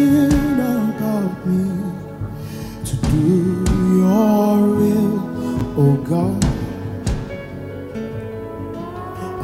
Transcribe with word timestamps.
about 0.00 1.46
me 1.46 1.64
to 2.84 2.96
do 2.96 3.64
your 3.98 4.58
will, 4.78 5.14
oh 5.78 5.96
God. 6.02 6.44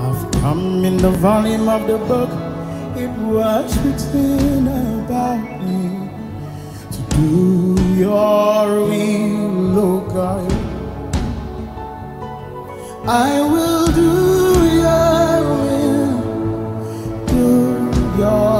I've 0.05 0.31
come 0.43 0.85
in 0.85 0.97
the 0.97 1.11
volume 1.11 1.69
of 1.69 1.87
the 1.87 1.99
book, 1.99 2.31
it 2.97 3.11
was 3.21 3.79
written 3.85 4.67
about 4.67 5.63
me 5.63 6.11
to 6.95 7.01
do 7.17 7.77
your 7.95 8.67
will, 8.89 9.79
oh 9.79 10.01
God. 10.13 10.53
I 13.07 13.41
will 13.41 13.87
do 13.87 14.13
your 14.83 15.43
will, 15.63 16.11
do 17.27 17.45
your 18.19 18.60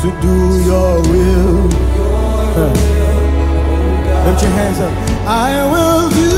to 0.00 0.10
do 0.22 0.64
your 0.64 1.02
will. 1.02 1.68
Lift 4.24 4.42
your 4.42 4.52
hands 4.52 4.80
up. 4.80 4.92
I 5.26 5.70
will 5.70 6.10
do. 6.10 6.29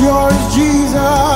yours, 0.00 0.54
Jesus. 0.54 1.35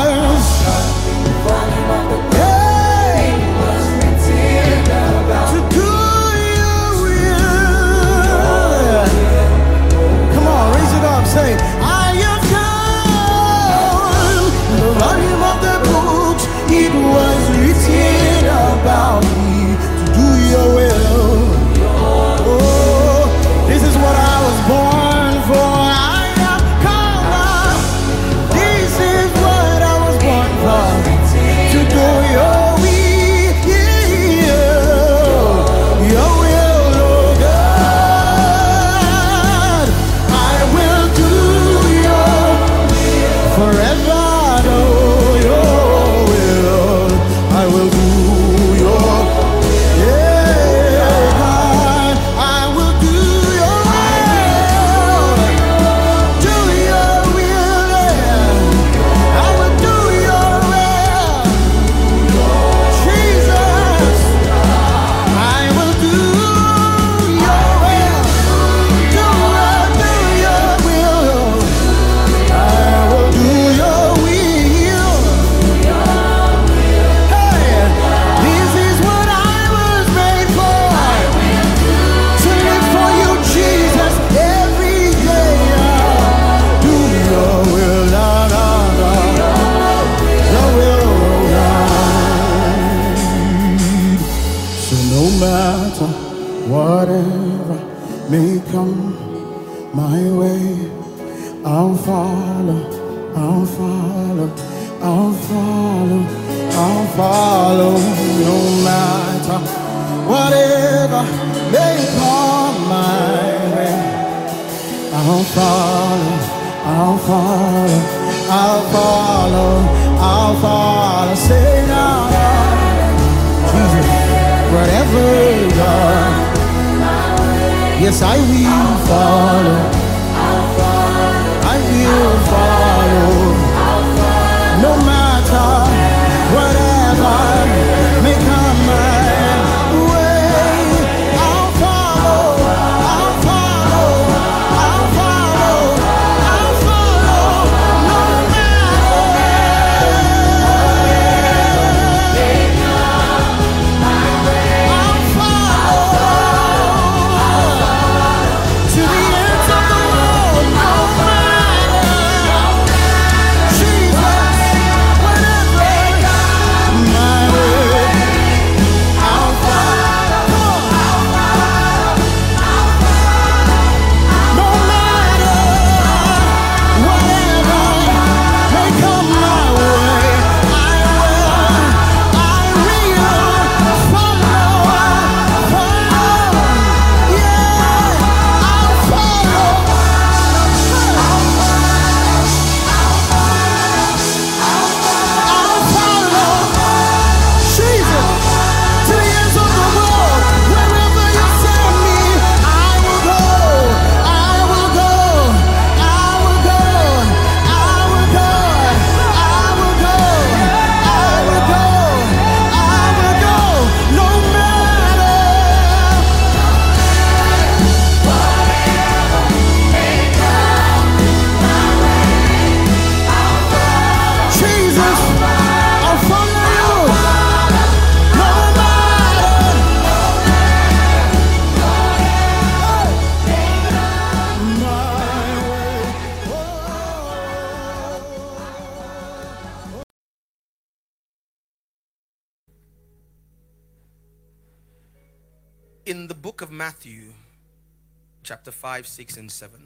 Chapter 248.50 248.72
5, 248.72 249.06
6, 249.06 249.36
and 249.36 249.52
7. 249.52 249.80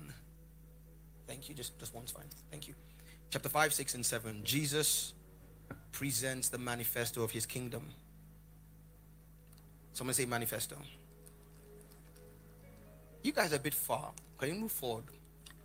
Thank 1.27 1.51
you. 1.51 1.55
Just, 1.55 1.79
just 1.79 1.95
one's 1.95 2.13
fine. 2.13 2.25
Thank 2.51 2.67
you. 2.67 2.73
Chapter 3.29 3.51
5, 3.51 3.75
6, 3.75 3.95
and 3.97 4.07
7. 4.07 4.41
Jesus 4.43 5.13
presents 5.93 6.49
the 6.49 6.57
manifesto 6.57 7.23
of 7.23 7.31
his 7.31 7.45
kingdom. 7.45 7.83
Someone 9.93 10.15
say 10.15 10.25
manifesto. 10.25 10.77
You 13.23 13.33
guys 13.33 13.53
are 13.53 13.57
a 13.57 13.59
bit 13.59 13.75
far. 13.75 14.13
Can 14.39 14.49
you 14.49 14.55
move 14.55 14.73
forward? 14.73 15.05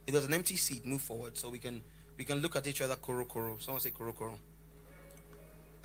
If 0.06 0.12
there's 0.12 0.26
an 0.26 0.34
empty 0.34 0.58
seat, 0.58 0.86
move 0.86 1.02
forward 1.02 1.38
so 1.38 1.48
we 1.48 1.60
can 1.60 1.82
we 2.18 2.26
can 2.26 2.40
look 2.40 2.58
at 2.58 2.68
each 2.68 2.82
other 2.82 2.98
koro 2.98 3.24
koro. 3.24 3.56
Someone 3.60 3.80
say 3.80 3.92
koro 3.92 4.12
koro. 4.12 4.38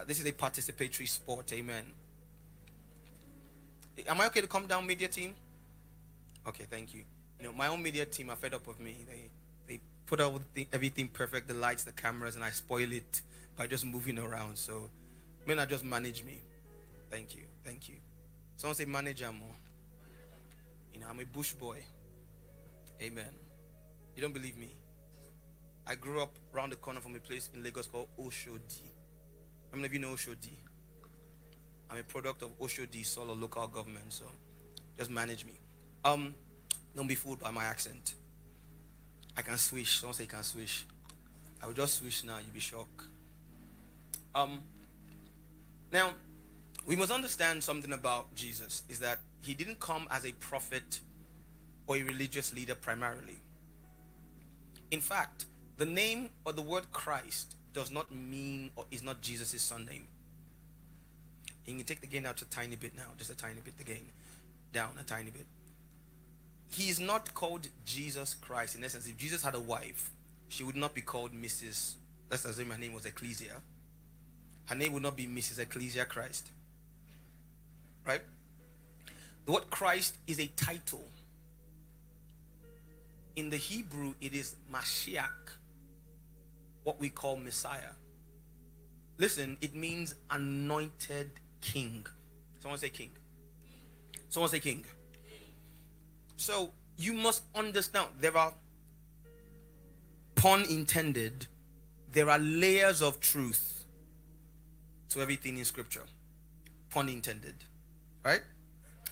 Uh, 0.01 0.05
This 0.05 0.19
is 0.19 0.27
a 0.27 0.33
participatory 0.33 1.09
sport. 1.09 1.53
Amen. 1.53 1.85
Am 4.09 4.21
I 4.21 4.27
okay 4.27 4.41
to 4.41 4.49
come 4.49 4.67
down, 4.67 4.85
media 4.85 5.07
team? 5.07 5.35
Okay, 6.47 6.67
thank 6.71 6.95
you. 6.95 7.05
You 7.39 7.47
know, 7.47 7.53
my 7.53 7.69
own 7.69 7.83
media 7.83 8.05
team 8.05 8.31
are 8.31 8.37
fed 8.37 8.55
up 8.55 8.67
with 8.67 8.79
me. 8.81 9.05
They 9.09 9.31
they 9.67 9.81
put 10.07 10.21
out 10.21 10.41
the- 10.55 10.69
everything 10.73 11.09
perfect, 11.09 11.49
the 11.49 11.55
lights, 11.55 11.85
the 11.85 11.93
cameras, 11.93 12.35
and 12.35 12.45
I 12.45 12.51
spoil 12.51 12.93
it 12.93 13.23
by 13.57 13.67
just 13.67 13.85
moving 13.85 14.19
around. 14.19 14.59
So, 14.59 14.91
may 15.47 15.55
not 15.55 15.69
just 15.69 15.85
manage 15.85 16.23
me. 16.23 16.41
Thank 17.11 17.35
you, 17.35 17.45
thank 17.65 17.89
you. 17.89 17.97
Someone 18.57 18.77
say 18.77 18.85
manager 18.85 19.33
more. 19.33 19.57
You 20.93 21.01
know, 21.01 21.09
I'm 21.09 21.21
a 21.21 21.25
bush 21.25 21.53
boy. 21.53 21.83
Amen. 23.01 23.35
You 24.15 24.23
don't 24.23 24.33
believe 24.33 24.57
me? 24.57 24.71
I 25.87 25.97
grew 25.97 26.23
up 26.23 26.39
around 26.55 26.71
the 26.71 26.77
corner 26.77 27.01
from 27.01 27.15
a 27.15 27.19
place 27.19 27.51
in 27.53 27.63
Lagos 27.63 27.87
called 27.87 28.09
Oshodi. 28.19 28.89
How 29.71 29.77
many 29.77 29.87
of 29.87 29.93
you 29.93 29.99
know 29.99 30.15
Oshodi? 30.15 30.57
I'm 31.91 31.99
a 31.99 32.03
product 32.03 32.43
of 32.43 32.59
Oshodi 32.59 33.03
Isolo 33.03 33.39
local 33.39 33.67
government, 33.67 34.13
so 34.13 34.25
just 34.97 35.11
manage 35.11 35.45
me. 35.45 35.64
Um, 36.05 36.35
don't 36.95 37.07
be 37.07 37.15
fooled 37.15 37.41
by 37.41 37.51
my 37.51 37.65
accent. 37.65 38.15
I 39.37 39.43
can 39.43 39.57
swish. 39.57 40.01
Someone 40.01 40.15
say 40.15 40.25
I 40.25 40.27
can 40.27 40.43
swish. 40.43 40.87
I 41.63 41.67
will 41.67 41.75
just 41.75 41.99
swish 41.99 42.25
now. 42.25 42.39
You'll 42.39 42.53
be 42.53 42.61
shocked. 42.61 43.05
Um, 44.35 44.63
now, 45.93 46.11
we 46.87 46.97
must 46.97 47.11
understand 47.11 47.65
something 47.65 47.93
about 47.93 48.35
Jesus 48.35 48.83
is 48.89 48.99
that 48.99 49.19
he 49.43 49.55
didn't 49.55 49.81
come 49.81 50.07
as 50.11 50.27
a 50.27 50.33
prophet 50.33 51.01
or 51.87 51.97
a 51.97 52.03
religious 52.03 52.53
leader 52.55 52.75
primarily. 52.75 53.41
In 54.91 55.01
fact, 55.01 55.47
the 55.77 55.87
name 55.87 56.31
or 56.45 56.53
the 56.53 56.63
word 56.63 56.91
Christ 56.93 57.57
does 57.73 57.91
not 57.91 58.15
mean 58.15 58.71
or 58.77 58.85
is 58.91 59.03
not 59.03 59.21
Jesus' 59.21 59.63
son 59.63 59.87
name. 59.87 60.07
You 61.67 61.77
can 61.77 61.85
take 61.85 62.01
the 62.01 62.07
gain 62.07 62.27
out 62.27 62.43
a 62.43 62.45
tiny 62.51 62.77
bit 62.77 62.95
now, 62.95 63.09
just 63.17 63.31
a 63.31 63.37
tiny 63.37 63.61
bit, 63.65 63.79
the 63.79 63.85
gain 63.85 64.11
down 64.73 64.91
a 65.01 65.03
tiny 65.03 65.31
bit. 65.31 65.47
He 66.75 66.89
is 66.89 66.99
not 66.99 67.33
called 67.35 67.69
Jesus 67.87 68.35
Christ. 68.35 68.75
In 68.75 68.83
essence, 68.83 69.07
if 69.07 69.17
Jesus 69.17 69.45
had 69.45 69.55
a 69.55 69.61
wife, 69.61 70.11
she 70.49 70.65
would 70.65 70.75
not 70.75 70.93
be 70.93 71.03
called 71.03 71.33
Mrs. 71.33 71.95
Let's 72.29 72.45
assume 72.45 72.71
her 72.71 72.79
name 72.79 72.93
was 72.93 73.07
Ecclesia. 73.07 73.63
Her 74.67 74.75
name 74.75 74.93
would 74.93 75.03
not 75.03 75.17
be 75.17 75.27
Mrs. 75.27 75.61
Ecclesia 75.61 76.05
Christ. 76.05 76.49
Right? 78.05 78.23
The 79.47 79.53
word 79.53 79.71
Christ 79.71 80.17
is 80.27 80.41
a 80.41 80.49
title. 80.57 81.05
In 83.37 83.51
the 83.51 83.57
Hebrew, 83.57 84.15
it 84.21 84.35
is 84.35 84.57
Mashiach, 84.73 85.29
what 86.83 86.99
we 86.99 87.09
call 87.09 87.37
Messiah. 87.37 87.95
Listen, 89.17 89.57
it 89.61 89.77
means 89.77 90.17
anointed 90.29 91.31
king. 91.61 92.05
Someone 92.61 92.81
say 92.81 92.89
king. 92.89 93.11
Someone 94.29 94.51
say 94.51 94.59
king. 94.59 94.85
So 96.45 96.73
you 96.99 97.15
must 97.15 97.43
understand 97.55 98.09
there 98.21 98.37
are 98.37 98.53
pun 100.35 100.67
intended, 100.69 101.47
there 102.13 102.29
are 102.29 102.39
layers 102.39 103.01
of 103.01 103.19
truth 103.19 103.87
to 105.09 105.23
everything 105.23 105.57
in 105.57 105.65
scripture. 105.65 106.03
Pun 106.91 107.09
intended. 107.09 107.55
Right? 108.23 108.43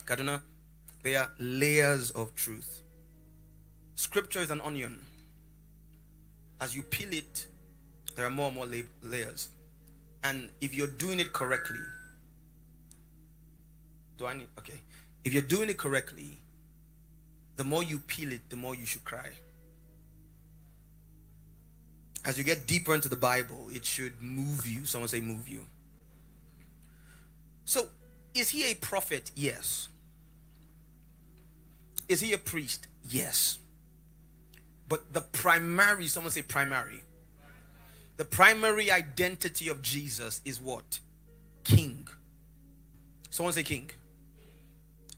Kaduna, 0.04 0.42
there 1.02 1.20
are 1.20 1.30
layers 1.38 2.10
of 2.10 2.34
truth. 2.34 2.82
Scripture 3.94 4.40
is 4.40 4.50
an 4.50 4.60
onion. 4.60 5.00
As 6.60 6.76
you 6.76 6.82
peel 6.82 7.14
it, 7.14 7.46
there 8.14 8.26
are 8.26 8.30
more 8.30 8.48
and 8.48 8.56
more 8.56 8.68
layers. 9.02 9.48
And 10.22 10.50
if 10.60 10.74
you're 10.74 10.86
doing 10.86 11.18
it 11.18 11.32
correctly, 11.32 11.80
do 14.18 14.26
I 14.26 14.34
need 14.34 14.48
okay? 14.58 14.82
If 15.24 15.32
you're 15.32 15.40
doing 15.40 15.70
it 15.70 15.78
correctly, 15.78 16.38
the 17.56 17.64
more 17.64 17.82
you 17.82 17.98
peel 17.98 18.32
it, 18.32 18.48
the 18.48 18.56
more 18.56 18.74
you 18.74 18.86
should 18.86 19.04
cry. 19.04 19.30
As 22.24 22.38
you 22.38 22.44
get 22.44 22.66
deeper 22.66 22.94
into 22.94 23.08
the 23.08 23.16
Bible, 23.16 23.68
it 23.72 23.84
should 23.84 24.20
move 24.22 24.66
you. 24.66 24.84
Someone 24.84 25.08
say, 25.08 25.20
move 25.20 25.48
you. 25.48 25.66
So, 27.64 27.86
is 28.34 28.50
he 28.50 28.70
a 28.70 28.74
prophet? 28.74 29.30
Yes. 29.34 29.88
Is 32.08 32.20
he 32.20 32.32
a 32.32 32.38
priest? 32.38 32.86
Yes. 33.08 33.58
But 34.88 35.12
the 35.12 35.20
primary, 35.20 36.06
someone 36.06 36.30
say 36.30 36.42
primary. 36.42 37.02
The 38.18 38.24
primary 38.24 38.90
identity 38.90 39.68
of 39.68 39.82
Jesus 39.82 40.40
is 40.44 40.60
what? 40.60 41.00
King. 41.64 42.06
Someone 43.30 43.54
say 43.54 43.62
king. 43.62 43.90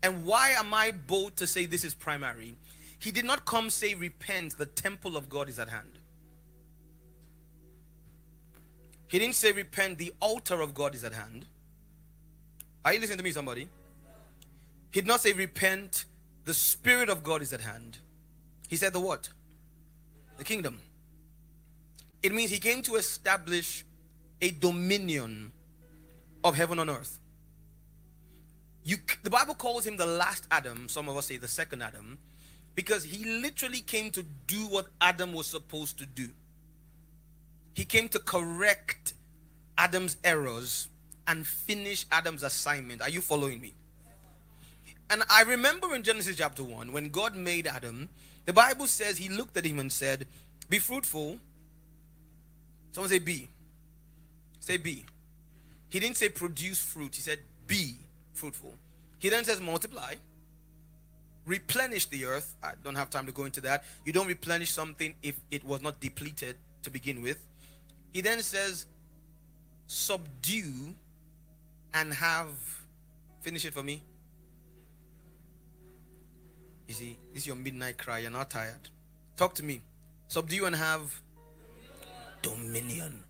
And 0.04 0.26
why 0.26 0.50
am 0.50 0.75
I 0.75 0.90
bold 0.90 1.34
to 1.37 1.46
say 1.46 1.64
this 1.64 1.82
is 1.82 1.94
primary? 1.94 2.56
He 2.99 3.11
did 3.11 3.25
not 3.25 3.46
come 3.46 3.70
say, 3.70 3.94
Repent, 3.94 4.58
the 4.58 4.66
temple 4.66 5.16
of 5.16 5.30
God 5.30 5.49
is 5.49 5.58
at 5.58 5.70
hand. 5.70 5.99
He 9.08 9.18
didn't 9.18 9.34
say, 9.34 9.52
Repent, 9.52 9.96
the 9.96 10.12
altar 10.20 10.61
of 10.61 10.75
God 10.75 10.94
is 10.94 11.04
at 11.04 11.14
hand. 11.14 11.46
Are 12.84 12.92
you 12.92 13.00
listening 13.00 13.16
to 13.16 13.25
me, 13.25 13.32
somebody? 13.32 13.66
He 14.90 15.00
did 15.00 15.06
not 15.06 15.23
say, 15.23 15.32
Repent, 15.32 16.04
the 16.44 16.52
Spirit 16.52 17.08
of 17.08 17.23
God 17.23 17.40
is 17.40 17.54
at 17.54 17.62
hand. 17.62 17.96
He 18.68 18.76
said, 18.76 18.92
The 18.92 19.00
what? 19.00 19.30
The 20.37 20.44
kingdom. 20.44 20.80
It 22.23 22.34
means 22.34 22.50
he 22.50 22.58
came 22.58 22.82
to 22.82 22.96
establish 22.96 23.87
a 24.42 24.50
dominion 24.50 25.52
of 26.44 26.56
heaven 26.56 26.78
on 26.78 26.90
earth. 26.90 27.20
You, 28.85 28.99
the 29.23 29.31
Bible 29.31 29.55
calls 29.55 29.87
him 29.87 29.97
the 29.97 30.07
last 30.07 30.47
Adam. 30.50 30.88
Some 30.88 31.09
of 31.09 31.17
us 31.17 31.26
say 31.26 31.38
the 31.38 31.49
second 31.49 31.83
Adam, 31.83 32.19
because 32.75 33.03
he 33.03 33.25
literally 33.25 33.81
came 33.81 34.11
to 34.11 34.23
do 34.47 34.67
what 34.69 34.87
Adam 35.00 35.33
was 35.33 35.47
supposed 35.47 35.99
to 35.99 36.07
do. 36.07 36.29
He 37.73 37.87
came 37.87 38.09
to 38.11 38.19
correct 38.19 39.14
Adam's 39.79 40.19
errors 40.23 40.88
and 41.26 41.47
finish 41.47 42.05
Adam's 42.12 42.43
assignment. 42.43 43.00
Are 43.00 43.09
you 43.09 43.23
following 43.23 43.61
me? 43.61 43.75
And 45.09 45.23
I 45.31 45.43
remember 45.43 45.95
in 45.95 46.03
Genesis 46.03 46.37
chapter 46.37 46.62
1, 46.62 46.93
when 46.93 47.09
God 47.09 47.35
made 47.35 47.67
Adam, 47.67 48.11
the 48.45 48.53
Bible 48.53 48.87
says 48.87 49.17
he 49.17 49.31
looked 49.31 49.57
at 49.57 49.64
him 49.64 49.79
and 49.79 49.91
said, 49.91 50.26
Be 50.69 50.79
fruitful. 50.79 51.38
Someone 52.93 53.11
say, 53.11 53.19
Be. 53.19 53.49
Say, 54.61 54.76
Be. 54.76 55.07
He 55.88 56.00
didn't 56.00 56.19
say 56.19 56.29
produce 56.29 56.83
fruit, 56.83 57.14
he 57.14 57.23
said, 57.23 57.38
Be 57.67 57.97
fruitful. 58.35 58.75
He 59.19 59.29
then 59.29 59.45
says, 59.45 59.61
Multiply. 59.61 60.14
Replenish 61.47 62.07
the 62.07 62.25
earth. 62.25 62.57
I 62.62 62.73
don't 62.83 62.95
have 62.95 63.11
time 63.11 63.26
to 63.26 63.33
go 63.33 63.45
into 63.45 63.61
that. 63.62 63.85
You 64.05 64.12
don't 64.12 64.26
replenish 64.26 64.71
something 64.71 65.14
if 65.23 65.37
it 65.50 65.64
was 65.64 65.83
not 65.83 66.00
depleted 66.00 66.57
to 66.83 66.91
begin 66.91 67.23
with. 67.23 67.38
He 68.12 68.21
then 68.21 68.41
says, 68.43 68.87
Subdue 69.87 70.95
and 71.93 72.12
have. 72.14 72.49
Finish 73.41 73.67
it 73.67 73.75
for 73.75 73.83
me. 73.83 74.03
You 76.88 76.95
see, 76.95 77.19
this 77.33 77.43
is 77.43 77.47
your 77.47 77.57
midnight 77.57 77.99
cry. 77.99 78.21
You're 78.21 78.31
not 78.31 78.50
tired. 78.50 78.88
Talk 79.37 79.55
to 79.55 79.62
me. 79.62 79.83
Subdue 80.29 80.67
and 80.67 80.76
have 80.76 81.21
dominion. 82.43 83.23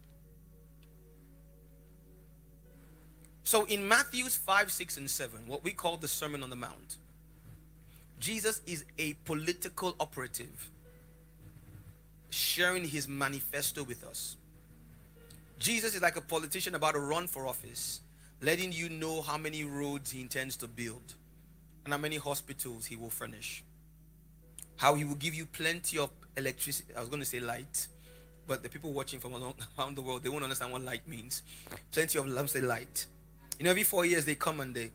So 3.44 3.66
in 3.66 3.86
Matthew's 3.86 4.36
5, 4.36 4.72
6, 4.72 4.96
and 4.96 5.10
7, 5.10 5.40
what 5.46 5.62
we 5.62 5.72
call 5.72 5.98
the 5.98 6.08
Sermon 6.08 6.42
on 6.42 6.48
the 6.48 6.56
Mount, 6.56 6.96
Jesus 8.18 8.62
is 8.66 8.86
a 8.98 9.12
political 9.26 9.94
operative 10.00 10.70
sharing 12.30 12.84
his 12.84 13.06
manifesto 13.06 13.84
with 13.84 14.02
us. 14.02 14.36
Jesus 15.58 15.94
is 15.94 16.00
like 16.00 16.16
a 16.16 16.22
politician 16.22 16.74
about 16.74 16.94
to 16.94 17.00
run 17.00 17.26
for 17.26 17.46
office, 17.46 18.00
letting 18.40 18.72
you 18.72 18.88
know 18.88 19.20
how 19.20 19.36
many 19.36 19.62
roads 19.62 20.10
he 20.10 20.22
intends 20.22 20.56
to 20.56 20.66
build 20.66 21.14
and 21.84 21.92
how 21.92 21.98
many 21.98 22.16
hospitals 22.16 22.86
he 22.86 22.96
will 22.96 23.10
furnish. 23.10 23.62
How 24.76 24.94
he 24.94 25.04
will 25.04 25.14
give 25.14 25.34
you 25.34 25.44
plenty 25.46 25.98
of 25.98 26.10
electricity. 26.36 26.94
I 26.96 27.00
was 27.00 27.08
going 27.10 27.20
to 27.20 27.26
say 27.26 27.40
light, 27.40 27.86
but 28.46 28.62
the 28.62 28.70
people 28.70 28.92
watching 28.92 29.20
from 29.20 29.34
around 29.78 29.96
the 29.96 30.02
world, 30.02 30.22
they 30.22 30.30
won't 30.30 30.44
understand 30.44 30.72
what 30.72 30.82
light 30.82 31.06
means. 31.06 31.42
Plenty 31.92 32.18
of 32.18 32.26
lamps, 32.26 32.56
light. 32.56 33.06
You 33.58 33.64
know, 33.64 33.70
every 33.70 33.84
four 33.84 34.04
years 34.04 34.25
they 34.25 34.34
come 34.34 34.61
and 34.61 34.75
they, 34.75 34.90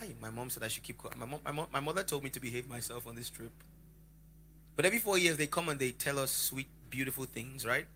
hey, 0.00 0.14
my 0.20 0.30
mom 0.30 0.50
said 0.50 0.62
I 0.62 0.68
should 0.68 0.82
keep 0.82 0.98
quiet. 0.98 1.16
My, 1.18 1.26
mom, 1.26 1.40
my, 1.44 1.52
mom, 1.52 1.66
my 1.72 1.80
mother 1.80 2.02
told 2.02 2.24
me 2.24 2.30
to 2.30 2.40
behave 2.40 2.68
myself 2.68 3.06
on 3.06 3.14
this 3.14 3.30
trip. 3.30 3.52
But 4.76 4.86
every 4.86 4.98
four 4.98 5.18
years 5.18 5.36
they 5.36 5.46
come 5.46 5.68
and 5.68 5.78
they 5.78 5.90
tell 5.90 6.18
us 6.18 6.30
sweet, 6.30 6.68
beautiful 6.90 7.24
things, 7.24 7.66
right? 7.66 7.86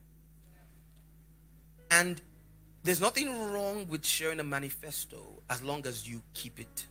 And 1.90 2.20
there's 2.82 3.00
nothing 3.00 3.50
wrong 3.52 3.86
with 3.88 4.04
sharing 4.04 4.40
a 4.40 4.44
manifesto 4.44 5.42
as 5.48 5.62
long 5.62 5.86
as 5.86 6.08
you 6.08 6.22
keep 6.34 6.60
it. 6.60 6.86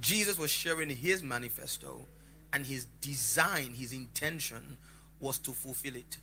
Jesus 0.00 0.38
was 0.38 0.50
sharing 0.50 0.90
his 0.90 1.22
manifesto, 1.22 2.06
and 2.52 2.64
his 2.64 2.86
design, 3.00 3.74
his 3.74 3.92
intention 3.92 4.78
was 5.20 5.38
to 5.38 5.52
fulfill 5.52 5.96
it. 5.96 6.18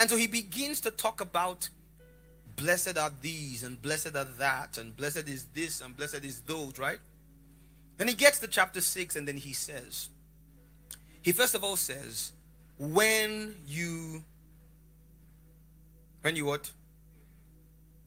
And 0.00 0.10
so 0.10 0.16
he 0.16 0.26
begins 0.26 0.80
to 0.80 0.90
talk 0.90 1.20
about 1.20 1.68
blessed 2.56 2.98
are 2.98 3.12
these, 3.20 3.62
and 3.62 3.80
blessed 3.80 4.14
are 4.16 4.28
that, 4.38 4.78
and 4.78 4.96
blessed 4.96 5.28
is 5.28 5.44
this, 5.54 5.80
and 5.80 5.96
blessed 5.96 6.24
is 6.24 6.40
those, 6.40 6.78
right? 6.78 6.98
Then 7.98 8.08
he 8.08 8.14
gets 8.14 8.38
to 8.40 8.46
chapter 8.46 8.80
6, 8.80 9.16
and 9.16 9.28
then 9.28 9.36
he 9.36 9.52
says, 9.52 10.08
he 11.22 11.32
first 11.32 11.54
of 11.54 11.62
all 11.62 11.76
says, 11.76 12.32
when 12.78 13.54
you, 13.66 14.24
when 16.22 16.34
you 16.34 16.44
what? 16.44 16.70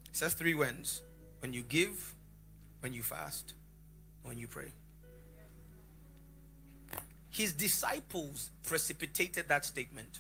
It 0.09 0.17
says 0.17 0.33
three 0.33 0.53
whens. 0.53 1.01
When 1.39 1.53
you 1.53 1.61
give, 1.61 2.13
when 2.81 2.93
you 2.93 3.03
fast, 3.03 3.53
when 4.23 4.37
you 4.37 4.47
pray. 4.47 4.71
His 7.29 7.53
disciples 7.53 8.51
precipitated 8.63 9.47
that 9.47 9.65
statement. 9.65 10.19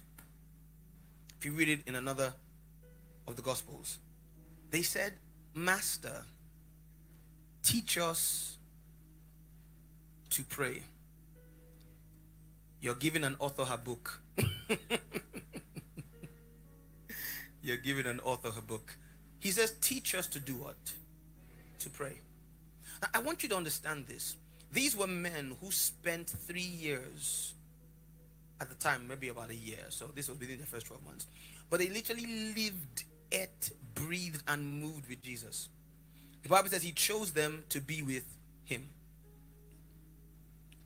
If 1.37 1.45
you 1.45 1.51
read 1.53 1.69
it 1.69 1.79
in 1.85 1.95
another 1.95 2.33
of 3.27 3.35
the 3.35 3.41
Gospels, 3.41 3.99
they 4.75 4.81
said, 4.81 5.13
Master, 5.53 6.25
teach 7.63 7.97
us 7.97 8.57
to 10.31 10.43
pray. 10.43 10.83
You're 12.81 12.95
giving 12.95 13.23
an 13.23 13.37
author 13.39 13.63
her 13.63 13.77
book. 13.77 14.19
You're 17.61 17.77
giving 17.77 18.05
an 18.05 18.19
author 18.19 18.51
her 18.51 18.61
book. 18.61 18.97
He 19.39 19.51
says, 19.51 19.75
Teach 19.79 20.13
us 20.13 20.27
to 20.27 20.41
do 20.41 20.55
what? 20.55 20.75
To 21.79 21.89
pray. 21.89 22.19
I 23.13 23.19
want 23.19 23.43
you 23.43 23.49
to 23.49 23.55
understand 23.55 24.07
this. 24.07 24.35
These 24.73 24.97
were 24.97 25.07
men 25.07 25.55
who 25.61 25.71
spent 25.71 26.29
three 26.29 26.59
years 26.59 27.53
at 28.59 28.67
the 28.67 28.75
time, 28.75 29.07
maybe 29.07 29.29
about 29.29 29.51
a 29.51 29.55
year. 29.55 29.85
So 29.87 30.11
this 30.13 30.27
was 30.27 30.37
within 30.37 30.59
the 30.59 30.65
first 30.65 30.87
12 30.87 31.01
months. 31.05 31.27
But 31.69 31.79
they 31.79 31.87
literally 31.87 32.53
lived, 32.53 33.05
ate, 33.35 33.71
breathed, 33.93 34.43
and 34.47 34.81
moved 34.81 35.09
with 35.09 35.21
Jesus. 35.21 35.69
The 36.43 36.49
Bible 36.49 36.69
says 36.69 36.83
he 36.83 36.91
chose 36.91 37.31
them 37.31 37.63
to 37.69 37.81
be 37.81 38.01
with 38.01 38.25
him. 38.63 38.89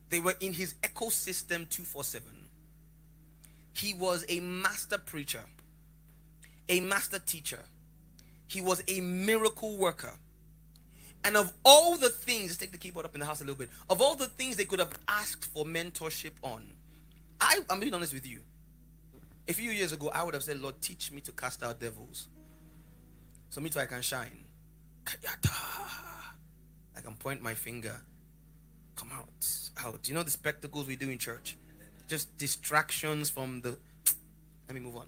They 0.10 0.20
were 0.20 0.36
in 0.40 0.54
his 0.54 0.74
ecosystem 0.82 1.70
247. 1.70 2.28
He 3.74 3.94
was 3.94 4.26
a 4.28 4.40
master 4.40 4.98
preacher, 4.98 5.44
a 6.68 6.80
master 6.80 7.20
teacher. 7.20 7.60
He 8.48 8.62
was 8.62 8.84
a 8.88 9.00
miracle 9.00 9.78
worker. 9.78 10.14
And 11.24 11.38
of 11.38 11.54
all 11.64 11.98
the 11.98 12.10
things, 12.10 12.52
let's 12.52 12.58
take 12.58 12.72
the 12.72 12.78
keyboard 12.78 13.06
up 13.06 13.14
in 13.14 13.20
the 13.20 13.26
house 13.26 13.42
a 13.42 13.44
little 13.44 13.56
bit. 13.56 13.70
Of 13.90 14.02
all 14.02 14.16
the 14.16 14.28
things 14.28 14.56
they 14.56 14.66
could 14.66 14.80
have 14.80 14.98
asked 15.08 15.46
for 15.46 15.66
mentorship 15.66 16.32
on, 16.42 16.66
I, 17.40 17.60
I'm 17.70 17.80
being 17.80 17.94
honest 17.94 18.14
with 18.14 18.26
you. 18.26 18.40
A 19.48 19.54
few 19.54 19.72
years 19.72 19.92
ago, 19.92 20.10
I 20.10 20.24
would 20.24 20.34
have 20.34 20.44
said, 20.44 20.60
Lord, 20.62 20.82
teach 20.82 21.12
me 21.12 21.22
to 21.22 21.32
cast 21.32 21.64
out 21.64 21.80
devils. 21.80 22.28
So 23.50 23.62
me 23.62 23.70
too 23.70 23.80
I 23.80 23.86
can 23.86 24.02
shine. 24.02 24.46
I 26.96 27.02
can 27.02 27.16
point 27.16 27.42
my 27.42 27.54
finger. 27.54 27.96
Come 28.96 29.12
out. 29.14 29.48
Out. 29.84 30.08
You 30.08 30.14
know 30.14 30.24
the 30.24 30.32
spectacles 30.32 30.88
we 30.88 30.96
do 30.96 31.10
in 31.10 31.18
church? 31.18 31.58
Just 32.08 32.38
distractions 32.38 33.30
from 33.30 33.62
the. 33.62 33.78
Let 34.68 34.76
me 34.76 34.82
move 34.82 34.98
on. 34.98 35.08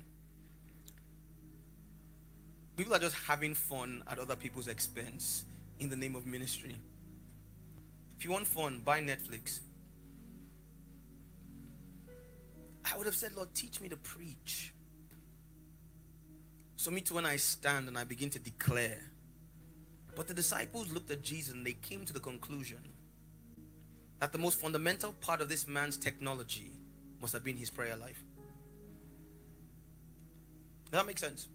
People 2.77 2.95
are 2.95 2.99
just 2.99 3.15
having 3.27 3.53
fun 3.53 4.03
at 4.09 4.17
other 4.17 4.35
people's 4.35 4.67
expense 4.67 5.45
in 5.79 5.89
the 5.89 5.95
name 5.95 6.15
of 6.15 6.25
ministry. 6.25 6.75
If 8.17 8.25
you 8.25 8.31
want 8.31 8.47
fun, 8.47 8.81
buy 8.83 9.01
Netflix. 9.01 9.59
I 12.85 12.97
would 12.97 13.05
have 13.05 13.15
said, 13.15 13.35
Lord, 13.35 13.53
teach 13.53 13.81
me 13.81 13.89
to 13.89 13.97
preach. 13.97 14.73
So, 16.81 16.89
me 16.89 17.01
too, 17.01 17.13
when 17.13 17.27
I 17.27 17.35
stand 17.35 17.87
and 17.87 17.95
I 17.95 18.05
begin 18.05 18.31
to 18.31 18.39
declare. 18.39 18.97
But 20.15 20.27
the 20.27 20.33
disciples 20.33 20.91
looked 20.91 21.11
at 21.11 21.21
Jesus 21.21 21.53
and 21.53 21.63
they 21.63 21.73
came 21.73 22.05
to 22.05 22.11
the 22.11 22.19
conclusion 22.19 22.79
that 24.17 24.31
the 24.31 24.39
most 24.39 24.59
fundamental 24.59 25.13
part 25.13 25.41
of 25.41 25.47
this 25.47 25.67
man's 25.67 25.95
technology 25.95 26.71
must 27.21 27.33
have 27.33 27.43
been 27.43 27.55
his 27.55 27.69
prayer 27.69 27.95
life. 27.95 28.23
Does 30.85 30.93
that 30.93 31.05
make 31.05 31.19
sense? 31.19 31.49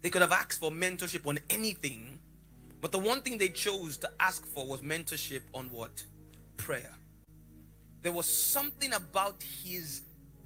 They 0.00 0.08
could 0.08 0.22
have 0.22 0.32
asked 0.32 0.60
for 0.60 0.70
mentorship 0.70 1.26
on 1.26 1.38
anything, 1.50 2.18
but 2.80 2.92
the 2.92 2.98
one 2.98 3.20
thing 3.20 3.36
they 3.36 3.50
chose 3.50 3.98
to 3.98 4.10
ask 4.18 4.46
for 4.46 4.66
was 4.66 4.80
mentorship 4.80 5.42
on 5.52 5.66
what? 5.66 6.02
Prayer. 6.56 6.94
There 8.00 8.12
was 8.12 8.24
something 8.24 8.94
about 8.94 9.42
his 9.62 10.00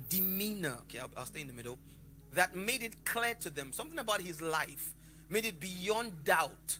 demeanor, 0.08 0.76
okay, 0.88 0.98
I'll, 0.98 1.10
I'll 1.16 1.26
stay 1.26 1.42
in 1.42 1.46
the 1.46 1.52
middle, 1.52 1.78
that 2.34 2.54
made 2.54 2.82
it 2.82 3.04
clear 3.04 3.34
to 3.40 3.50
them, 3.50 3.72
something 3.72 3.98
about 3.98 4.20
his 4.20 4.40
life 4.40 4.92
made 5.28 5.44
it 5.44 5.60
beyond 5.60 6.24
doubt 6.24 6.78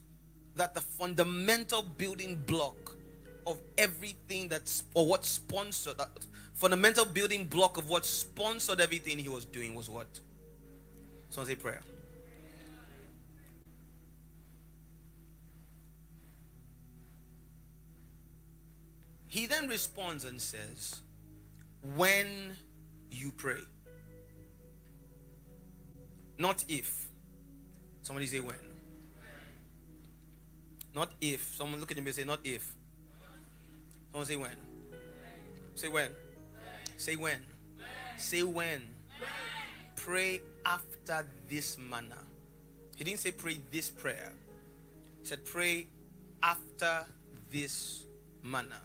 that 0.57 0.75
the 0.75 0.81
fundamental 0.81 1.83
building 1.83 2.37
block 2.47 2.97
of 3.47 3.59
everything 3.79 4.49
that's 4.49 4.85
or 4.95 5.07
what 5.07 5.25
sponsored 5.25 5.97
that 5.99 6.11
fundamental 6.55 7.07
building 7.07 7.47
block 7.47 7.79
of 7.79 7.89
what 7.89 8.05
sponsored 8.05 8.81
everything 8.81 9.19
he 9.19 9.29
was 9.29 9.47
doing 9.47 9.75
was 9.75 9.89
what? 9.89 10.07
Someone 11.31 11.49
say 11.49 11.55
prayer. 11.55 11.81
He 19.27 19.47
then 19.47 19.69
responds 19.69 20.25
and 20.25 20.43
says, 20.43 21.01
When 21.95 22.57
you 23.13 23.31
pray, 23.31 23.61
not 26.41 26.65
if. 26.69 27.07
Somebody 28.03 28.27
say 28.27 28.41
when. 28.41 28.57
Not 30.95 31.13
if. 31.21 31.55
Someone 31.55 31.79
look 31.79 31.91
at 31.91 31.97
me 31.99 32.07
and 32.07 32.15
say, 32.15 32.25
Not 32.25 32.41
if. 32.43 32.67
Someone 34.11 34.27
say 34.27 34.37
when. 34.37 34.57
Say 35.75 35.89
when. 35.89 36.11
Say 36.97 37.17
when. 37.17 37.41
Say 38.17 38.43
when. 38.43 38.83
Pray 39.95 40.41
after 40.67 41.27
this 41.49 41.79
manner. 41.79 42.25
He 42.97 43.05
didn't 43.05 43.21
say 43.21 43.31
pray 43.31 43.59
this 43.71 43.89
prayer. 43.89 44.33
He 45.21 45.27
said 45.27 45.45
pray 45.45 45.87
after 46.43 47.07
this 47.51 48.05
manner 48.43 48.81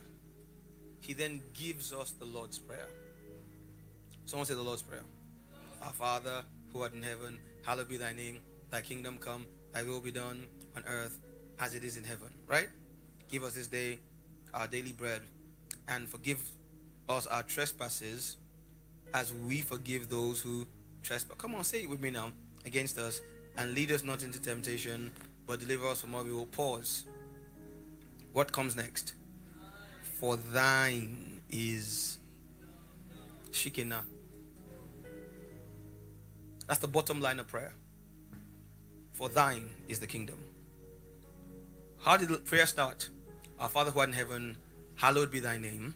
he 1.05 1.13
then 1.13 1.41
gives 1.53 1.93
us 1.93 2.11
the 2.11 2.25
Lord's 2.25 2.57
Prayer. 2.57 2.87
Someone 4.25 4.47
say 4.47 4.55
the 4.55 4.61
Lord's 4.61 4.81
Prayer. 4.81 5.03
Our 5.83 5.93
Father, 5.93 6.43
who 6.75 6.81
art 6.81 6.93
in 6.93 7.01
heaven, 7.01 7.39
hallowed 7.65 7.87
be 7.87 7.95
thy 7.95 8.11
name. 8.11 8.39
Thy 8.69 8.81
kingdom 8.81 9.17
come, 9.17 9.45
thy 9.73 9.83
will 9.83 10.01
be 10.01 10.11
done 10.11 10.45
on 10.75 10.83
earth 10.85 11.19
as 11.59 11.73
it 11.73 11.85
is 11.85 11.95
in 11.95 12.03
heaven. 12.03 12.27
Right? 12.47 12.67
Give 13.29 13.43
us 13.43 13.53
this 13.53 13.67
day 13.67 13.99
our 14.53 14.67
daily 14.67 14.91
bread 14.91 15.21
and 15.87 16.07
forgive 16.07 16.39
us 17.07 17.27
our 17.27 17.43
trespasses 17.43 18.35
as 19.13 19.33
we 19.33 19.61
forgive 19.61 20.09
those 20.09 20.41
who 20.41 20.67
trespass. 21.01 21.37
Come 21.37 21.55
on, 21.55 21.63
say 21.63 21.83
it 21.83 21.89
with 21.89 22.01
me 22.01 22.09
now. 22.09 22.31
Against 22.65 22.97
us. 22.97 23.21
And 23.57 23.73
lead 23.73 23.91
us 23.91 24.03
not 24.03 24.21
into 24.21 24.41
temptation, 24.41 25.11
but 25.47 25.61
deliver 25.61 25.87
us 25.87 26.01
from 26.01 26.13
all 26.13 26.27
evil. 26.27 26.45
Pause. 26.47 27.05
What 28.33 28.51
comes 28.51 28.75
next? 28.75 29.13
For 30.19 30.35
thine 30.35 31.39
is 31.49 32.17
Shekinah. 33.51 34.03
That's 36.67 36.79
the 36.79 36.87
bottom 36.87 37.21
line 37.21 37.39
of 37.39 37.47
prayer. 37.47 37.73
For 39.13 39.29
thine 39.29 39.69
is 39.87 39.99
the 39.99 40.07
kingdom. 40.07 40.37
How 42.01 42.17
did 42.17 42.29
the 42.29 42.37
prayer 42.37 42.65
start? 42.65 43.09
Our 43.59 43.69
Father 43.69 43.91
who 43.91 43.99
art 43.99 44.09
in 44.09 44.15
heaven, 44.15 44.57
hallowed 44.95 45.31
be 45.31 45.39
thy 45.39 45.57
name. 45.57 45.95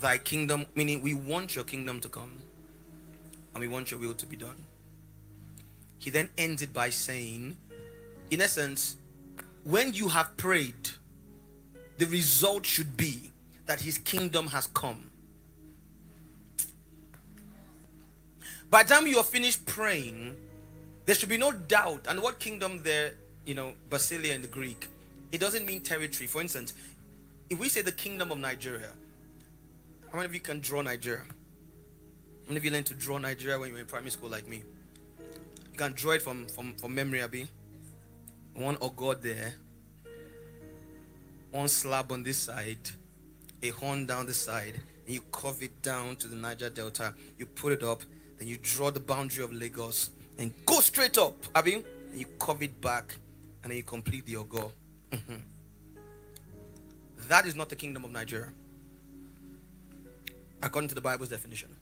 Thy 0.00 0.18
kingdom, 0.18 0.66
meaning 0.74 1.00
we 1.00 1.14
want 1.14 1.54
your 1.54 1.64
kingdom 1.64 2.00
to 2.00 2.08
come 2.08 2.32
and 3.54 3.60
we 3.60 3.68
want 3.68 3.90
your 3.90 3.98
will 3.98 4.14
to 4.14 4.26
be 4.26 4.36
done. 4.36 4.64
He 5.98 6.10
then 6.10 6.28
ends 6.36 6.60
it 6.60 6.72
by 6.74 6.90
saying, 6.90 7.56
in 8.30 8.40
essence, 8.40 8.96
when 9.64 9.94
you 9.94 10.08
have 10.08 10.36
prayed, 10.36 10.90
the 11.98 12.06
result 12.06 12.66
should 12.66 12.96
be 12.96 13.32
that 13.64 13.80
his 13.80 13.98
kingdom 13.98 14.48
has 14.48 14.66
come. 14.68 15.10
By 18.76 18.82
the 18.82 18.92
time 18.92 19.06
you 19.06 19.16
are 19.16 19.24
finished 19.24 19.64
praying, 19.64 20.36
there 21.06 21.14
should 21.14 21.30
be 21.30 21.38
no 21.38 21.50
doubt. 21.50 22.04
And 22.10 22.20
what 22.20 22.38
kingdom 22.38 22.82
there, 22.82 23.12
you 23.46 23.54
know, 23.54 23.72
Basileia 23.88 24.34
in 24.34 24.42
the 24.42 24.48
Greek, 24.48 24.88
it 25.32 25.40
doesn't 25.40 25.64
mean 25.64 25.80
territory. 25.80 26.26
For 26.26 26.42
instance, 26.42 26.74
if 27.48 27.58
we 27.58 27.70
say 27.70 27.80
the 27.80 27.90
kingdom 27.92 28.30
of 28.30 28.36
Nigeria, 28.36 28.90
how 30.12 30.18
many 30.18 30.26
of 30.26 30.34
you 30.34 30.40
can 30.40 30.60
draw 30.60 30.82
Nigeria? 30.82 31.22
How 31.22 32.48
many 32.48 32.58
of 32.58 32.64
you 32.66 32.70
learned 32.70 32.84
to 32.84 32.92
draw 32.92 33.16
Nigeria 33.16 33.58
when 33.58 33.68
you 33.70 33.74
were 33.76 33.80
in 33.80 33.86
primary 33.86 34.10
school 34.10 34.28
like 34.28 34.46
me? 34.46 34.62
You 35.72 35.78
can 35.78 35.92
draw 35.92 36.12
it 36.12 36.20
from, 36.20 36.44
from, 36.46 36.74
from 36.74 36.94
memory, 36.94 37.22
Abby. 37.22 37.48
One 38.56 38.76
or 38.82 38.92
God 38.92 39.22
there, 39.22 39.54
one 41.50 41.68
slab 41.68 42.12
on 42.12 42.22
this 42.22 42.36
side, 42.36 42.90
a 43.62 43.70
horn 43.70 44.04
down 44.04 44.26
the 44.26 44.34
side, 44.34 44.74
and 45.06 45.14
you 45.14 45.22
curve 45.32 45.62
it 45.62 45.80
down 45.80 46.16
to 46.16 46.28
the 46.28 46.36
Niger 46.36 46.68
Delta. 46.68 47.14
You 47.38 47.46
put 47.46 47.72
it 47.72 47.82
up, 47.82 48.02
then 48.38 48.48
you 48.48 48.58
draw 48.60 48.90
the 48.90 49.00
boundary 49.00 49.44
of 49.44 49.52
Lagos 49.52 50.10
and 50.38 50.52
go 50.66 50.80
straight 50.80 51.18
up, 51.18 51.34
Abby. 51.54 51.74
And 52.10 52.20
you 52.20 52.26
curve 52.38 52.62
it 52.62 52.80
back, 52.80 53.14
and 53.62 53.70
then 53.70 53.76
you 53.76 53.82
complete 53.82 54.24
the 54.26 54.34
Ogo. 54.34 54.70
Mm-hmm. 55.12 55.34
that 57.28 57.46
is 57.46 57.54
not 57.54 57.68
the 57.68 57.76
kingdom 57.76 58.04
of 58.04 58.10
Nigeria, 58.10 58.48
according 60.62 60.88
to 60.88 60.94
the 60.94 61.00
Bible's 61.00 61.28
definition. 61.28 61.74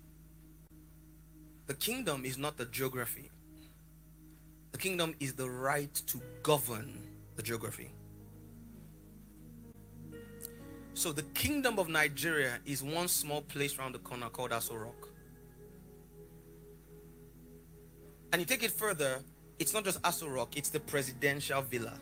The 1.66 1.74
kingdom 1.74 2.24
is 2.24 2.36
not 2.36 2.56
the 2.58 2.66
geography. 2.66 3.30
The 4.72 4.78
kingdom 4.78 5.14
is 5.20 5.32
the 5.34 5.48
right 5.48 5.92
to 6.06 6.20
govern 6.42 6.98
the 7.36 7.42
geography. 7.42 7.90
So 10.94 11.12
the 11.12 11.22
kingdom 11.34 11.78
of 11.78 11.88
Nigeria 11.88 12.58
is 12.66 12.82
one 12.82 13.08
small 13.08 13.40
place 13.42 13.78
around 13.78 13.92
the 13.92 13.98
corner 14.00 14.28
called 14.28 14.50
Aso 14.50 14.80
Rock. 14.80 15.08
And 18.34 18.40
you 18.40 18.46
take 18.46 18.64
it 18.64 18.72
further, 18.72 19.20
it's 19.60 19.72
not 19.72 19.84
just 19.84 20.02
Aso 20.02 20.28
Rock, 20.28 20.56
it's 20.56 20.68
the 20.68 20.80
presidential 20.80 21.62
villa. 21.62 21.92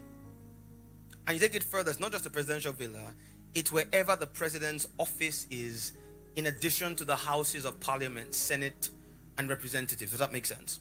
And 1.27 1.35
you 1.35 1.39
take 1.39 1.55
it 1.55 1.63
further, 1.63 1.91
it's 1.91 2.01
not 2.01 2.11
just 2.11 2.25
the 2.25 2.31
presidential 2.31 2.73
villa, 2.73 3.13
it's 3.55 3.71
wherever 3.71 4.17
the 4.17 4.27
president's 4.27 4.89
office 4.97 5.47
is, 5.51 5.93
in 6.37 6.47
addition 6.47 6.97
to 6.97 7.05
the 7.05 7.15
houses 7.15 7.67
of 7.67 7.79
parliament, 7.81 8.35
senate, 8.35 8.89
and 9.37 9.51
representatives. 9.51 10.13
Does 10.13 10.21
that 10.21 10.33
make 10.33 10.47
sense? 10.47 10.81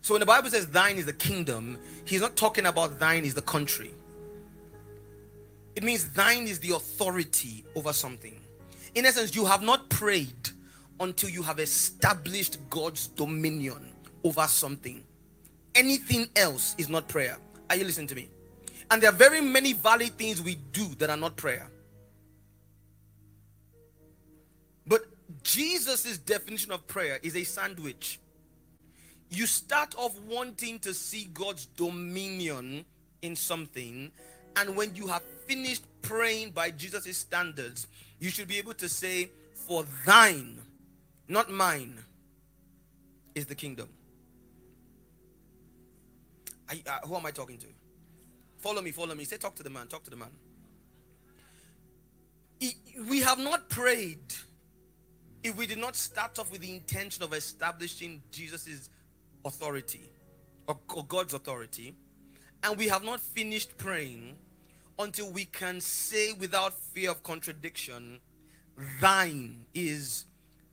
So 0.00 0.14
when 0.14 0.20
the 0.20 0.26
Bible 0.26 0.48
says 0.48 0.68
thine 0.68 0.96
is 0.96 1.06
the 1.06 1.12
kingdom, 1.12 1.76
he's 2.04 2.20
not 2.20 2.36
talking 2.36 2.66
about 2.66 3.00
thine 3.00 3.24
is 3.24 3.34
the 3.34 3.42
country. 3.42 3.90
It 5.74 5.82
means 5.82 6.08
thine 6.10 6.46
is 6.46 6.60
the 6.60 6.70
authority 6.76 7.64
over 7.74 7.92
something. 7.92 8.40
In 8.94 9.06
essence, 9.06 9.34
you 9.34 9.44
have 9.44 9.60
not 9.60 9.88
prayed 9.88 10.50
until 11.00 11.30
you 11.30 11.42
have 11.42 11.58
established 11.58 12.58
God's 12.70 13.08
dominion 13.08 13.90
over 14.24 14.46
something. 14.46 15.04
Anything 15.74 16.28
else 16.34 16.74
is 16.78 16.88
not 16.88 17.08
prayer. 17.08 17.36
Are 17.68 17.76
you 17.76 17.84
listening 17.84 18.06
to 18.08 18.14
me? 18.14 18.28
And 18.90 19.02
there 19.02 19.10
are 19.10 19.14
very 19.14 19.40
many 19.40 19.72
valid 19.72 20.10
things 20.18 20.42
we 20.42 20.56
do 20.72 20.86
that 20.96 21.10
are 21.10 21.16
not 21.16 21.36
prayer. 21.36 21.70
But 24.86 25.02
Jesus' 25.42 26.18
definition 26.18 26.72
of 26.72 26.86
prayer 26.86 27.18
is 27.22 27.36
a 27.36 27.44
sandwich. 27.44 28.18
You 29.30 29.46
start 29.46 29.94
off 29.96 30.18
wanting 30.28 30.78
to 30.80 30.94
see 30.94 31.28
God's 31.32 31.66
dominion 31.66 32.84
in 33.22 33.34
something, 33.34 34.12
and 34.56 34.76
when 34.76 34.94
you 34.94 35.06
have 35.08 35.22
finished 35.46 35.84
praying 36.02 36.50
by 36.50 36.70
Jesus' 36.70 37.16
standards, 37.16 37.86
you 38.20 38.30
should 38.30 38.46
be 38.46 38.58
able 38.58 38.74
to 38.74 38.88
say, 38.88 39.30
For 39.66 39.84
thine, 40.06 40.60
not 41.26 41.50
mine, 41.50 41.98
is 43.34 43.46
the 43.46 43.54
kingdom. 43.54 43.88
I, 46.74 46.90
uh, 46.90 47.06
who 47.06 47.16
am 47.16 47.26
I 47.26 47.30
talking 47.30 47.58
to? 47.58 47.66
Follow 48.58 48.82
me, 48.82 48.90
follow 48.90 49.14
me. 49.14 49.24
Say, 49.24 49.36
Talk 49.36 49.54
to 49.56 49.62
the 49.62 49.70
man, 49.70 49.86
talk 49.86 50.04
to 50.04 50.10
the 50.10 50.16
man. 50.16 50.30
We 53.08 53.20
have 53.20 53.38
not 53.38 53.68
prayed 53.68 54.32
if 55.42 55.56
we 55.56 55.66
did 55.66 55.78
not 55.78 55.94
start 55.96 56.38
off 56.38 56.50
with 56.50 56.62
the 56.62 56.74
intention 56.74 57.22
of 57.22 57.34
establishing 57.34 58.22
Jesus' 58.30 58.88
authority 59.44 60.08
or, 60.66 60.78
or 60.94 61.04
God's 61.04 61.34
authority, 61.34 61.94
and 62.62 62.78
we 62.78 62.88
have 62.88 63.04
not 63.04 63.20
finished 63.20 63.76
praying 63.76 64.36
until 64.98 65.30
we 65.30 65.44
can 65.44 65.80
say 65.80 66.32
without 66.32 66.72
fear 66.72 67.10
of 67.10 67.22
contradiction, 67.22 68.20
thine 69.00 69.66
is 69.74 70.24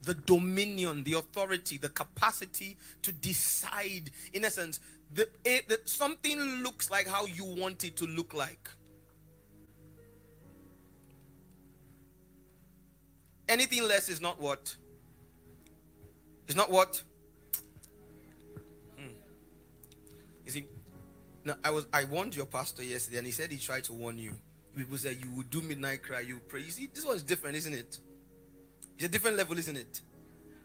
the 0.03 0.13
dominion, 0.13 1.03
the 1.03 1.13
authority, 1.13 1.77
the 1.77 1.89
capacity 1.89 2.77
to 3.01 3.11
decide. 3.11 4.09
In 4.33 4.45
essence, 4.45 4.79
that 5.13 5.89
something 5.89 6.39
looks 6.63 6.89
like 6.89 7.08
how 7.08 7.26
you 7.26 7.45
want 7.45 7.84
it 7.84 7.97
to 7.97 8.06
look 8.06 8.34
like. 8.34 8.69
Anything 13.50 13.84
less 13.84 14.08
is 14.08 14.21
not 14.21 14.39
what? 14.39 14.76
Is 16.47 16.56
not 16.56 16.71
what? 16.71 17.02
Hmm. 18.97 19.08
You 20.45 20.52
see, 20.52 20.65
no, 21.43 21.56
I 21.63 21.71
was 21.71 21.86
I 21.91 22.06
warned 22.06 22.36
your 22.36 22.45
pastor 22.45 22.84
yesterday, 22.84 23.17
and 23.17 23.28
he 23.28 23.34
said 23.34 23.52
he 23.52 23.58
tried 23.58 23.84
to 23.86 23.93
warn 23.93 24.17
you. 24.17 24.34
People 24.76 24.97
said 24.97 25.17
you 25.21 25.30
would 25.32 25.50
do 25.50 25.62
midnight 25.62 26.02
cry, 26.02 26.21
you 26.21 26.39
pray. 26.47 26.62
You 26.62 26.71
see, 26.71 26.89
this 26.93 27.06
one's 27.06 27.24
different, 27.24 27.58
isn't 27.58 27.74
it? 27.74 28.00
It's 28.95 29.06
a 29.06 29.10
different 29.10 29.36
level, 29.36 29.58
isn't 29.58 29.76
it? 29.76 30.00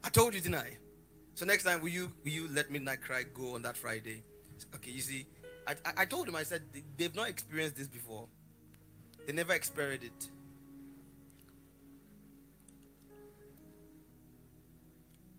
I 0.04 0.08
told 0.08 0.34
you, 0.34 0.40
didn't 0.40 0.56
I? 0.56 0.76
So 1.34 1.44
next 1.44 1.64
time, 1.64 1.80
will 1.80 1.88
you 1.88 2.12
will 2.22 2.30
you 2.30 2.48
let 2.52 2.70
midnight 2.70 3.02
cry 3.02 3.24
go 3.24 3.56
on 3.56 3.62
that 3.62 3.76
Friday? 3.76 4.22
Okay, 4.74 4.90
you 4.90 5.00
see, 5.00 5.26
I, 5.66 5.74
I 5.96 6.04
told 6.04 6.28
him, 6.28 6.36
I 6.36 6.44
said, 6.44 6.62
they've 6.96 7.14
not 7.14 7.28
experienced 7.28 7.76
this 7.76 7.88
before. 7.88 8.26
They 9.26 9.32
never 9.32 9.52
experienced 9.52 10.04
it. 10.04 10.28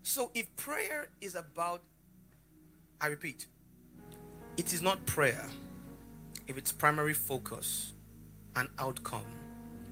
So 0.02 0.30
if 0.34 0.54
prayer 0.56 1.08
is 1.20 1.34
about, 1.34 1.82
I 3.00 3.08
repeat, 3.08 3.46
it 4.56 4.72
is 4.72 4.82
not 4.82 5.04
prayer 5.06 5.46
if 6.46 6.56
its 6.58 6.72
primary 6.72 7.14
focus 7.14 7.92
and 8.56 8.68
outcome 8.78 9.26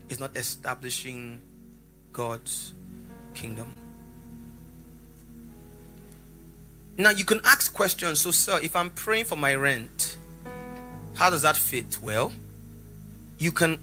is 0.08 0.18
not 0.18 0.36
establishing 0.36 1.40
God's 2.12 2.74
kingdom. 3.34 3.74
Now 6.98 7.11
you 7.11 7.24
can 7.24 7.40
ask 7.44 7.72
questions. 7.74 8.20
So, 8.20 8.30
sir, 8.30 8.59
if 8.62 8.74
I'm 8.74 8.90
praying 8.90 9.26
for 9.26 9.37
my 9.37 9.54
rent, 9.54 10.16
how 11.14 11.28
does 11.30 11.42
that 11.42 11.56
fit? 11.56 11.98
Well, 12.02 12.32
you 13.38 13.52
can 13.52 13.78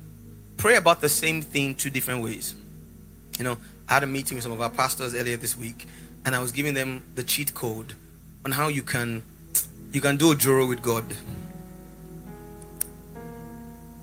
pray 0.57 0.77
about 0.77 1.01
the 1.01 1.09
same 1.09 1.41
thing 1.41 1.75
two 1.75 1.89
different 1.91 2.23
ways. 2.23 2.55
You 3.37 3.43
know, 3.43 3.57
I 3.87 3.95
had 3.95 4.03
a 4.03 4.07
meeting 4.07 4.35
with 4.35 4.43
some 4.43 4.51
of 4.51 4.61
our 4.61 4.69
pastors 4.69 5.13
earlier 5.13 5.37
this 5.37 5.55
week, 5.55 5.85
and 6.25 6.35
I 6.35 6.39
was 6.39 6.51
giving 6.51 6.73
them 6.73 7.03
the 7.13 7.23
cheat 7.23 7.53
code 7.53 7.93
on 8.45 8.51
how 8.51 8.67
you 8.67 8.81
can 8.81 9.23
you 9.91 10.01
can 10.01 10.17
do 10.17 10.31
a 10.31 10.35
joro 10.35 10.65
with 10.65 10.81
God. 10.81 11.05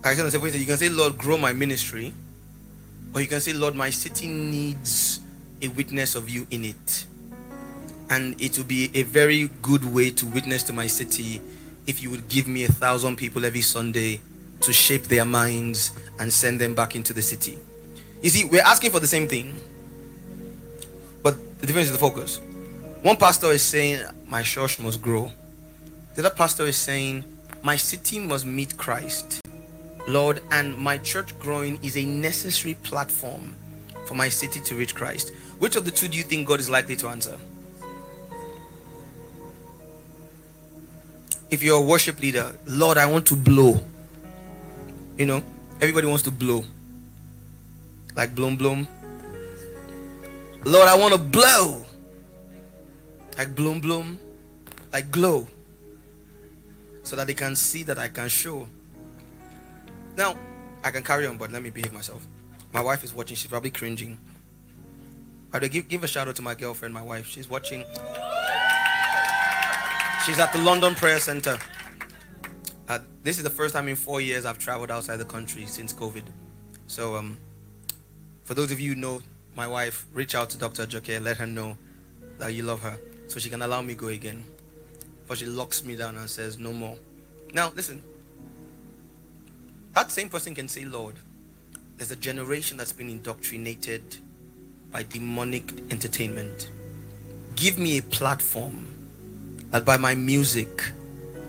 I 0.05 0.13
you 0.13 0.67
can 0.67 0.77
say, 0.79 0.89
Lord, 0.89 1.19
grow 1.19 1.37
my 1.37 1.53
ministry, 1.53 2.15
or 3.13 3.21
you 3.21 3.27
can 3.27 3.41
say, 3.41 3.53
Lord, 3.53 3.75
my 3.75 3.91
city 3.91 4.29
needs 4.29 5.21
a 5.61 5.69
witness 5.69 6.15
of 6.15 6.31
you 6.31 6.47
in 6.51 6.65
it 6.65 7.07
and 8.11 8.39
it 8.41 8.59
will 8.59 8.65
be 8.65 8.91
a 8.93 9.05
very 9.05 9.49
good 9.63 9.85
way 9.85 10.11
to 10.11 10.27
witness 10.27 10.65
to 10.65 10.73
my 10.73 10.89
city 10.89 11.41
if 11.87 12.03
you 12.03 12.11
would 12.11 12.29
give 12.29 12.47
me 12.47 12.65
a 12.65 12.69
thousand 12.69 13.17
people 13.17 13.45
every 13.45 13.63
Sunday 13.63 14.21
to 14.61 14.73
shape 14.73 15.05
their 15.05 15.25
minds 15.25 15.93
and 16.19 16.33
send 16.33 16.61
them 16.61 16.75
back 16.75 16.95
into 16.95 17.13
the 17.13 17.23
city. 17.23 17.59
You 18.21 18.29
see, 18.29 18.45
we're 18.45 18.63
asking 18.63 18.91
for 18.91 19.01
the 19.01 19.07
same 19.07 19.29
thing, 19.29 19.57
but 21.23 21.35
the 21.61 21.67
difference 21.67 21.87
is 21.87 21.93
the 21.93 21.99
focus. 21.99 22.41
One 23.03 23.17
pastor 23.17 23.47
is 23.47 23.63
saying, 23.63 24.05
My 24.27 24.43
church 24.43 24.79
must 24.79 25.01
grow. 25.01 25.33
The 26.15 26.27
other 26.27 26.35
pastor 26.35 26.67
is 26.67 26.77
saying, 26.77 27.25
My 27.63 27.77
city 27.77 28.19
must 28.19 28.45
meet 28.45 28.77
Christ. 28.77 29.41
Lord, 30.07 30.43
and 30.51 30.77
my 30.77 30.99
church 30.99 31.39
growing 31.39 31.79
is 31.83 31.97
a 31.97 32.05
necessary 32.05 32.75
platform 32.75 33.55
for 34.07 34.15
my 34.15 34.29
city 34.29 34.61
to 34.61 34.75
reach 34.75 34.95
Christ. 34.95 35.33
Which 35.59 35.77
of 35.77 35.85
the 35.85 35.91
two 35.91 36.09
do 36.09 36.19
you 36.19 36.25
think 36.25 36.49
God 36.49 36.61
is 36.61 36.69
likely 36.69 36.97
to 36.97 37.09
answer? 37.09 37.39
If 41.51 41.63
you're 41.63 41.79
a 41.79 41.83
worship 41.83 42.21
leader, 42.21 42.55
Lord, 42.67 42.97
I 42.97 43.07
want 43.07 43.27
to 43.27 43.37
blow. 43.37 43.81
You 45.17 45.27
know, 45.27 45.43
everybody 45.81 46.07
wants 46.07 46.23
to 46.25 46.31
blow. 46.31 46.65
Like 48.17 48.35
bloom 48.35 48.57
bloom. 48.57 48.89
Lord, 50.65 50.89
I 50.89 50.97
want 50.97 51.13
to 51.15 51.19
blow. 51.19 51.85
Like 53.37 53.55
bloom 53.55 53.81
bloom. 53.81 54.19
Like 54.93 55.11
glow. 55.11 55.47
So 57.03 57.17
that 57.17 57.27
they 57.27 57.35
can 57.35 57.57
see 57.57 57.83
that 57.85 57.99
I 57.99 58.09
can 58.09 58.29
show. 58.29 58.69
Now, 60.17 60.37
I 60.85 60.91
can 60.91 61.03
carry 61.03 61.27
on, 61.27 61.37
but 61.37 61.51
let 61.51 61.63
me 61.63 61.71
behave 61.71 61.93
myself. 61.93 62.27
My 62.73 62.81
wife 62.81 63.03
is 63.05 63.13
watching. 63.13 63.37
She's 63.37 63.51
probably 63.51 63.71
cringing. 63.71 64.19
I 65.53 65.59
give, 65.67 65.89
give 65.89 66.05
a 66.05 66.09
shout 66.09 66.29
out 66.29 66.37
to 66.37 66.43
my 66.43 66.55
girlfriend, 66.55 66.95
my 66.95 67.03
wife. 67.03 67.27
She's 67.27 67.51
watching. 67.51 67.85
She's 70.27 70.39
at 70.39 70.53
the 70.53 70.59
London 70.59 70.95
Prayer 70.95 71.19
Center. 71.19 71.59
Uh, 72.87 72.99
this 73.23 73.39
is 73.39 73.43
the 73.43 73.49
first 73.49 73.75
time 73.75 73.89
in 73.89 73.97
four 73.97 74.21
years 74.21 74.45
I've 74.45 74.59
traveled 74.59 74.91
outside 74.91 75.17
the 75.17 75.25
country 75.25 75.65
since 75.65 75.95
COVID. 75.95 76.25
So, 76.89 77.17
um, 77.17 77.39
for 78.45 78.53
those 78.53 78.71
of 78.71 78.79
you 78.79 78.95
who 78.95 79.01
know 79.01 79.23
my 79.57 79.67
wife, 79.67 80.05
reach 80.13 80.35
out 80.35 80.51
to 80.51 80.59
Dr. 80.59 80.85
Joke, 80.85 81.09
let 81.23 81.39
her 81.39 81.47
know 81.47 81.79
that 82.37 82.53
you 82.53 82.65
love 82.65 82.83
her, 82.83 82.99
so 83.29 83.41
she 83.41 83.49
can 83.49 83.63
allow 83.63 83.81
me 83.81 83.95
go 83.95 84.09
again. 84.09 84.45
But 85.27 85.39
she 85.39 85.47
locks 85.47 85.85
me 85.85 85.97
down 85.97 86.19
and 86.19 86.29
says, 86.29 86.59
"No 86.59 86.75
more." 86.75 86.99
Now, 87.55 87.73
listen. 87.75 88.03
That 89.95 90.11
same 90.11 90.29
person 90.29 90.55
can 90.55 90.69
say, 90.69 90.85
"Lord, 90.85 91.15
there's 91.97 92.11
a 92.11 92.17
generation 92.17 92.77
that's 92.77 92.93
been 92.93 93.09
indoctrinated 93.09 94.19
by 94.93 95.03
demonic 95.03 95.73
entertainment. 95.91 96.69
Give 97.57 97.79
me 97.79 97.97
a 97.97 98.03
platform." 98.03 99.00
That 99.71 99.85
by 99.85 99.97
my 99.97 100.15
music, 100.15 100.83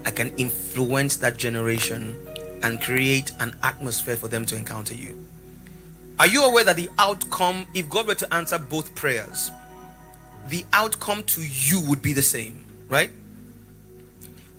I 0.06 0.12
can 0.12 0.36
influence 0.38 1.18
that 1.18 1.38
generation 1.38 2.16
and 2.64 2.82
create 2.82 3.32
an 3.40 3.56
atmosphere 3.64 4.16
for 4.16 4.28
them 4.28 4.46
to 4.46 4.56
encounter 4.56 4.94
you. 4.94 5.28
Are 6.20 6.28
you 6.28 6.44
aware 6.44 6.64
that 6.64 6.76
the 6.76 6.90
outcome, 7.00 7.66
if 7.74 7.90
God 7.90 8.08
were 8.08 8.16
to 8.16 8.34
answer 8.34 8.60
both 8.60 8.94
prayers, 8.94 9.52
the 10.50 10.66
outcome 10.74 11.24
to 11.24 11.42
you 11.42 11.82
would 11.88 12.02
be 12.02 12.14
the 12.14 12.22
same, 12.22 12.64
right? 12.90 13.10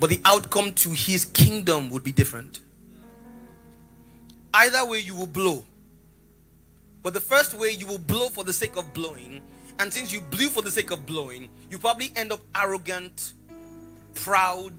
But 0.01 0.11
the 0.11 0.21
outcome 0.25 0.73
to 0.75 0.91
his 0.91 1.27
kingdom 1.27 1.91
would 1.91 2.03
be 2.03 2.11
different. 2.11 2.61
Either 4.55 4.85
way, 4.85 4.99
you 4.99 5.15
will 5.15 5.27
blow. 5.27 5.65
But 7.03 7.15
the 7.15 7.21
first 7.21 7.55
way, 7.55 7.71
you 7.71 7.87
will 7.87 7.99
blow 7.99 8.29
for 8.29 8.45
the 8.45 8.53
sake 8.53 8.77
of 8.77 8.93
blowing. 8.93 9.41
And 9.79 9.93
since 9.93 10.13
you 10.13 10.21
blew 10.21 10.49
for 10.49 10.63
the 10.63 10.71
sake 10.71 10.91
of 10.91 11.07
blowing, 11.07 11.49
you 11.71 11.79
probably 11.79 12.13
end 12.17 12.33
up 12.33 12.41
arrogant 12.55 13.33
proud, 14.15 14.73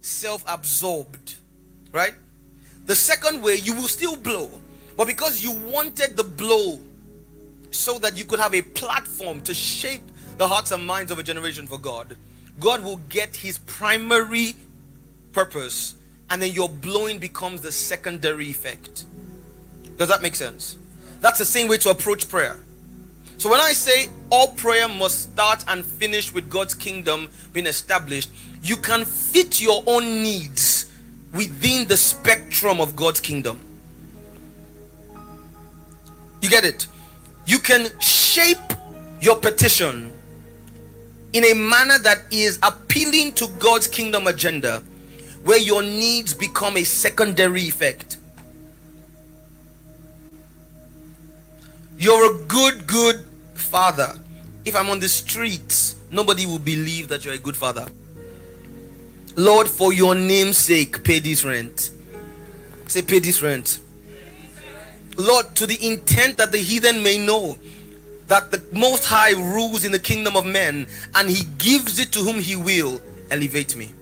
self 0.00 0.44
absorbed. 0.46 1.36
Right? 1.92 2.14
The 2.86 2.94
second 2.94 3.42
way, 3.42 3.56
you 3.56 3.74
will 3.74 3.88
still 3.88 4.16
blow, 4.16 4.50
but 4.96 5.06
because 5.06 5.42
you 5.42 5.52
wanted 5.52 6.16
the 6.16 6.24
blow 6.24 6.80
so 7.70 7.98
that 7.98 8.16
you 8.16 8.24
could 8.24 8.40
have 8.40 8.54
a 8.54 8.62
platform 8.62 9.42
to 9.42 9.52
shape 9.52 10.02
the 10.38 10.48
hearts 10.48 10.70
and 10.70 10.86
minds 10.86 11.12
of 11.12 11.18
a 11.18 11.22
generation 11.22 11.66
for 11.66 11.78
God, 11.78 12.16
God 12.58 12.82
will 12.82 12.96
get 13.08 13.36
his 13.36 13.58
primary 13.58 14.54
purpose, 15.32 15.94
and 16.30 16.40
then 16.40 16.52
your 16.52 16.68
blowing 16.68 17.18
becomes 17.18 17.60
the 17.60 17.72
secondary 17.72 18.46
effect. 18.46 19.04
Does 19.96 20.08
that 20.08 20.22
make 20.22 20.34
sense? 20.34 20.76
That's 21.20 21.38
the 21.38 21.44
same 21.44 21.68
way 21.68 21.76
to 21.78 21.90
approach 21.90 22.28
prayer. 22.28 22.58
So 23.36 23.50
when 23.50 23.60
I 23.60 23.72
say 23.72 24.08
all 24.30 24.48
prayer 24.48 24.88
must 24.88 25.32
start 25.32 25.64
and 25.68 25.84
finish 25.84 26.32
with 26.32 26.50
God's 26.50 26.74
kingdom 26.74 27.28
being 27.52 27.66
established, 27.66 28.30
you 28.68 28.76
can 28.76 29.04
fit 29.04 29.60
your 29.60 29.82
own 29.86 30.22
needs 30.22 30.86
within 31.32 31.88
the 31.88 31.96
spectrum 31.96 32.80
of 32.80 32.94
God's 32.94 33.20
kingdom. 33.20 33.58
You 36.42 36.48
get 36.48 36.64
it? 36.64 36.86
You 37.46 37.58
can 37.58 37.88
shape 38.00 38.58
your 39.20 39.36
petition 39.36 40.12
in 41.32 41.44
a 41.44 41.54
manner 41.54 41.98
that 41.98 42.24
is 42.30 42.58
appealing 42.62 43.32
to 43.34 43.48
God's 43.58 43.86
kingdom 43.86 44.26
agenda, 44.26 44.82
where 45.44 45.58
your 45.58 45.82
needs 45.82 46.34
become 46.34 46.76
a 46.76 46.84
secondary 46.84 47.62
effect. 47.62 48.18
You're 51.98 52.34
a 52.34 52.44
good, 52.44 52.86
good 52.86 53.26
father. 53.54 54.14
If 54.64 54.76
I'm 54.76 54.88
on 54.90 55.00
the 55.00 55.08
streets, 55.08 55.96
nobody 56.10 56.46
will 56.46 56.58
believe 56.58 57.08
that 57.08 57.24
you're 57.24 57.34
a 57.34 57.38
good 57.38 57.56
father. 57.56 57.88
Lord, 59.38 59.68
for 59.68 59.92
your 59.92 60.16
name's 60.16 60.58
sake, 60.58 61.04
pay 61.04 61.20
this 61.20 61.44
rent. 61.44 61.92
Say, 62.88 63.02
pay 63.02 63.20
this 63.20 63.40
rent. 63.40 63.78
Lord, 65.16 65.54
to 65.54 65.64
the 65.64 65.78
intent 65.86 66.38
that 66.38 66.50
the 66.50 66.58
heathen 66.58 67.04
may 67.04 67.24
know 67.24 67.56
that 68.26 68.50
the 68.50 68.60
Most 68.72 69.04
High 69.04 69.30
rules 69.30 69.84
in 69.84 69.92
the 69.92 69.98
kingdom 70.00 70.36
of 70.36 70.44
men 70.44 70.88
and 71.14 71.30
he 71.30 71.44
gives 71.56 72.00
it 72.00 72.10
to 72.12 72.18
whom 72.18 72.40
he 72.40 72.56
will, 72.56 73.00
elevate 73.30 73.76
me. 73.76 73.92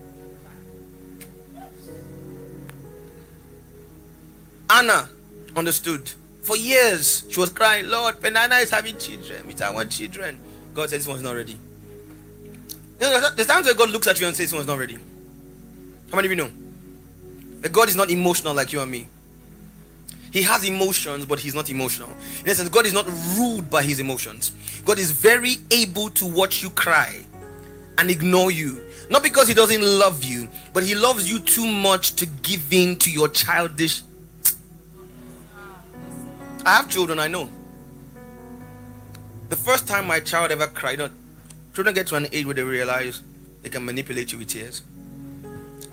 Anna 4.70 5.10
understood. 5.54 6.10
For 6.40 6.56
years, 6.56 7.24
she 7.28 7.38
was 7.38 7.50
crying, 7.50 7.88
Lord, 7.90 8.20
Penina 8.20 8.62
is 8.62 8.70
having 8.70 8.96
children. 8.96 9.54
I 9.62 9.70
want 9.70 9.90
children. 9.90 10.40
God 10.72 10.88
says 10.88 11.00
this 11.00 11.06
one's 11.06 11.22
not 11.22 11.32
ready. 11.32 11.58
You 12.98 13.10
know, 13.10 13.30
there's 13.34 13.48
times 13.48 13.66
where 13.66 13.74
God 13.74 13.90
looks 13.90 14.06
at 14.06 14.18
you 14.18 14.26
and 14.26 14.34
says 14.34 14.50
this 14.50 14.56
one's 14.56 14.66
not 14.66 14.78
ready. 14.78 14.96
How 16.10 16.16
many 16.16 16.26
of 16.26 16.30
you 16.30 16.36
know? 16.36 16.50
That 17.60 17.72
God 17.72 17.88
is 17.88 17.96
not 17.96 18.10
emotional 18.10 18.54
like 18.54 18.72
you 18.72 18.80
and 18.80 18.90
me. 18.90 19.08
He 20.32 20.42
has 20.42 20.64
emotions, 20.64 21.24
but 21.24 21.38
he's 21.38 21.54
not 21.54 21.70
emotional. 21.70 22.10
In 22.40 22.48
essence, 22.50 22.68
God 22.68 22.84
is 22.86 22.92
not 22.92 23.06
ruled 23.36 23.70
by 23.70 23.82
his 23.82 24.00
emotions. 24.00 24.52
God 24.84 24.98
is 24.98 25.10
very 25.10 25.56
able 25.70 26.10
to 26.10 26.26
watch 26.26 26.62
you 26.62 26.70
cry 26.70 27.24
and 27.98 28.10
ignore 28.10 28.50
you. 28.50 28.82
Not 29.08 29.22
because 29.22 29.48
he 29.48 29.54
doesn't 29.54 29.82
love 29.82 30.24
you, 30.24 30.48
but 30.72 30.82
he 30.82 30.94
loves 30.94 31.30
you 31.30 31.38
too 31.38 31.66
much 31.66 32.14
to 32.16 32.26
give 32.26 32.72
in 32.72 32.96
to 32.96 33.10
your 33.10 33.28
childish. 33.28 34.02
I 36.64 36.76
have 36.76 36.90
children, 36.90 37.18
I 37.18 37.28
know. 37.28 37.48
The 39.48 39.56
first 39.56 39.86
time 39.86 40.06
my 40.06 40.18
child 40.20 40.50
ever 40.50 40.66
cried, 40.66 40.98
children 41.72 41.94
get 41.94 42.08
to 42.08 42.16
an 42.16 42.26
age 42.32 42.44
where 42.44 42.54
they 42.54 42.64
realize 42.64 43.22
they 43.62 43.68
can 43.68 43.84
manipulate 43.84 44.32
you 44.32 44.38
with 44.38 44.48
tears. 44.48 44.82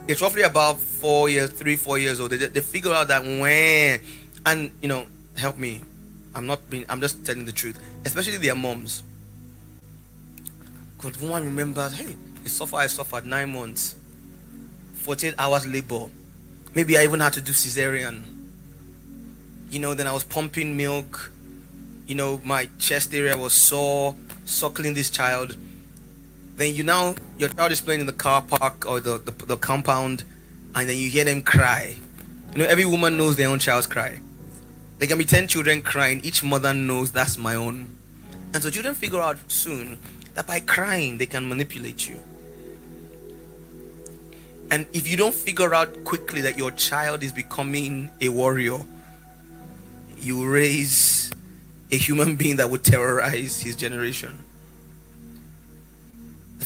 It's 0.08 0.22
roughly 0.22 0.42
about 0.42 0.80
four 0.80 1.30
years, 1.30 1.50
three, 1.52 1.76
four 1.76 1.98
years 1.98 2.20
old. 2.20 2.32
They, 2.32 2.38
they 2.38 2.62
figure 2.62 2.94
out 2.94 3.08
that 3.08 3.24
when, 3.24 4.02
and 4.46 4.72
you 4.82 4.88
know, 4.88 5.08
help 5.38 5.58
me. 5.58 5.82
I'm 6.36 6.46
not 6.48 6.70
being, 6.70 6.86
I'm 6.90 7.00
just 7.00 7.26
telling 7.26 7.46
the 7.46 7.52
truth. 7.52 7.80
Especially 8.06 8.38
their 8.38 8.56
moms. 8.56 9.04
Because 10.98 11.22
one 11.22 11.44
remembers, 11.46 11.94
hey, 11.94 12.16
I 12.44 12.48
suffered, 12.48 12.78
I 12.78 12.88
suffered 12.88 13.26
nine 13.26 13.52
months, 13.52 13.96
14 14.96 15.36
hours 15.38 15.68
labor. 15.68 16.08
Maybe 16.74 16.98
I 16.98 17.04
even 17.04 17.20
had 17.20 17.34
to 17.34 17.42
do 17.42 17.52
cesarean. 17.52 18.24
You 19.70 19.80
know, 19.80 19.94
then 19.94 20.08
I 20.08 20.14
was 20.14 20.24
pumping 20.24 20.76
milk. 20.76 21.32
You 22.08 22.16
know, 22.16 22.42
my 22.44 22.68
chest 22.80 23.14
area 23.14 23.38
was 23.38 23.54
sore, 23.54 24.16
suckling 24.46 24.94
this 24.94 25.10
child 25.10 25.56
then 26.56 26.76
you 26.76 26.84
now 26.84 27.16
your 27.38 27.50
child 27.50 27.72
is 27.72 27.82
playing 27.82 28.02
in 28.02 28.06
the 28.06 28.14
car 28.14 28.42
park 28.42 28.86
or 28.86 29.00
the, 29.00 29.18
the, 29.18 29.32
the 29.46 29.58
compound 29.58 30.24
and 30.76 30.90
then 30.90 30.98
you 30.98 31.10
hear 31.10 31.24
them 31.24 31.42
cry. 31.42 31.96
You 32.54 32.60
know 32.60 32.66
every 32.66 32.86
woman 32.86 33.18
knows 33.18 33.36
their 33.36 33.50
own 33.50 33.60
child's 33.60 33.88
cry. 33.88 34.20
There 35.00 35.08
can 35.08 35.18
be 35.18 35.26
10 35.26 35.48
children 35.48 35.82
crying. 35.82 36.22
Each 36.24 36.44
mother 36.44 36.74
knows 36.74 37.12
that's 37.12 37.38
my 37.38 37.56
own. 37.56 37.96
And 38.54 38.62
so 38.62 38.70
children 38.70 38.96
figure 38.96 39.20
out 39.20 39.38
soon 39.52 39.98
that 40.36 40.48
by 40.48 40.60
crying 40.60 41.18
they 41.18 41.26
can 41.26 41.48
manipulate 41.48 42.08
you. 42.08 42.20
And 44.72 44.88
if 44.94 45.08
you 45.08 45.18
don't 45.18 45.36
figure 45.36 45.74
out 45.74 46.04
quickly 46.04 46.42
that 46.42 46.58
your 46.58 46.72
child 46.72 47.24
is 47.24 47.32
becoming 47.32 48.10
a 48.22 48.30
warrior 48.30 48.80
you 50.24 50.48
raise 50.48 51.32
a 51.92 51.98
human 51.98 52.36
being 52.36 52.56
that 52.56 52.70
would 52.70 52.84
terrorize 52.84 53.62
his 53.62 53.76
generation 53.76 54.43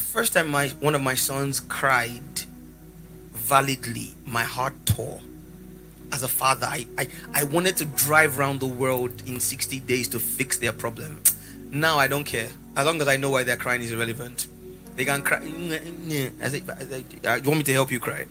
first 0.08 0.32
time 0.32 0.48
my 0.48 0.68
one 0.80 0.94
of 0.94 1.02
my 1.02 1.14
sons 1.14 1.60
cried 1.60 2.22
validly, 3.32 4.14
my 4.24 4.42
heart 4.42 4.74
tore. 4.86 5.20
As 6.10 6.22
a 6.22 6.28
father, 6.28 6.66
I, 6.66 6.86
I, 6.96 7.08
I 7.34 7.44
wanted 7.44 7.76
to 7.76 7.84
drive 7.84 8.38
around 8.38 8.60
the 8.60 8.66
world 8.66 9.22
in 9.26 9.38
60 9.38 9.80
days 9.80 10.08
to 10.08 10.18
fix 10.18 10.56
their 10.56 10.72
problem. 10.72 11.20
Now 11.70 11.98
I 11.98 12.08
don't 12.08 12.24
care. 12.24 12.48
As 12.74 12.86
long 12.86 13.00
as 13.02 13.08
I 13.08 13.18
know 13.18 13.28
why 13.28 13.42
they're 13.42 13.58
crying 13.58 13.82
is 13.82 13.92
irrelevant. 13.92 14.46
They 14.96 15.04
can 15.04 15.20
cry. 15.22 15.36
I 15.36 16.48
say, 16.48 16.62
uh, 17.24 17.34
you 17.34 17.48
want 17.50 17.58
me 17.58 17.62
to 17.64 17.72
help 17.74 17.92
you 17.92 18.00
cry? 18.00 18.24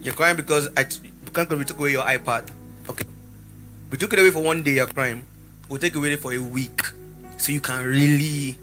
You're 0.00 0.14
crying 0.14 0.36
because 0.36 0.68
I 0.76 0.86
because 1.24 1.48
we 1.48 1.64
took 1.64 1.80
away 1.80 1.90
your 1.90 2.04
iPad. 2.04 2.48
Okay. 2.88 3.04
We 3.90 3.98
took 3.98 4.12
it 4.12 4.20
away 4.20 4.30
for 4.30 4.42
one 4.42 4.62
day, 4.62 4.74
you're 4.74 4.86
crying. 4.86 5.26
We'll 5.68 5.80
take 5.80 5.96
it 5.96 5.98
away 5.98 6.14
for 6.14 6.32
a 6.32 6.38
week. 6.38 6.82
So 7.38 7.50
you 7.50 7.60
can 7.60 7.84
really 7.84 8.56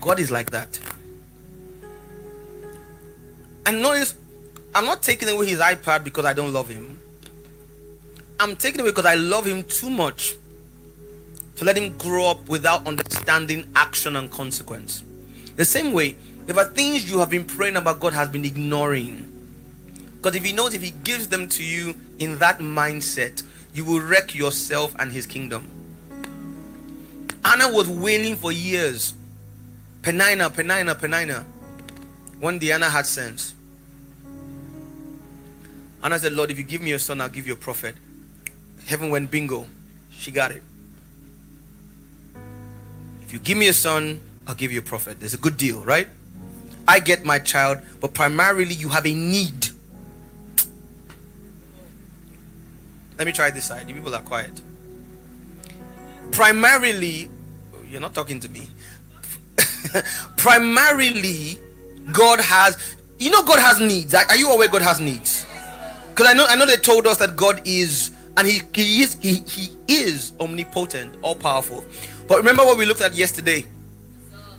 God 0.00 0.18
is 0.18 0.30
like 0.30 0.50
that. 0.50 0.78
And 3.66 3.80
notice, 3.80 4.14
I'm 4.74 4.84
not 4.84 5.02
taking 5.02 5.28
away 5.28 5.46
his 5.46 5.60
iPad 5.60 6.04
because 6.04 6.24
I 6.24 6.32
don't 6.32 6.52
love 6.52 6.68
him. 6.68 7.00
I'm 8.40 8.56
taking 8.56 8.80
away 8.80 8.90
because 8.90 9.06
I 9.06 9.14
love 9.14 9.46
him 9.46 9.62
too 9.64 9.90
much 9.90 10.34
to 11.56 11.64
let 11.64 11.76
him 11.76 11.96
grow 11.96 12.26
up 12.26 12.48
without 12.48 12.86
understanding 12.86 13.70
action 13.76 14.16
and 14.16 14.30
consequence. 14.30 15.04
The 15.56 15.64
same 15.64 15.92
way, 15.92 16.16
there 16.46 16.58
are 16.58 16.64
things 16.64 17.10
you 17.10 17.18
have 17.20 17.30
been 17.30 17.44
praying 17.44 17.76
about 17.76 18.00
God 18.00 18.14
has 18.14 18.28
been 18.28 18.44
ignoring. 18.44 19.28
Because 20.16 20.34
if 20.34 20.44
he 20.44 20.52
knows 20.52 20.74
if 20.74 20.82
he 20.82 20.90
gives 20.90 21.28
them 21.28 21.48
to 21.50 21.62
you 21.62 21.94
in 22.18 22.38
that 22.38 22.58
mindset, 22.58 23.42
you 23.74 23.84
will 23.84 24.00
wreck 24.00 24.34
yourself 24.34 24.94
and 24.98 25.12
his 25.12 25.26
kingdom. 25.26 25.68
Anna 27.44 27.72
was 27.72 27.88
wailing 27.88 28.36
for 28.36 28.52
years 28.52 29.14
Penina, 30.02 30.50
Penina, 30.50 30.94
Penina. 30.94 31.44
When 32.40 32.58
Diana 32.58 32.90
had 32.90 33.06
sense. 33.06 33.54
Anna 36.02 36.18
said, 36.18 36.32
Lord, 36.32 36.50
if 36.50 36.58
you 36.58 36.64
give 36.64 36.82
me 36.82 36.92
a 36.92 36.98
son, 36.98 37.20
I'll 37.20 37.28
give 37.28 37.46
you 37.46 37.52
a 37.52 37.56
prophet. 37.56 37.94
Heaven 38.86 39.10
went 39.10 39.30
bingo. 39.30 39.66
She 40.10 40.32
got 40.32 40.50
it. 40.50 40.62
If 43.22 43.32
you 43.32 43.38
give 43.38 43.56
me 43.56 43.68
a 43.68 43.72
son, 43.72 44.20
I'll 44.46 44.56
give 44.56 44.72
you 44.72 44.80
a 44.80 44.82
prophet. 44.82 45.20
There's 45.20 45.34
a 45.34 45.38
good 45.38 45.56
deal, 45.56 45.80
right? 45.84 46.08
I 46.88 46.98
get 46.98 47.24
my 47.24 47.38
child, 47.38 47.78
but 48.00 48.12
primarily 48.12 48.74
you 48.74 48.88
have 48.88 49.06
a 49.06 49.14
need. 49.14 49.68
Let 53.16 53.26
me 53.26 53.32
try 53.32 53.50
this 53.50 53.66
side. 53.66 53.88
You 53.88 53.94
people 53.94 54.12
are 54.14 54.20
quiet. 54.20 54.60
Primarily, 56.32 57.30
you're 57.88 58.00
not 58.00 58.14
talking 58.14 58.40
to 58.40 58.48
me. 58.48 58.68
primarily 60.36 61.58
God 62.12 62.40
has 62.40 62.76
you 63.18 63.30
know 63.30 63.42
God 63.42 63.60
has 63.60 63.80
needs. 63.80 64.14
Are 64.14 64.36
you 64.36 64.50
aware 64.50 64.68
God 64.68 64.82
has 64.82 65.00
needs? 65.00 65.46
Because 66.10 66.26
I 66.26 66.32
know 66.32 66.46
I 66.46 66.56
know 66.56 66.66
they 66.66 66.76
told 66.76 67.06
us 67.06 67.18
that 67.18 67.36
God 67.36 67.62
is 67.64 68.10
and 68.36 68.46
he, 68.46 68.62
he 68.74 69.02
is 69.02 69.16
he, 69.20 69.34
he 69.46 69.76
is 69.88 70.32
omnipotent, 70.40 71.14
all 71.22 71.34
powerful. 71.34 71.84
But 72.26 72.38
remember 72.38 72.64
what 72.64 72.78
we 72.78 72.86
looked 72.86 73.02
at 73.02 73.14
yesterday 73.14 73.66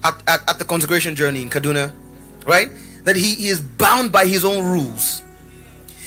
at, 0.04 0.22
at, 0.28 0.50
at 0.50 0.60
the 0.60 0.66
consecration 0.66 1.16
journey 1.16 1.42
in 1.42 1.50
Kaduna, 1.50 1.92
right? 2.46 2.70
That 3.04 3.16
he, 3.16 3.36
he 3.36 3.48
is 3.48 3.62
bound 3.62 4.12
by 4.12 4.26
his 4.26 4.46
own 4.46 4.64
rules. 4.64 5.23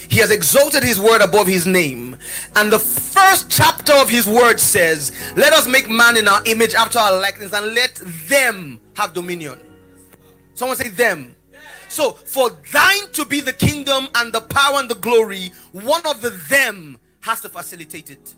He 0.08 0.18
has 0.18 0.30
exalted 0.30 0.82
his 0.82 1.00
word 1.00 1.20
above 1.20 1.46
his 1.46 1.66
name. 1.66 2.16
And 2.54 2.72
the 2.72 2.78
first 2.78 3.50
chapter 3.50 3.92
of 3.94 4.08
his 4.08 4.26
word 4.26 4.60
says, 4.60 5.12
Let 5.36 5.52
us 5.52 5.66
make 5.66 5.88
man 5.88 6.16
in 6.16 6.28
our 6.28 6.42
image 6.46 6.74
after 6.74 6.98
our 6.98 7.18
likeness 7.20 7.52
and 7.52 7.74
let 7.74 7.94
them 8.28 8.80
have 8.94 9.12
dominion. 9.12 9.60
Someone 10.54 10.76
say 10.76 10.88
them. 10.88 11.34
So 11.88 12.12
for 12.12 12.50
thine 12.72 13.10
to 13.12 13.24
be 13.24 13.40
the 13.40 13.52
kingdom 13.52 14.08
and 14.16 14.32
the 14.32 14.40
power 14.40 14.78
and 14.78 14.88
the 14.88 14.96
glory, 14.96 15.52
one 15.72 16.04
of 16.06 16.20
the 16.20 16.30
them 16.30 16.98
has 17.20 17.40
to 17.42 17.48
facilitate 17.48 18.10
it. 18.10 18.34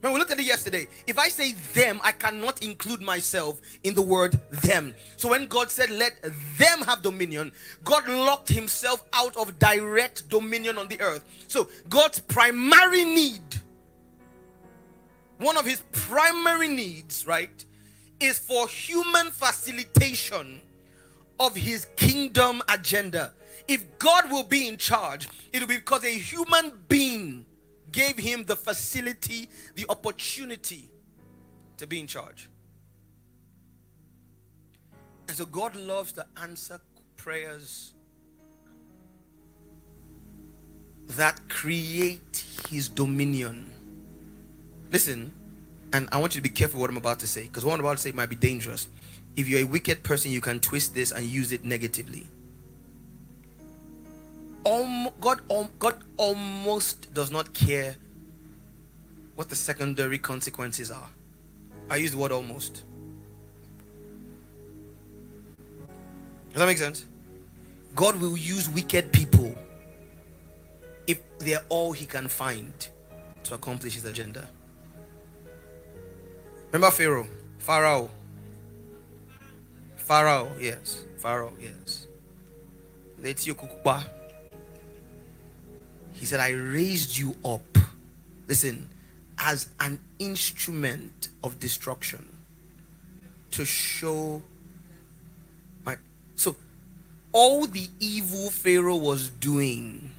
When 0.00 0.14
we 0.14 0.18
looked 0.18 0.30
at 0.30 0.40
it 0.40 0.46
yesterday, 0.46 0.86
if 1.06 1.18
I 1.18 1.28
say 1.28 1.52
them, 1.74 2.00
I 2.02 2.12
cannot 2.12 2.62
include 2.62 3.02
myself 3.02 3.60
in 3.84 3.94
the 3.94 4.00
word 4.00 4.40
them. 4.50 4.94
So 5.16 5.28
when 5.28 5.46
God 5.46 5.70
said, 5.70 5.90
let 5.90 6.22
them 6.56 6.80
have 6.86 7.02
dominion, 7.02 7.52
God 7.84 8.08
locked 8.08 8.48
himself 8.48 9.04
out 9.12 9.36
of 9.36 9.58
direct 9.58 10.28
dominion 10.30 10.78
on 10.78 10.88
the 10.88 10.98
earth. 11.02 11.24
So 11.48 11.68
God's 11.90 12.18
primary 12.18 13.04
need, 13.04 13.42
one 15.36 15.58
of 15.58 15.66
his 15.66 15.82
primary 15.92 16.68
needs, 16.68 17.26
right, 17.26 17.64
is 18.20 18.38
for 18.38 18.68
human 18.68 19.30
facilitation 19.30 20.62
of 21.38 21.54
his 21.54 21.86
kingdom 21.96 22.62
agenda. 22.68 23.32
If 23.68 23.98
God 23.98 24.30
will 24.30 24.44
be 24.44 24.66
in 24.66 24.78
charge, 24.78 25.28
it 25.52 25.60
will 25.60 25.68
be 25.68 25.76
because 25.76 26.04
a 26.04 26.10
human 26.10 26.72
being 26.88 27.44
gave 27.92 28.18
him 28.18 28.44
the 28.44 28.56
facility, 28.56 29.48
the 29.74 29.86
opportunity 29.88 30.90
to 31.76 31.86
be 31.86 32.00
in 32.00 32.06
charge. 32.06 32.48
And 35.28 35.36
so 35.36 35.46
God 35.46 35.76
loves 35.76 36.12
to 36.12 36.26
answer 36.42 36.80
prayers 37.16 37.94
that 41.08 41.40
create 41.48 42.44
his 42.68 42.88
dominion. 42.88 43.70
Listen, 44.90 45.32
and 45.92 46.08
I 46.12 46.18
want 46.18 46.34
you 46.34 46.40
to 46.40 46.42
be 46.42 46.54
careful 46.54 46.80
what 46.80 46.90
I'm 46.90 46.96
about 46.96 47.20
to 47.20 47.26
say 47.26 47.44
because 47.44 47.64
what 47.64 47.74
I'm 47.74 47.80
about 47.80 47.96
to 47.96 48.02
say 48.02 48.12
might 48.12 48.28
be 48.28 48.36
dangerous. 48.36 48.88
If 49.36 49.48
you're 49.48 49.60
a 49.60 49.64
wicked 49.64 50.02
person, 50.02 50.30
you 50.30 50.40
can 50.40 50.60
twist 50.60 50.94
this 50.94 51.12
and 51.12 51.24
use 51.24 51.52
it 51.52 51.64
negatively. 51.64 52.26
Um, 54.66 55.08
God, 55.20 55.40
um, 55.50 55.68
God 55.78 56.02
almost 56.16 57.12
does 57.14 57.30
not 57.30 57.54
care 57.54 57.96
what 59.34 59.48
the 59.48 59.56
secondary 59.56 60.18
consequences 60.18 60.90
are. 60.90 61.08
I 61.88 61.96
use 61.96 62.12
the 62.12 62.18
word 62.18 62.30
almost. 62.32 62.84
Does 66.52 66.58
that 66.60 66.66
make 66.66 66.78
sense? 66.78 67.06
God 67.94 68.20
will 68.20 68.36
use 68.36 68.68
wicked 68.68 69.12
people 69.12 69.56
if 71.06 71.20
they're 71.38 71.64
all 71.68 71.92
he 71.92 72.06
can 72.06 72.28
find 72.28 72.72
to 73.44 73.54
accomplish 73.54 73.94
his 73.94 74.04
agenda. 74.04 74.48
Remember 76.72 76.94
Pharaoh? 76.94 77.26
Pharaoh. 77.58 78.10
Pharaoh, 79.96 80.52
yes. 80.60 81.04
Pharaoh, 81.18 81.52
yes. 81.60 82.06
Let's 83.18 83.46
you 83.46 83.54
he 86.20 86.26
said, 86.26 86.38
I 86.38 86.50
raised 86.50 87.16
you 87.16 87.34
up. 87.42 87.78
Listen, 88.46 88.90
as 89.38 89.70
an 89.80 89.98
instrument 90.18 91.30
of 91.42 91.58
destruction 91.58 92.28
to 93.52 93.64
show 93.64 94.42
my 95.86 95.96
so 96.36 96.54
all 97.32 97.66
the 97.66 97.88
evil 98.00 98.50
Pharaoh 98.50 98.96
was 98.96 99.30
doing, 99.30 100.10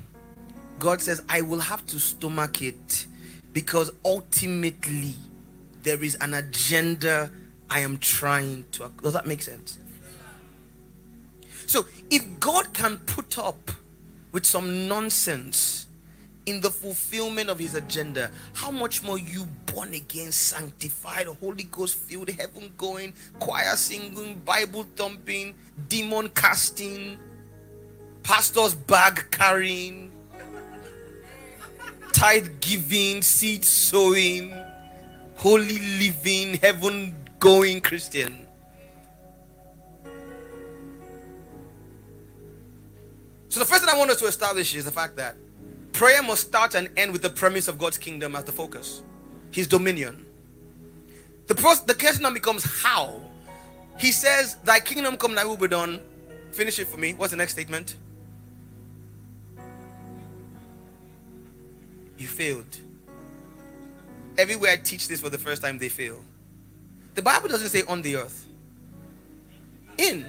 God 0.79 1.01
says, 1.01 1.21
I 1.29 1.41
will 1.41 1.59
have 1.59 1.85
to 1.87 1.99
stomach 1.99 2.63
it 2.63 3.05
because 3.53 3.91
ultimately 4.03 5.13
there 5.83 6.03
is 6.03 6.15
an 6.15 6.33
agenda 6.33 7.29
I 7.69 7.81
am 7.81 7.99
trying 7.99 8.65
to. 8.71 8.91
Does 9.03 9.13
that 9.13 9.27
make 9.27 9.43
sense? 9.43 9.77
So 11.67 11.85
if 12.09 12.39
God 12.39 12.73
can 12.73 12.97
put 12.97 13.37
up 13.37 13.69
with 14.31 14.47
some 14.47 14.87
nonsense 14.87 15.85
in 16.45 16.59
the 16.61 16.69
fulfillment 16.69 17.49
of 17.49 17.59
his 17.59 17.75
agenda, 17.75 18.31
how 18.53 18.71
much 18.71 19.03
more 19.03 19.19
you 19.19 19.45
born 19.67 19.93
again, 19.93 20.31
sanctified, 20.31 21.27
Holy 21.27 21.65
Ghost 21.65 21.95
filled, 21.95 22.29
heaven 22.29 22.71
going, 22.77 23.13
choir 23.39 23.75
singing, 23.75 24.41
Bible 24.45 24.85
thumping, 24.95 25.53
demon 25.87 26.29
casting, 26.29 27.17
pastor's 28.23 28.73
bag 28.73 29.25
carrying, 29.31 30.11
tithe 32.11 32.49
giving, 32.59 33.21
seed 33.21 33.63
sowing, 33.63 34.53
holy 35.35 35.79
living, 35.99 36.55
heaven 36.55 37.15
going 37.39 37.81
Christian. 37.81 38.47
So 43.49 43.59
the 43.59 43.65
first 43.65 43.83
thing 43.83 43.93
I 43.93 43.97
want 43.97 44.09
us 44.09 44.19
to 44.19 44.27
establish 44.27 44.73
is 44.75 44.85
the 44.85 44.91
fact 44.91 45.17
that 45.17 45.35
prayer 45.93 46.23
must 46.23 46.47
start 46.47 46.75
and 46.75 46.89
end 46.97 47.11
with 47.11 47.21
the 47.21 47.29
premise 47.29 47.67
of 47.67 47.77
God's 47.77 47.97
kingdom 47.97 48.35
as 48.35 48.43
the 48.43 48.51
focus, 48.51 49.01
His 49.51 49.67
dominion. 49.67 50.25
The, 51.47 51.55
pros- 51.55 51.83
the 51.83 51.93
question 51.93 52.23
now 52.23 52.31
becomes 52.31 52.63
how. 52.63 53.21
He 53.97 54.11
says, 54.11 54.55
Thy 54.63 54.79
kingdom 54.79 55.17
come, 55.17 55.35
thy 55.35 55.45
will 55.45 55.57
be 55.57 55.67
done. 55.67 55.99
Finish 56.51 56.79
it 56.79 56.87
for 56.87 56.97
me. 56.97 57.13
What's 57.13 57.31
the 57.31 57.37
next 57.37 57.53
statement? 57.53 57.95
You 62.17 62.27
failed. 62.27 62.77
Everywhere 64.37 64.71
I 64.71 64.77
teach 64.77 65.07
this 65.07 65.21
for 65.21 65.29
the 65.29 65.37
first 65.37 65.61
time, 65.61 65.77
they 65.77 65.89
fail. 65.89 66.23
The 67.15 67.21
Bible 67.21 67.49
doesn't 67.49 67.69
say 67.69 67.83
on 67.87 68.01
the 68.01 68.15
earth. 68.15 68.47
In. 69.97 70.25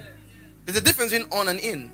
There's 0.65 0.77
a 0.77 0.81
difference 0.81 1.13
in 1.13 1.25
on 1.31 1.47
and 1.47 1.59
in. 1.59 1.91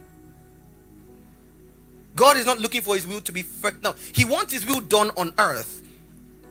God 2.19 2.35
is 2.35 2.45
not 2.45 2.59
looking 2.59 2.81
for 2.81 2.95
his 2.95 3.07
will 3.07 3.21
to 3.21 3.31
be 3.31 3.43
first. 3.43 3.81
No, 3.81 3.95
he 4.13 4.25
wants 4.25 4.51
his 4.51 4.65
will 4.65 4.81
done 4.81 5.09
on 5.15 5.33
earth. 5.37 5.81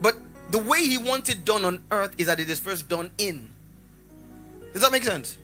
But 0.01 0.17
the 0.51 0.57
way 0.57 0.83
he 0.83 0.97
wants 0.97 1.29
it 1.29 1.45
done 1.45 1.63
on 1.67 1.85
earth 1.91 2.15
is 2.17 2.27
that 2.29 2.41
it 2.41 2.49
is 2.49 2.59
first 2.59 2.89
done 2.89 3.11
in. 3.19 3.51
Does 4.73 4.81
that 4.81 4.91
make 4.91 5.05
sense? 5.05 5.37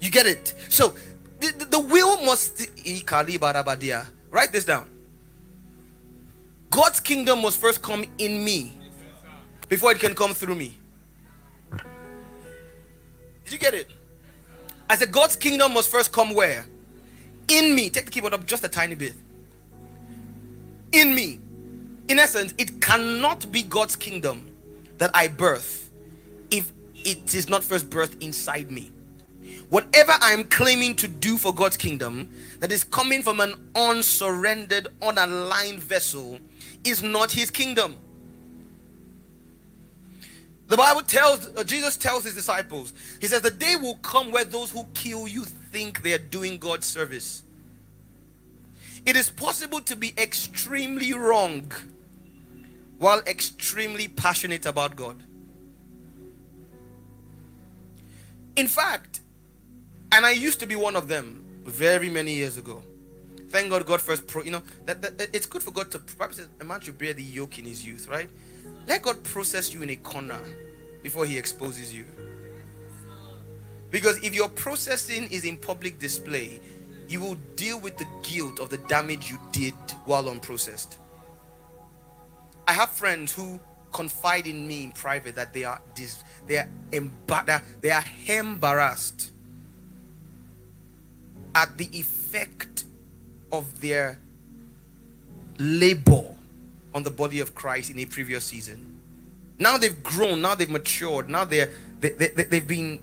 You 0.00 0.10
get 0.10 0.24
it? 0.24 0.54
So 0.70 0.94
the, 1.40 1.52
the, 1.58 1.64
the 1.66 1.78
will 1.78 2.24
must 2.24 2.70
write 4.30 4.50
this 4.50 4.64
down. 4.64 4.88
God's 6.70 7.00
kingdom 7.00 7.42
must 7.42 7.60
first 7.60 7.82
come 7.82 8.06
in 8.16 8.42
me 8.42 8.72
before 9.68 9.92
it 9.92 10.00
can 10.00 10.14
come 10.14 10.32
through 10.32 10.54
me. 10.54 10.78
Did 13.44 13.52
you 13.52 13.58
get 13.58 13.74
it? 13.74 13.90
I 14.88 14.96
said 14.96 15.12
God's 15.12 15.36
kingdom 15.36 15.74
must 15.74 15.90
first 15.90 16.12
come 16.12 16.32
where? 16.32 16.64
In 17.48 17.74
me. 17.74 17.90
Take 17.90 18.06
the 18.06 18.10
keyboard 18.10 18.32
up 18.32 18.46
just 18.46 18.64
a 18.64 18.68
tiny 18.70 18.94
bit 18.94 19.12
in 20.94 21.14
me. 21.14 21.40
In 22.08 22.18
essence, 22.18 22.54
it 22.58 22.80
cannot 22.80 23.50
be 23.50 23.62
God's 23.62 23.96
kingdom 23.96 24.50
that 24.98 25.10
I 25.14 25.28
birth 25.28 25.90
if 26.50 26.72
it 26.94 27.34
is 27.34 27.48
not 27.48 27.64
first 27.64 27.90
birthed 27.90 28.22
inside 28.22 28.70
me. 28.70 28.90
Whatever 29.70 30.12
I'm 30.20 30.44
claiming 30.44 30.94
to 30.96 31.08
do 31.08 31.38
for 31.38 31.54
God's 31.54 31.76
kingdom 31.76 32.30
that 32.60 32.70
is 32.70 32.84
coming 32.84 33.22
from 33.22 33.40
an 33.40 33.54
unsurrendered, 33.74 34.88
unaligned 35.00 35.78
vessel 35.78 36.38
is 36.84 37.02
not 37.02 37.30
his 37.30 37.50
kingdom. 37.50 37.96
The 40.66 40.76
Bible 40.76 41.02
tells, 41.02 41.48
uh, 41.56 41.64
Jesus 41.64 41.96
tells 41.96 42.24
his 42.24 42.34
disciples, 42.34 42.94
he 43.20 43.26
says, 43.26 43.42
the 43.42 43.50
day 43.50 43.76
will 43.76 43.96
come 43.96 44.30
where 44.30 44.44
those 44.44 44.70
who 44.70 44.84
kill 44.94 45.28
you 45.28 45.44
think 45.44 46.02
they 46.02 46.14
are 46.14 46.18
doing 46.18 46.58
God's 46.58 46.86
service. 46.86 47.43
It 49.06 49.16
is 49.16 49.30
possible 49.30 49.80
to 49.82 49.96
be 49.96 50.14
extremely 50.16 51.12
wrong 51.12 51.70
while 52.98 53.20
extremely 53.26 54.08
passionate 54.08 54.64
about 54.64 54.96
God. 54.96 55.22
In 58.56 58.66
fact, 58.68 59.20
and 60.12 60.24
I 60.24 60.30
used 60.30 60.60
to 60.60 60.66
be 60.66 60.76
one 60.76 60.96
of 60.96 61.08
them 61.08 61.44
very 61.64 62.08
many 62.08 62.34
years 62.34 62.56
ago. 62.56 62.82
Thank 63.50 63.70
God, 63.70 63.84
God 63.86 64.00
first, 64.00 64.26
pro, 64.26 64.42
you 64.42 64.50
know, 64.50 64.62
that, 64.86 65.02
that, 65.02 65.28
it's 65.32 65.46
good 65.46 65.62
for 65.62 65.70
God 65.70 65.90
to, 65.92 65.98
perhaps 65.98 66.40
a 66.60 66.64
man 66.64 66.80
should 66.80 66.98
bear 66.98 67.12
the 67.12 67.22
yoke 67.22 67.58
in 67.58 67.64
his 67.64 67.84
youth, 67.86 68.08
right? 68.08 68.28
Let 68.86 69.02
God 69.02 69.22
process 69.22 69.72
you 69.72 69.82
in 69.82 69.90
a 69.90 69.96
corner 69.96 70.40
before 71.02 71.26
he 71.26 71.36
exposes 71.36 71.92
you. 71.92 72.04
Because 73.90 74.16
if 74.24 74.34
your 74.34 74.48
processing 74.48 75.28
is 75.30 75.44
in 75.44 75.56
public 75.56 75.98
display, 76.00 76.60
you 77.08 77.20
will 77.20 77.36
deal 77.56 77.80
with 77.80 77.96
the 77.98 78.06
guilt 78.22 78.60
of 78.60 78.70
the 78.70 78.78
damage 78.78 79.30
you 79.30 79.38
did 79.52 79.74
while 80.04 80.24
unprocessed. 80.24 80.96
I 82.66 82.72
have 82.72 82.90
friends 82.90 83.32
who 83.32 83.60
confide 83.92 84.46
in 84.46 84.66
me 84.66 84.84
in 84.84 84.92
private 84.92 85.34
that 85.36 85.52
they 85.52 85.64
are 85.64 85.80
dis- 85.94 86.24
they 86.46 86.58
are 86.58 86.68
they 87.80 87.90
are 87.90 88.04
embarrassed 88.26 89.30
at 91.54 91.76
the 91.78 91.86
effect 91.96 92.84
of 93.52 93.80
their 93.80 94.18
labor 95.58 96.24
on 96.94 97.02
the 97.02 97.10
body 97.10 97.40
of 97.40 97.54
Christ 97.54 97.90
in 97.90 97.98
a 97.98 98.04
previous 98.04 98.44
season. 98.44 99.00
Now 99.58 99.78
they've 99.78 100.02
grown, 100.02 100.40
now 100.40 100.54
they've 100.54 100.70
matured, 100.70 101.28
now 101.28 101.44
they're 101.44 101.70
they, 102.00 102.10
they, 102.10 102.28
they've 102.28 102.66
been 102.66 102.98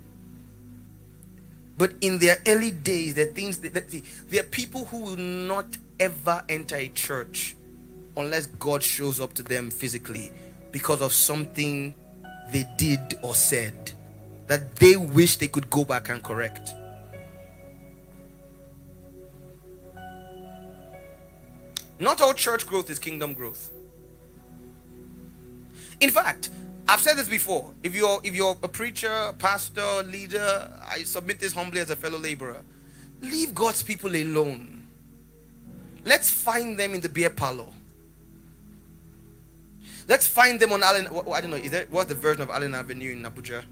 but 1.82 1.94
in 2.02 2.20
their 2.20 2.38
early 2.46 2.70
days, 2.70 3.18
are 3.18 3.26
things 3.26 3.58
that, 3.58 3.74
that 3.74 3.90
there 4.30 4.42
are 4.42 4.46
people 4.46 4.86
who 4.86 5.00
will 5.00 5.18
not 5.18 5.66
ever 6.00 6.44
enter 6.48 6.76
a 6.76 6.90
church 6.90 7.56
unless 8.16 8.46
God 8.46 8.84
shows 8.84 9.20
up 9.20 9.34
to 9.34 9.42
them 9.42 9.72
physically 9.72 10.32
because 10.72 11.02
of 11.02 11.12
something 11.12 11.96
they 12.52 12.68
did 12.78 13.16
or 13.24 13.34
said 13.34 13.94
that 14.46 14.76
they 14.76 14.96
wish 14.96 15.38
they 15.38 15.48
could 15.48 15.72
go 15.72 15.84
back 15.84 16.10
and 16.10 16.22
correct. 16.22 16.70
Not 21.98 22.22
all 22.22 22.36
church 22.36 22.68
growth 22.68 22.92
is 22.92 23.00
kingdom 23.00 23.34
growth. 23.34 23.72
In 26.00 26.12
fact, 26.12 26.52
I've 26.88 27.00
said 27.00 27.18
this 27.18 27.30
before. 27.30 27.74
If 27.84 27.96
you're 27.96 28.20
if 28.24 28.36
you're 28.36 28.58
a 28.64 28.68
preacher, 28.68 29.34
pastor, 29.38 30.04
leader, 30.04 30.72
I 30.90 31.04
submit 31.04 31.40
this 31.40 31.54
humbly 31.54 31.80
as 31.80 31.90
a 31.90 31.96
fellow 31.96 32.20
laborer. 32.20 32.62
Leave 33.22 33.54
God's 33.54 33.84
people 33.84 34.16
alone. 34.16 34.88
Let's 36.04 36.30
find 36.30 36.78
them 36.78 36.94
in 36.94 37.02
the 37.02 37.10
beer 37.10 37.30
parlor. 37.30 37.68
Let's 40.08 40.28
find 40.28 40.60
them 40.60 40.74
on 40.74 40.84
Allen. 40.84 41.08
I 41.32 41.42
don't 41.42 41.52
know. 41.52 41.58
Is 41.58 41.72
that 41.72 41.90
what's 41.92 42.10
the 42.10 42.16
version 42.16 42.42
of 42.42 42.50
Allen 42.50 42.76
Avenue 42.76 43.12
in 43.12 43.24
Abuja? 43.24 43.64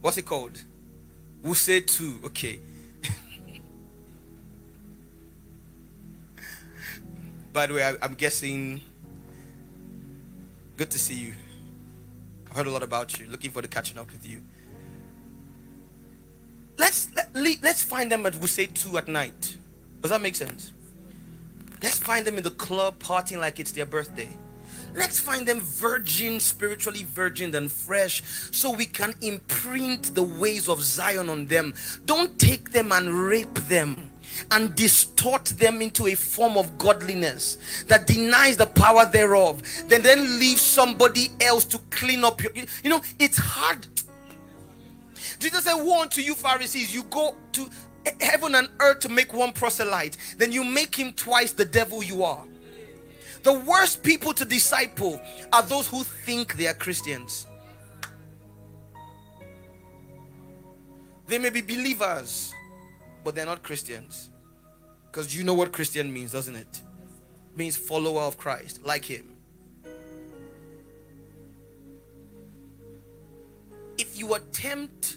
What's 0.00 0.16
it 0.16 0.24
called? 0.24 0.62
Wuse 1.44 1.86
two. 1.86 2.18
Okay. 2.24 2.60
By 7.52 7.66
the 7.66 7.74
way, 7.74 7.84
I, 7.84 7.94
I'm 8.02 8.14
guessing 8.14 8.80
Good 10.76 10.90
to 10.90 10.98
see 10.98 11.14
you. 11.14 11.34
I've 12.50 12.56
heard 12.56 12.66
a 12.66 12.70
lot 12.70 12.82
about 12.82 13.18
you. 13.18 13.26
Looking 13.28 13.50
forward 13.50 13.70
to 13.70 13.74
catching 13.74 13.98
up 13.98 14.10
with 14.12 14.28
you. 14.28 14.42
Let's 16.76 17.08
let, 17.14 17.34
let's 17.62 17.82
find 17.82 18.12
them 18.12 18.26
at 18.26 18.34
Wuse 18.34 18.74
2 18.74 18.98
at 18.98 19.08
night. 19.08 19.56
Does 20.02 20.10
that 20.10 20.20
make 20.20 20.36
sense? 20.36 20.72
Let's 21.82 21.98
find 21.98 22.26
them 22.26 22.36
in 22.36 22.44
the 22.44 22.50
club 22.50 22.98
partying 22.98 23.38
like 23.38 23.58
it's 23.58 23.72
their 23.72 23.86
birthday. 23.86 24.28
Let's 24.94 25.18
find 25.18 25.46
them 25.48 25.60
virgin, 25.60 26.40
spiritually 26.40 27.04
virgin 27.04 27.54
and 27.54 27.70
fresh, 27.70 28.22
so 28.50 28.70
we 28.70 28.86
can 28.86 29.14
imprint 29.20 30.14
the 30.14 30.22
ways 30.22 30.68
of 30.68 30.82
Zion 30.82 31.28
on 31.28 31.46
them. 31.46 31.74
Don't 32.04 32.38
take 32.38 32.72
them 32.72 32.92
and 32.92 33.12
rape 33.12 33.54
them 33.68 34.10
and 34.50 34.74
distort 34.74 35.44
them 35.46 35.82
into 35.82 36.06
a 36.06 36.14
form 36.14 36.56
of 36.56 36.76
godliness 36.78 37.58
that 37.88 38.06
denies 38.06 38.56
the 38.56 38.66
power 38.66 39.06
thereof, 39.06 39.62
then 39.88 40.02
then 40.02 40.38
leave 40.38 40.58
somebody 40.60 41.30
else 41.40 41.64
to 41.64 41.78
clean 41.90 42.24
up 42.24 42.42
your 42.42 42.52
you 42.82 42.90
know 42.90 43.00
it's 43.18 43.38
hard. 43.38 43.86
Jesus 45.38 45.64
said, 45.64 45.74
Woe 45.74 46.02
unto 46.02 46.20
you, 46.20 46.34
Pharisees, 46.34 46.94
you 46.94 47.02
go 47.04 47.36
to 47.52 47.68
heaven 48.20 48.54
and 48.54 48.68
earth 48.80 49.00
to 49.00 49.08
make 49.08 49.32
one 49.32 49.52
proselyte, 49.52 50.16
then 50.38 50.52
you 50.52 50.64
make 50.64 50.94
him 50.94 51.12
twice 51.12 51.52
the 51.52 51.64
devil 51.64 52.02
you 52.02 52.24
are. 52.24 52.44
The 53.42 53.52
worst 53.52 54.02
people 54.02 54.32
to 54.34 54.44
disciple 54.44 55.20
are 55.52 55.62
those 55.62 55.86
who 55.86 56.02
think 56.02 56.56
they 56.56 56.66
are 56.66 56.74
Christians. 56.74 57.46
They 61.28 61.38
may 61.38 61.50
be 61.50 61.60
believers, 61.60 62.52
but 63.26 63.34
they're 63.34 63.44
not 63.44 63.64
Christians. 63.64 64.30
Because 65.10 65.36
you 65.36 65.42
know 65.42 65.52
what 65.52 65.72
Christian 65.72 66.12
means, 66.12 66.30
doesn't 66.30 66.54
it? 66.54 66.60
it? 66.60 66.80
Means 67.56 67.76
follower 67.76 68.22
of 68.22 68.38
Christ, 68.38 68.86
like 68.86 69.04
him. 69.04 69.32
If 73.98 74.16
you 74.16 74.34
attempt 74.34 75.16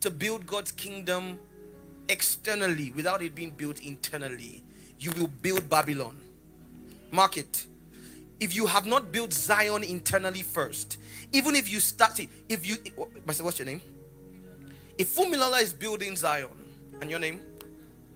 to 0.00 0.10
build 0.10 0.48
God's 0.48 0.72
kingdom 0.72 1.38
externally 2.08 2.90
without 2.96 3.22
it 3.22 3.36
being 3.36 3.50
built 3.50 3.78
internally, 3.82 4.64
you 4.98 5.12
will 5.12 5.28
build 5.28 5.70
Babylon. 5.70 6.16
Mark 7.12 7.36
it. 7.36 7.66
If 8.40 8.56
you 8.56 8.66
have 8.66 8.84
not 8.84 9.12
built 9.12 9.32
Zion 9.32 9.84
internally 9.84 10.42
first, 10.42 10.98
even 11.30 11.54
if 11.54 11.70
you 11.70 11.78
start, 11.78 12.16
see, 12.16 12.28
if 12.48 12.66
you, 12.66 12.78
what's 13.24 13.60
your 13.60 13.66
name? 13.66 13.80
If 14.98 15.14
Fumilola 15.14 15.62
is 15.62 15.72
building 15.72 16.16
Zion, 16.16 16.59
and 17.00 17.10
your 17.10 17.18
name? 17.18 17.40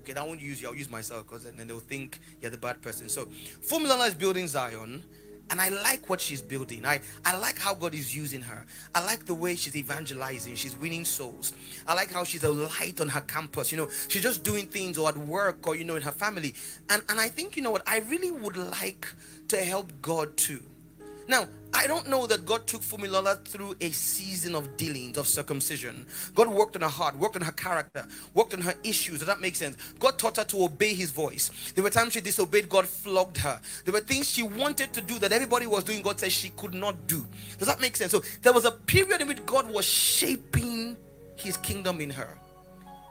Okay, 0.03 0.15
I 0.19 0.23
won't 0.23 0.41
use 0.41 0.61
you, 0.61 0.69
I'll 0.69 0.75
use 0.75 0.91
myself 0.91 1.27
because 1.27 1.45
then 1.45 1.67
they'll 1.67 1.81
think 1.81 2.21
you're 2.41 2.51
the 2.51 2.59
bad 2.59 2.83
person. 2.83 3.09
So, 3.09 3.27
Fumilola 3.67 4.09
is 4.09 4.15
building 4.15 4.47
Zion, 4.47 5.03
and 5.51 5.61
I 5.61 5.69
like 5.69 6.09
what 6.09 6.21
she's 6.21 6.43
building. 6.43 6.85
I, 6.85 7.01
I 7.25 7.37
like 7.39 7.59
how 7.59 7.75
God 7.75 7.95
is 7.95 8.15
using 8.15 8.43
her. 8.43 8.67
I 8.95 9.05
like 9.05 9.27
the 9.27 9.35
way 9.35 9.57
she's 9.57 9.77
evangelizing. 9.77 10.57
She's 10.57 10.77
winning 10.77 11.05
souls. 11.05 11.53
I 11.87 11.95
like 11.95 12.13
how 12.13 12.25
she's 12.25 12.45
a 12.45 12.51
light 12.51 13.01
on 13.01 13.09
her 13.09 13.21
campus. 13.21 13.71
You 13.71 13.79
know, 13.79 13.89
she's 14.09 14.23
just 14.23 14.43
doing 14.43 14.67
things 14.67 14.99
or 14.99 15.09
at 15.09 15.17
work 15.17 15.67
or, 15.67 15.77
you 15.77 15.85
know, 15.85 15.97
in 15.97 16.03
her 16.03 16.13
family. 16.13 16.55
And, 16.91 17.03
and 17.09 17.21
I 17.21 17.29
think, 17.29 17.57
you 17.57 17.63
know 17.63 17.71
what, 17.71 17.83
I 17.87 17.99
really 18.01 18.31
would 18.31 18.57
like 18.57 19.07
to 19.49 19.59
help 19.59 19.93
God 20.01 20.37
too. 20.37 20.63
Now, 21.27 21.47
I 21.73 21.87
don't 21.89 22.09
know 22.09 22.27
that 22.27 22.47
God 22.47 22.67
took 22.67 22.83
Fumilola 22.83 23.45
through 23.47 23.75
a 23.81 23.91
season 23.91 24.55
of 24.55 24.77
dealings, 24.77 25.19
of 25.19 25.27
circumcision. 25.27 26.07
God 26.35 26.49
worked 26.49 26.77
on 26.77 26.83
her 26.83 26.89
heart, 26.89 27.17
worked 27.19 27.35
on 27.35 27.43
her 27.43 27.53
character, 27.53 28.07
worked 28.33 28.55
on 28.55 28.61
her 28.61 28.75
issues. 28.85 29.19
Does 29.19 29.27
that 29.27 29.41
make 29.41 29.57
sense? 29.57 29.77
God 29.99 30.19
taught 30.19 30.37
her 30.37 30.45
to 30.45 30.65
obey 30.65 30.95
his 30.95 31.11
voice. 31.11 31.51
There 31.75 31.83
were 31.83 31.91
times 31.91 32.13
she 32.13 32.21
disobeyed, 32.21 32.69
God 32.69 32.87
flogged 32.87 33.39
her. 33.39 33.61
There 33.85 33.93
were 33.93 34.01
things 34.01 34.31
she 34.31 34.45
wanted 34.45 34.93
to 34.93 35.01
do 35.01 35.19
that 35.19 35.33
everybody 35.33 35.67
was 35.67 35.83
doing, 35.83 36.03
God 36.03 36.21
said 36.21 36.31
she 36.31 36.51
could 36.51 36.75
not 36.75 37.07
do. 37.07 37.27
Does 37.59 37.67
that 37.67 37.81
make 37.81 37.97
sense? 37.97 38.13
So 38.13 38.23
there 38.43 38.53
was 38.53 38.67
a 38.67 38.71
period 38.71 39.21
in 39.21 39.29
which 39.29 39.45
God 39.45 39.69
was 39.69 39.85
shaping 39.85 40.97
his 41.37 41.57
kingdom 41.57 42.01
in 42.01 42.11
her. 42.11 42.39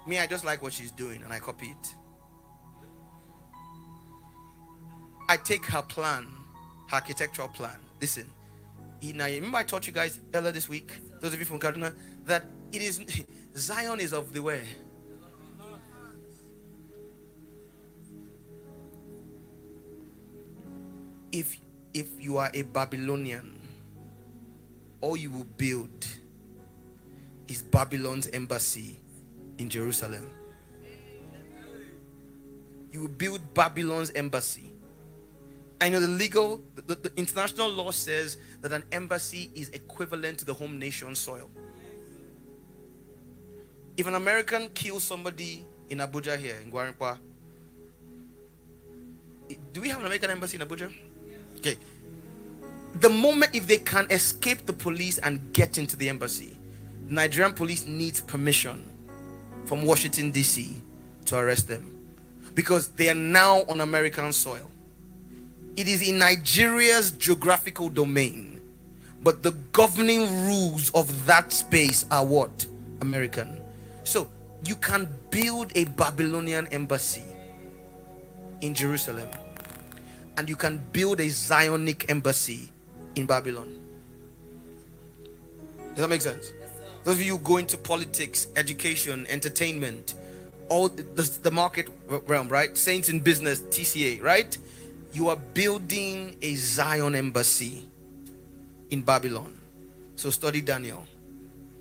Me, 0.07 0.20
I 0.20 0.28
just 0.28 0.45
like 0.45 0.61
what 0.61 0.74
she's 0.74 0.91
doing 0.91 1.22
and 1.24 1.34
I 1.34 1.39
copy 1.39 1.68
it. 1.68 1.95
I 5.30 5.38
take 5.38 5.66
her 5.66 5.82
plan, 5.82 6.28
her 6.89 6.95
architectural 6.95 7.47
plan. 7.47 7.78
Listen, 8.04 8.30
remember 9.01 9.58
I 9.60 9.64
taught 9.64 9.88
you 9.88 9.93
guys 9.93 10.20
earlier 10.34 10.51
this 10.51 10.68
week, 10.68 10.91
those 11.22 11.34
of 11.34 11.39
you 11.39 11.45
from 11.45 11.58
Kaduna, 11.58 11.95
that 12.26 12.43
it 12.74 12.82
is 12.82 12.99
Zion 13.56 14.01
is 14.01 14.12
of 14.12 14.34
the 14.34 14.41
way. 14.41 14.62
If 21.32 21.56
if 21.93 22.08
you 22.20 22.36
are 22.39 22.51
a 22.54 22.64
Babylonian, 22.64 23.58
all 24.99 25.16
you 25.16 25.32
will 25.32 25.47
build 25.56 26.06
is 27.47 27.62
Babylon's 27.62 28.28
embassy 28.34 28.99
in 29.58 29.70
Jerusalem. 29.70 30.30
You 32.91 32.99
will 32.99 33.16
build 33.16 33.54
Babylon's 33.54 34.12
embassy. 34.12 34.72
I 35.84 35.90
know 35.90 36.00
the 36.00 36.08
legal, 36.08 36.62
the, 36.76 36.96
the, 36.96 37.12
international 37.18 37.70
law 37.70 37.92
says 37.92 38.38
that 38.62 38.72
an 38.72 38.86
embassy 38.94 39.52
is 39.54 39.68
equivalent 39.72 40.40
to 40.40 40.46
the 40.46 40.54
home 40.54 40.80
nation 40.80 41.14
soil. 41.14 41.50
If 43.98 44.08
an 44.08 44.16
American 44.16 44.70
kills 44.70 45.04
somebody 45.04 45.66
in 45.90 45.98
Abuja 45.98 46.38
here, 46.40 46.56
in 46.64 46.72
Gwarinpa, 46.72 47.18
do 49.74 49.82
we 49.82 49.90
have 49.90 50.00
an 50.00 50.06
American 50.06 50.32
embassy 50.32 50.56
in 50.58 50.66
Abuja? 50.66 50.90
Okay. 51.58 51.76
The 53.02 53.10
moment 53.10 53.54
if 53.54 53.68
they 53.68 53.80
can 53.80 54.08
escape 54.10 54.66
the 54.66 54.72
police 54.72 55.18
and 55.18 55.52
get 55.52 55.78
into 55.78 55.98
the 55.98 56.08
embassy, 56.08 56.58
Nigerian 57.10 57.52
police 57.52 57.86
needs 57.86 58.22
permission 58.22 58.90
from 59.66 59.84
Washington, 59.86 60.32
D.C. 60.32 60.82
to 61.26 61.36
arrest 61.36 61.68
them 61.68 61.94
because 62.56 62.88
they 62.88 63.10
are 63.10 63.16
now 63.16 63.64
on 63.64 63.82
American 63.82 64.32
soil. 64.32 64.70
It 65.76 65.88
is 65.88 66.07
in 66.07 66.19
Nigeria's 66.19 67.11
geographical 67.11 67.89
domain, 67.89 68.61
but 69.24 69.41
the 69.41 69.51
governing 69.71 70.45
rules 70.45 70.91
of 70.91 71.26
that 71.26 71.51
space 71.51 72.05
are 72.11 72.26
what? 72.26 72.65
American. 73.01 73.59
So 74.03 74.30
you 74.65 74.76
can 74.76 75.09
build 75.32 75.71
a 75.76 75.86
Babylonian 75.86 76.67
embassy 76.67 77.24
in 78.61 78.76
Jerusalem, 78.76 79.28
and 80.38 80.47
you 80.47 80.55
can 80.55 80.78
build 80.91 81.19
a 81.19 81.26
Zionic 81.26 82.09
embassy 82.09 82.69
in 83.15 83.26
Babylon. 83.26 83.80
Does 85.89 85.97
that 85.97 86.07
make 86.07 86.21
sense? 86.21 86.51
Those 87.03 87.15
of 87.15 87.21
you 87.24 87.38
who 87.38 87.43
go 87.43 87.57
into 87.57 87.78
politics, 87.78 88.47
education, 88.55 89.26
entertainment, 89.28 90.13
all 90.69 90.88
the, 90.88 91.03
the 91.41 91.51
market 91.51 91.89
realm, 92.07 92.47
right? 92.47 92.78
Saints 92.78 93.09
in 93.09 93.19
business, 93.19 93.61
TCA, 93.61 94.21
right? 94.21 94.57
You 95.14 95.30
are 95.30 95.36
building 95.36 96.36
a 96.41 96.55
Zion 96.55 97.16
embassy 97.16 97.88
in 98.89 99.01
Babylon. 99.01 99.55
So 100.16 100.30
study 100.30 100.61
Daniel. 100.61 101.05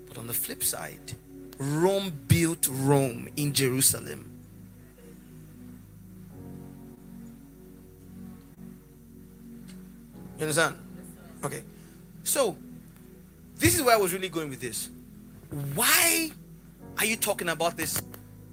But 0.07 0.17
on 0.17 0.27
the 0.27 0.33
flip 0.33 0.63
side, 0.63 1.13
Rome 1.57 2.11
built 2.27 2.67
Rome 2.69 3.27
in 3.35 3.53
Jerusalem. 3.53 4.29
You 10.37 10.43
understand? 10.43 10.75
Okay. 11.43 11.63
So, 12.23 12.55
this 13.55 13.75
is 13.75 13.83
where 13.83 13.95
I 13.95 13.97
was 13.97 14.13
really 14.13 14.29
going 14.29 14.49
with 14.49 14.61
this. 14.61 14.89
Why 15.73 16.31
are 16.97 17.05
you 17.05 17.15
talking 17.15 17.49
about 17.49 17.77
this 17.77 18.01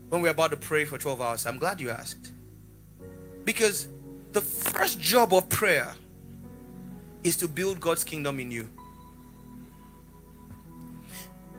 when 0.08 0.22
we're 0.22 0.30
about 0.30 0.50
to 0.50 0.56
pray 0.56 0.84
for 0.84 0.98
12 0.98 1.20
hours? 1.20 1.46
I'm 1.46 1.58
glad 1.58 1.80
you 1.80 1.90
asked. 1.90 2.32
Because 3.44 3.88
the 4.32 4.40
first 4.40 5.00
job 5.00 5.34
of 5.34 5.48
prayer 5.48 5.94
is 7.22 7.36
to 7.36 7.48
build 7.48 7.80
God's 7.80 8.04
kingdom 8.04 8.40
in 8.40 8.50
you. 8.50 8.68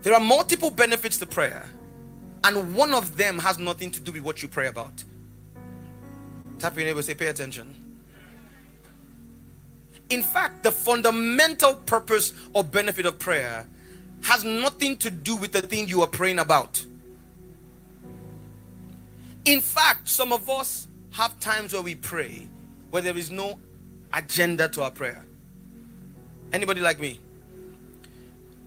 There 0.03 0.13
are 0.13 0.19
multiple 0.19 0.72
benefits 0.72 1.17
to 1.19 1.26
prayer, 1.26 1.69
and 2.43 2.76
one 2.76 2.93
of 2.93 3.17
them 3.17 3.38
has 3.39 3.59
nothing 3.59 3.91
to 3.91 3.99
do 3.99 4.11
with 4.11 4.24
what 4.24 4.41
you 4.41 4.47
pray 4.47 4.67
about. 4.67 5.03
Tap 6.57 6.76
your 6.76 6.86
neighbor, 6.86 7.01
say, 7.01 7.13
pay 7.13 7.28
attention. 7.28 7.76
In 10.09 10.24
fact, 10.24 10.63
the 10.63 10.72
fundamental 10.72 11.76
purpose 11.76 12.34
or 12.53 12.63
benefit 12.63 13.05
of 13.05 13.19
prayer 13.19 13.67
has 14.24 14.43
nothing 14.43 14.97
to 14.97 15.09
do 15.09 15.36
with 15.36 15.51
the 15.51 15.61
thing 15.61 15.88
you 15.88 16.01
are 16.01 16.07
praying 16.07 16.39
about. 16.39 16.84
In 19.45 19.61
fact, 19.61 20.07
some 20.09 20.34
of 20.34 20.49
us 20.49 20.88
have 21.11 21.39
times 21.39 21.74
where 21.74 21.82
we 21.82 21.95
pray 21.95 22.47
where 22.92 23.02
there 23.02 23.18
is 23.18 23.32
no 23.32 23.58
agenda 24.14 24.68
to 24.70 24.84
our 24.84 24.92
prayer. 24.92 25.26
Anybody 26.54 26.82
like 26.82 27.00
me? 27.00 27.20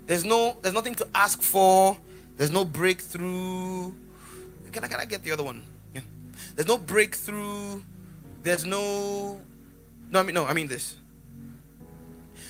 There's 0.06 0.24
no 0.24 0.56
there's 0.62 0.74
nothing 0.74 0.94
to 0.96 1.06
ask 1.14 1.40
for. 1.40 1.96
There's 2.36 2.50
no 2.50 2.64
breakthrough. 2.64 3.92
Can 4.72 4.84
I 4.84 4.88
can 4.88 5.00
I 5.00 5.04
get 5.04 5.22
the 5.22 5.30
other 5.30 5.44
one? 5.44 5.62
Yeah. 5.94 6.00
There's 6.56 6.68
no 6.68 6.78
breakthrough. 6.78 7.82
There's 8.42 8.64
no 8.64 9.40
no 10.10 10.20
I 10.20 10.22
mean 10.22 10.34
no 10.34 10.46
I 10.46 10.54
mean 10.54 10.68
this. 10.68 10.96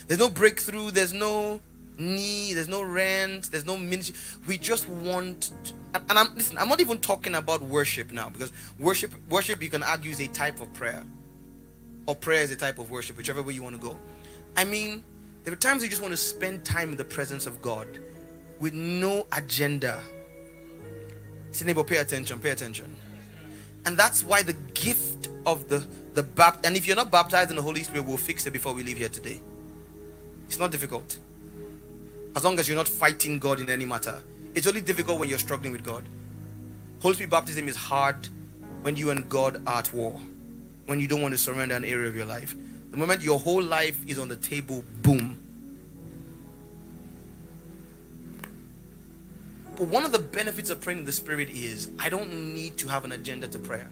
There's 0.06 0.20
no 0.20 0.30
breakthrough. 0.30 0.90
There's 0.90 1.12
no 1.12 1.60
need. 1.98 2.54
There's 2.54 2.68
no 2.68 2.82
rent. 2.82 3.50
There's 3.50 3.66
no 3.66 3.76
ministry. 3.76 4.16
We 4.46 4.58
just 4.58 4.88
want. 4.88 5.52
and, 5.94 6.04
and 6.08 6.18
I'm 6.18 6.34
listen. 6.34 6.58
I'm 6.58 6.68
not 6.68 6.80
even 6.80 6.98
talking 6.98 7.34
about 7.34 7.62
worship 7.62 8.12
now 8.12 8.28
because 8.28 8.52
worship 8.78 9.12
worship 9.28 9.62
you 9.62 9.70
can 9.70 9.82
argue 9.82 10.12
is 10.12 10.20
a 10.20 10.28
type 10.28 10.60
of 10.60 10.72
prayer 10.74 11.04
or 12.06 12.14
prayer 12.14 12.42
is 12.42 12.50
a 12.50 12.56
type 12.56 12.78
of 12.78 12.90
worship, 12.90 13.16
whichever 13.16 13.42
way 13.42 13.54
you 13.54 13.62
want 13.62 13.80
to 13.80 13.80
go. 13.80 13.98
I 14.56 14.64
mean, 14.64 15.02
there 15.44 15.52
are 15.52 15.56
times 15.56 15.82
you 15.82 15.88
just 15.88 16.02
want 16.02 16.12
to 16.12 16.16
spend 16.16 16.64
time 16.64 16.90
in 16.90 16.96
the 16.96 17.04
presence 17.04 17.46
of 17.46 17.60
God 17.60 17.86
with 18.60 18.74
no 18.74 19.26
agenda. 19.32 20.00
See, 21.52 21.64
neighbor, 21.64 21.84
pay 21.84 21.98
attention, 21.98 22.38
pay 22.40 22.50
attention. 22.50 22.96
And 23.84 23.96
that's 23.96 24.24
why 24.24 24.42
the 24.42 24.54
gift 24.74 25.28
of 25.46 25.68
the 25.68 25.86
the 26.14 26.22
baptized, 26.22 26.66
and 26.66 26.76
if 26.76 26.86
you're 26.86 26.96
not 26.96 27.10
baptized 27.10 27.50
in 27.50 27.56
the 27.56 27.62
Holy 27.62 27.82
Spirit, 27.82 28.06
we'll 28.06 28.16
fix 28.16 28.46
it 28.46 28.52
before 28.52 28.72
we 28.72 28.84
leave 28.84 28.98
here 28.98 29.08
today. 29.08 29.40
It's 30.46 30.58
not 30.58 30.70
difficult. 30.70 31.18
As 32.36 32.44
long 32.44 32.58
as 32.58 32.68
you're 32.68 32.76
not 32.76 32.88
fighting 32.88 33.38
God 33.40 33.60
in 33.60 33.68
any 33.68 33.84
matter. 33.84 34.22
It's 34.54 34.68
only 34.68 34.80
difficult 34.80 35.18
when 35.18 35.28
you're 35.28 35.38
struggling 35.38 35.72
with 35.72 35.82
God. 35.82 36.04
Holy 37.02 37.14
Spirit 37.14 37.30
baptism 37.30 37.66
is 37.66 37.76
hard 37.76 38.28
when 38.82 38.96
you 38.96 39.10
and 39.10 39.28
God 39.28 39.60
are 39.66 39.78
at 39.78 39.92
war 39.92 40.20
when 40.86 41.00
you 41.00 41.08
don't 41.08 41.22
want 41.22 41.32
to 41.32 41.38
surrender 41.38 41.74
an 41.74 41.84
area 41.84 42.08
of 42.08 42.16
your 42.16 42.26
life. 42.26 42.54
The 42.90 42.96
moment 42.96 43.22
your 43.22 43.40
whole 43.40 43.62
life 43.62 43.98
is 44.06 44.18
on 44.18 44.28
the 44.28 44.36
table, 44.36 44.84
boom. 45.02 45.40
But 49.76 49.88
one 49.88 50.04
of 50.04 50.12
the 50.12 50.18
benefits 50.20 50.70
of 50.70 50.80
praying 50.80 51.00
in 51.00 51.04
the 51.04 51.12
Spirit 51.12 51.50
is 51.50 51.90
I 51.98 52.08
don't 52.08 52.54
need 52.54 52.76
to 52.78 52.88
have 52.88 53.04
an 53.04 53.12
agenda 53.12 53.48
to 53.48 53.58
prayer. 53.58 53.90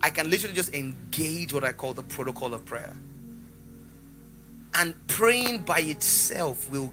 I 0.00 0.10
can 0.10 0.28
literally 0.28 0.54
just 0.54 0.74
engage 0.74 1.52
what 1.52 1.62
I 1.62 1.72
call 1.72 1.94
the 1.94 2.02
protocol 2.02 2.54
of 2.54 2.64
prayer. 2.64 2.96
And 4.74 4.94
praying 5.06 5.62
by 5.62 5.80
itself 5.80 6.68
will, 6.70 6.92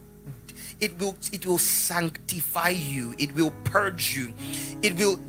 it 0.79 0.97
will 0.99 1.17
it 1.31 1.45
will 1.45 1.57
sanctify 1.57 2.69
you 2.69 3.13
it 3.17 3.33
will 3.35 3.51
purge 3.63 4.15
you 4.15 4.33
it 4.81 4.97
will 4.97 5.19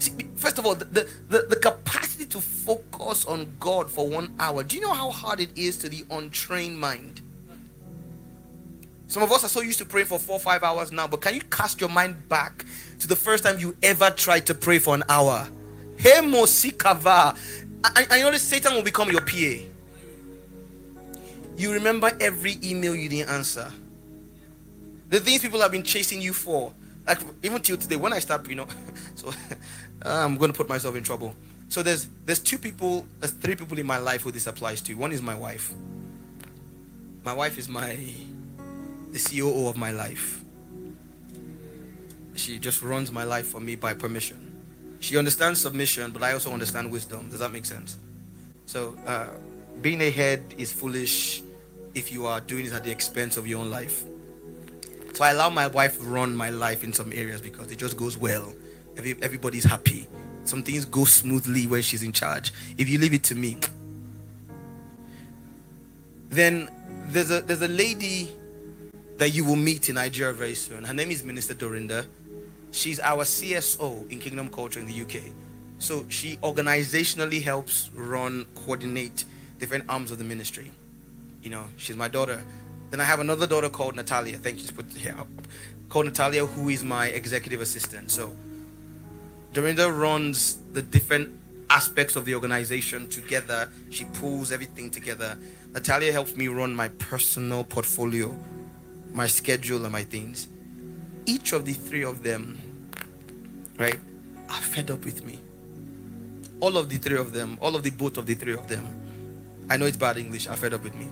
first 0.41 0.59
of 0.59 0.67
all 0.67 0.75
the, 0.75 0.85
the 0.85 1.47
the 1.49 1.57
capacity 1.57 2.27
to 2.27 2.41
focus 2.41 3.25
on 3.27 3.55
god 3.61 3.91
for 3.91 4.09
one 4.09 4.35
hour. 4.39 4.63
Do 4.63 4.77
you 4.77 4.83
know 4.83 4.93
how 4.93 5.11
hard 5.11 5.41
it 5.41 5.51
is 5.57 5.77
to 5.79 5.89
the 5.89 6.05
untrained 6.11 6.79
mind? 6.79 7.23
Some 9.07 9.23
of 9.23 9.33
us 9.33 9.45
are 9.45 9.49
so 9.49 9.61
used 9.61 9.79
to 9.79 9.85
praying 9.85 10.07
for 10.07 10.19
four 10.19 10.41
five 10.41 10.63
hours 10.63 10.93
now 10.93 11.07
but 11.07 11.21
can 11.21 11.35
you 11.35 11.43
cast 11.43 11.81
your 11.81 11.91
mind 11.91 12.29
back 12.29 12.65
to 13.01 13.07
the 13.07 13.17
first 13.17 13.45
time 13.45 13.59
you 13.59 13.77
ever 13.83 14.11
tried 14.11 14.47
to 14.47 14.55
pray 14.55 14.79
for 14.79 14.95
an 14.95 15.05
hour? 15.09 15.49
Hey 15.97 16.21
mosikava 16.23 17.37
I, 17.85 18.07
I 18.11 18.23
notice 18.23 18.43
satan 18.43 18.75
will 18.75 18.83
become 18.83 19.11
your 19.11 19.23
pa 19.23 19.71
you 21.61 21.75
remember 21.75 22.11
every 22.21 22.59
email 22.65 22.97
you 22.97 23.11
didn't 23.11 23.29
answer. 23.29 23.71
The 25.11 25.21
things 25.21 25.43
people 25.43 25.61
have 25.61 25.71
been 25.71 25.83
chasing 25.83 26.23
you 26.23 26.33
for. 26.33 26.73
Like 27.07 27.19
even 27.43 27.61
till 27.61 27.77
today, 27.77 27.97
when 27.97 28.15
I 28.15 28.19
start, 28.19 28.49
you 28.49 28.55
know, 28.55 28.67
so 29.15 29.31
I'm 30.03 30.37
going 30.37 30.51
to 30.51 30.57
put 30.57 30.69
myself 30.69 30.97
in 30.97 31.03
trouble. 31.03 31.35
So 31.69 31.83
there's 31.83 32.09
there's 32.25 32.41
two 32.41 32.59
people, 32.59 33.07
there's 33.21 33.33
three 33.33 33.55
people 33.55 33.79
in 33.79 33.87
my 33.87 33.99
life 33.99 34.23
who 34.23 34.33
this 34.33 34.47
applies 34.47 34.81
to. 34.83 34.95
One 34.95 35.13
is 35.13 35.23
my 35.23 35.35
wife. 35.35 35.73
My 37.25 37.33
wife 37.33 37.59
is 37.59 37.69
my 37.69 37.97
the 39.13 39.19
COO 39.19 39.69
of 39.69 39.77
my 39.77 39.91
life. 39.91 40.41
She 42.35 42.59
just 42.59 42.83
runs 42.83 43.13
my 43.13 43.25
life 43.25 43.47
for 43.47 43.61
me 43.61 43.77
by 43.77 43.95
permission. 43.95 44.47
She 45.01 45.17
understands 45.17 45.61
submission, 45.61 46.11
but 46.11 46.23
I 46.23 46.33
also 46.33 46.53
understand 46.53 46.91
wisdom. 46.91 47.29
Does 47.31 47.41
that 47.41 47.53
make 47.53 47.65
sense? 47.65 47.97
So 48.67 48.97
uh, 49.07 49.29
being 49.81 50.01
a 50.01 50.11
head 50.11 50.43
is 50.57 50.73
foolish 50.73 51.43
if 51.95 52.13
you 52.13 52.27
are 52.27 52.41
doing 52.41 52.67
it 52.67 52.73
at 52.73 52.85
the 52.85 52.91
expense 52.91 53.37
of 53.37 53.47
your 53.47 53.61
own 53.61 53.71
life. 53.71 54.05
So 55.15 55.25
I 55.25 55.31
allow 55.31 55.51
my 55.51 55.67
wife 55.67 55.99
to 55.99 56.05
run 56.05 56.35
my 56.35 56.51
life 56.51 56.85
in 56.85 56.93
some 56.93 57.13
areas 57.13 57.41
because 57.41 57.71
it 57.71 57.79
just 57.79 57.97
goes 57.97 58.17
well. 58.17 58.53
Every, 59.01 59.17
everybody's 59.23 59.65
happy. 59.65 60.07
Some 60.45 60.63
things 60.63 60.85
go 60.85 61.07
smoothly 61.07 61.67
when 61.67 61.81
she's 61.81 62.03
in 62.03 62.13
charge. 62.13 62.53
If 62.77 62.87
you 62.87 62.99
leave 62.99 63.15
it 63.15 63.23
to 63.25 63.35
me, 63.35 63.57
then 66.29 66.69
there's 67.07 67.31
a 67.31 67.41
there's 67.41 67.63
a 67.63 67.69
lady 67.69 68.31
that 69.17 69.31
you 69.31 69.47
will 69.47 69.57
meet 69.57 69.89
in 69.89 69.95
Nigeria 69.95 70.35
very 70.35 70.55
soon. 70.55 70.85
Her 70.85 70.93
name 70.93 71.11
is 71.11 71.25
Minister 71.25 71.55
Dorinda. 71.55 72.05
She's 72.73 73.01
our 73.01 73.25
CSO 73.25 74.11
in 74.11 74.19
Kingdom 74.19 74.51
Culture 74.51 74.81
in 74.81 74.87
the 74.87 75.01
UK. 75.01 75.33
So 75.79 76.05
she 76.11 76.37
organizationally 76.43 77.43
helps 77.43 77.89
run, 77.95 78.45
coordinate 78.55 79.25
different 79.59 79.85
arms 79.89 80.11
of 80.11 80.19
the 80.19 80.25
ministry. 80.25 80.71
You 81.43 81.49
know, 81.49 81.65
she's 81.79 81.97
my 81.97 82.09
daughter. 82.09 82.45
Then 82.91 83.01
I 83.01 83.05
have 83.05 83.21
another 83.21 83.47
daughter 83.47 83.71
called 83.71 83.97
Natalia. 83.97 84.37
Thank 84.37 84.63
you. 84.63 84.71
Put 84.73 84.93
here. 84.93 85.17
Called 85.89 86.05
Natalia, 86.05 86.45
who 86.45 86.69
is 86.69 86.85
my 86.85 87.07
executive 87.07 87.63
assistant. 87.63 88.11
So 88.11 88.37
Dorinda 89.53 89.91
runs 89.91 90.59
the 90.73 90.83
different 90.83 91.31
aspects 91.69 92.17
of 92.17 92.25
the 92.25 92.35
organization 92.35 93.09
together. 93.09 93.69
She 93.91 94.05
pulls 94.05 94.53
everything 94.53 94.91
together. 94.91 95.37
Natalia 95.73 96.13
helps 96.13 96.37
me 96.37 96.49
run 96.49 96.75
my 96.75 96.89
personal 96.89 97.65
portfolio, 97.65 98.37
my 99.13 99.27
schedule, 99.27 99.85
and 99.85 99.93
my 99.93 100.05
things. 100.05 100.49
Each 101.27 101.53
of 101.53 101.65
the 101.65 101.73
three 101.73 102.05
of 102.05 102.23
them, 102.23 102.59
right, 103.77 103.99
are 104.49 104.61
fed 104.61 104.91
up 104.91 105.05
with 105.05 105.25
me. 105.25 105.39
All 106.61 106.77
of 106.77 106.89
the 106.89 106.99
three 106.99 107.19
of 107.19 107.33
them, 107.33 107.59
all 107.61 107.75
of 107.75 107.83
the 107.83 107.91
both 107.91 108.19
of 108.19 108.27
the 108.27 108.35
three 108.35 108.55
of 108.55 108.69
them. 108.69 108.87
I 109.69 109.77
know 109.77 109.87
it's 109.87 109.97
bad 109.97 110.17
English, 110.17 110.49
are 110.49 110.57
fed 110.57 110.75
up 110.75 110.83
with 110.83 110.95
me. 110.95 111.09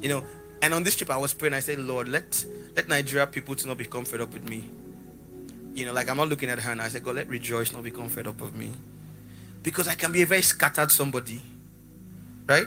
You 0.00 0.08
know, 0.08 0.24
and 0.60 0.74
on 0.74 0.82
this 0.82 0.96
trip, 0.96 1.10
I 1.10 1.16
was 1.16 1.34
praying. 1.34 1.54
I 1.54 1.60
said, 1.60 1.78
Lord, 1.78 2.08
let 2.08 2.44
let 2.76 2.88
Nigeria 2.88 3.26
people 3.26 3.54
to 3.54 3.66
not 3.68 3.78
become 3.78 4.04
fed 4.04 4.20
up 4.20 4.32
with 4.32 4.48
me. 4.48 4.68
You 5.74 5.86
know, 5.86 5.92
like 5.92 6.08
I'm 6.10 6.16
not 6.16 6.28
looking 6.28 6.50
at 6.50 6.58
her 6.58 6.72
and 6.72 6.82
I 6.82 6.88
said, 6.88 7.02
God, 7.02 7.16
let 7.16 7.28
rejoice 7.28 7.72
not 7.72 7.82
become 7.82 8.08
fed 8.08 8.26
up 8.26 8.40
with 8.40 8.54
me. 8.54 8.70
Because 9.62 9.88
I 9.88 9.94
can 9.94 10.12
be 10.12 10.22
a 10.22 10.26
very 10.26 10.42
scattered 10.42 10.90
somebody. 10.90 11.40
Right? 12.46 12.66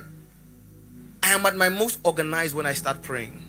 I 1.22 1.34
am 1.34 1.45
at 1.45 1.56
my 1.56 1.70
most 1.70 1.99
organized 2.03 2.56
when 2.56 2.66
I 2.66 2.74
start 2.74 3.01
praying. 3.01 3.41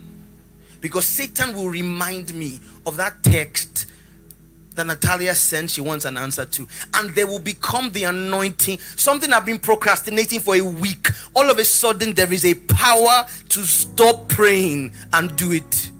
Because 0.81 1.05
Satan 1.05 1.55
will 1.55 1.69
remind 1.69 2.33
me 2.33 2.59
of 2.85 2.97
that 2.97 3.23
text 3.23 3.87
that 4.75 4.85
Natalia 4.85 5.33
sent, 5.33 5.71
she 5.71 5.81
wants 5.81 6.05
an 6.05 6.17
answer 6.17 6.45
to. 6.45 6.67
And 6.93 7.09
they 7.15 7.25
will 7.25 7.39
become 7.39 7.91
the 7.91 8.03
anointing. 8.03 8.79
Something 8.95 9.33
I've 9.33 9.45
been 9.45 9.59
procrastinating 9.59 10.39
for 10.39 10.55
a 10.55 10.61
week. 10.61 11.09
All 11.35 11.49
of 11.49 11.57
a 11.57 11.65
sudden, 11.65 12.13
there 12.13 12.31
is 12.31 12.45
a 12.45 12.53
power 12.53 13.25
to 13.49 13.63
stop 13.63 14.27
praying 14.27 14.93
and 15.13 15.35
do 15.35 15.51
it. 15.51 15.91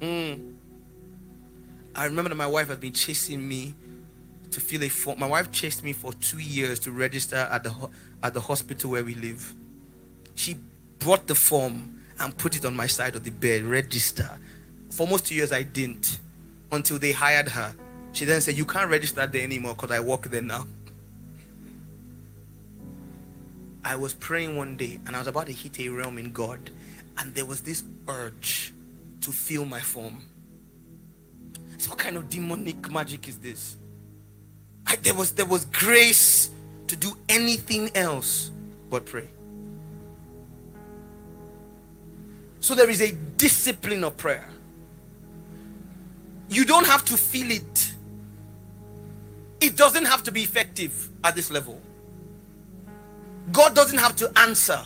Mm. 0.00 0.49
I 2.00 2.06
remember 2.06 2.30
that 2.30 2.36
my 2.36 2.46
wife 2.46 2.68
had 2.68 2.80
been 2.80 2.94
chasing 2.94 3.46
me 3.46 3.74
to 4.52 4.58
fill 4.58 4.82
a 4.82 4.88
form. 4.88 5.20
My 5.20 5.26
wife 5.26 5.52
chased 5.52 5.84
me 5.84 5.92
for 5.92 6.14
two 6.14 6.38
years 6.38 6.80
to 6.80 6.92
register 6.92 7.36
at 7.36 7.62
the 7.62 7.74
at 8.22 8.32
the 8.32 8.40
hospital 8.40 8.92
where 8.92 9.04
we 9.04 9.14
live. 9.16 9.52
She 10.34 10.56
brought 10.98 11.26
the 11.26 11.34
form 11.34 12.00
and 12.18 12.34
put 12.38 12.56
it 12.56 12.64
on 12.64 12.74
my 12.74 12.86
side 12.86 13.16
of 13.16 13.24
the 13.24 13.30
bed. 13.30 13.64
Register 13.64 14.30
for 14.90 15.02
almost 15.02 15.26
two 15.26 15.34
years, 15.34 15.52
I 15.52 15.62
didn't 15.62 16.18
until 16.72 16.98
they 16.98 17.12
hired 17.12 17.50
her. 17.50 17.74
She 18.12 18.24
then 18.24 18.40
said, 18.40 18.56
You 18.56 18.64
can't 18.64 18.90
register 18.90 19.26
there 19.26 19.42
anymore 19.42 19.74
because 19.74 19.90
I 19.90 20.00
work 20.00 20.22
there 20.22 20.40
now. 20.40 20.66
I 23.84 23.96
was 23.96 24.14
praying 24.14 24.56
one 24.56 24.78
day 24.78 25.00
and 25.06 25.14
I 25.14 25.18
was 25.18 25.28
about 25.28 25.48
to 25.48 25.52
hit 25.52 25.78
a 25.80 25.90
realm 25.90 26.16
in 26.16 26.32
God, 26.32 26.70
and 27.18 27.34
there 27.34 27.44
was 27.44 27.60
this 27.60 27.84
urge 28.08 28.72
to 29.20 29.32
fill 29.32 29.66
my 29.66 29.80
form. 29.80 30.22
What 31.88 31.98
kind 31.98 32.16
of 32.16 32.28
demonic 32.28 32.90
magic 32.90 33.28
is 33.28 33.38
this? 33.38 33.76
I, 34.86 34.96
there 34.96 35.14
was 35.14 35.32
there 35.32 35.46
was 35.46 35.64
grace 35.66 36.50
to 36.88 36.96
do 36.96 37.16
anything 37.28 37.90
else 37.94 38.50
but 38.90 39.06
pray. 39.06 39.28
So 42.60 42.74
there 42.74 42.90
is 42.90 43.00
a 43.00 43.12
discipline 43.12 44.04
of 44.04 44.16
prayer. 44.16 44.48
You 46.48 46.64
don't 46.64 46.86
have 46.86 47.04
to 47.06 47.16
feel 47.16 47.50
it. 47.50 47.94
It 49.60 49.76
doesn't 49.76 50.04
have 50.04 50.22
to 50.24 50.32
be 50.32 50.42
effective 50.42 51.08
at 51.22 51.34
this 51.34 51.50
level. 51.50 51.80
God 53.52 53.74
doesn't 53.74 53.98
have 53.98 54.16
to 54.16 54.30
answer. 54.36 54.80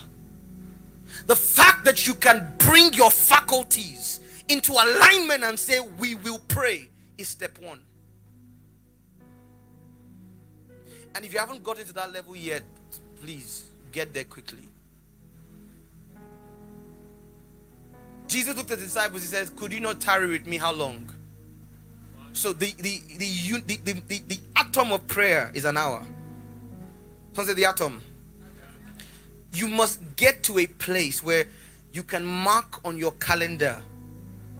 The 1.26 1.36
fact 1.36 1.84
that 1.84 2.06
you 2.06 2.14
can 2.14 2.52
bring 2.58 2.92
your 2.92 3.10
faculties 3.10 4.20
into 4.48 4.72
alignment 4.72 5.44
and 5.44 5.58
say, 5.58 5.80
We 5.98 6.14
will 6.16 6.40
pray, 6.48 6.88
is 7.18 7.28
step 7.28 7.58
one. 7.58 7.80
And 11.14 11.24
if 11.24 11.32
you 11.32 11.38
haven't 11.38 11.62
gotten 11.62 11.86
to 11.86 11.92
that 11.94 12.12
level 12.12 12.34
yet, 12.34 12.62
please 13.20 13.64
get 13.92 14.12
there 14.12 14.24
quickly. 14.24 14.68
Jesus 18.26 18.56
looked 18.56 18.70
at 18.70 18.78
the 18.78 18.84
disciples, 18.84 19.22
he 19.22 19.28
says, 19.28 19.50
Could 19.50 19.72
you 19.72 19.80
not 19.80 20.00
tarry 20.00 20.26
with 20.28 20.46
me 20.46 20.56
how 20.58 20.72
long? 20.72 21.08
So 22.32 22.52
the 22.52 22.74
the 22.78 23.00
the, 23.16 23.60
the, 23.60 23.76
the, 23.76 23.92
the, 24.08 24.22
the 24.26 24.40
atom 24.56 24.92
of 24.92 25.06
prayer 25.06 25.52
is 25.54 25.64
an 25.64 25.76
hour. 25.76 26.04
Someone 27.32 27.46
say 27.46 27.54
the 27.54 27.66
atom. 27.66 28.02
You 29.52 29.68
must 29.68 30.16
get 30.16 30.42
to 30.44 30.58
a 30.58 30.66
place 30.66 31.22
where 31.22 31.46
you 31.92 32.02
can 32.02 32.24
mark 32.24 32.84
on 32.84 32.98
your 32.98 33.12
calendar 33.12 33.80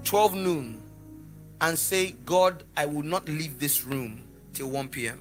12 0.05 0.35
noon 0.35 0.83
and 1.61 1.79
say, 1.79 2.15
God, 2.25 2.63
I 2.77 2.87
will 2.87 3.03
not 3.03 3.29
leave 3.29 3.59
this 3.59 3.85
room 3.85 4.23
till 4.53 4.71
1 4.71 4.89
p.m. 4.89 5.21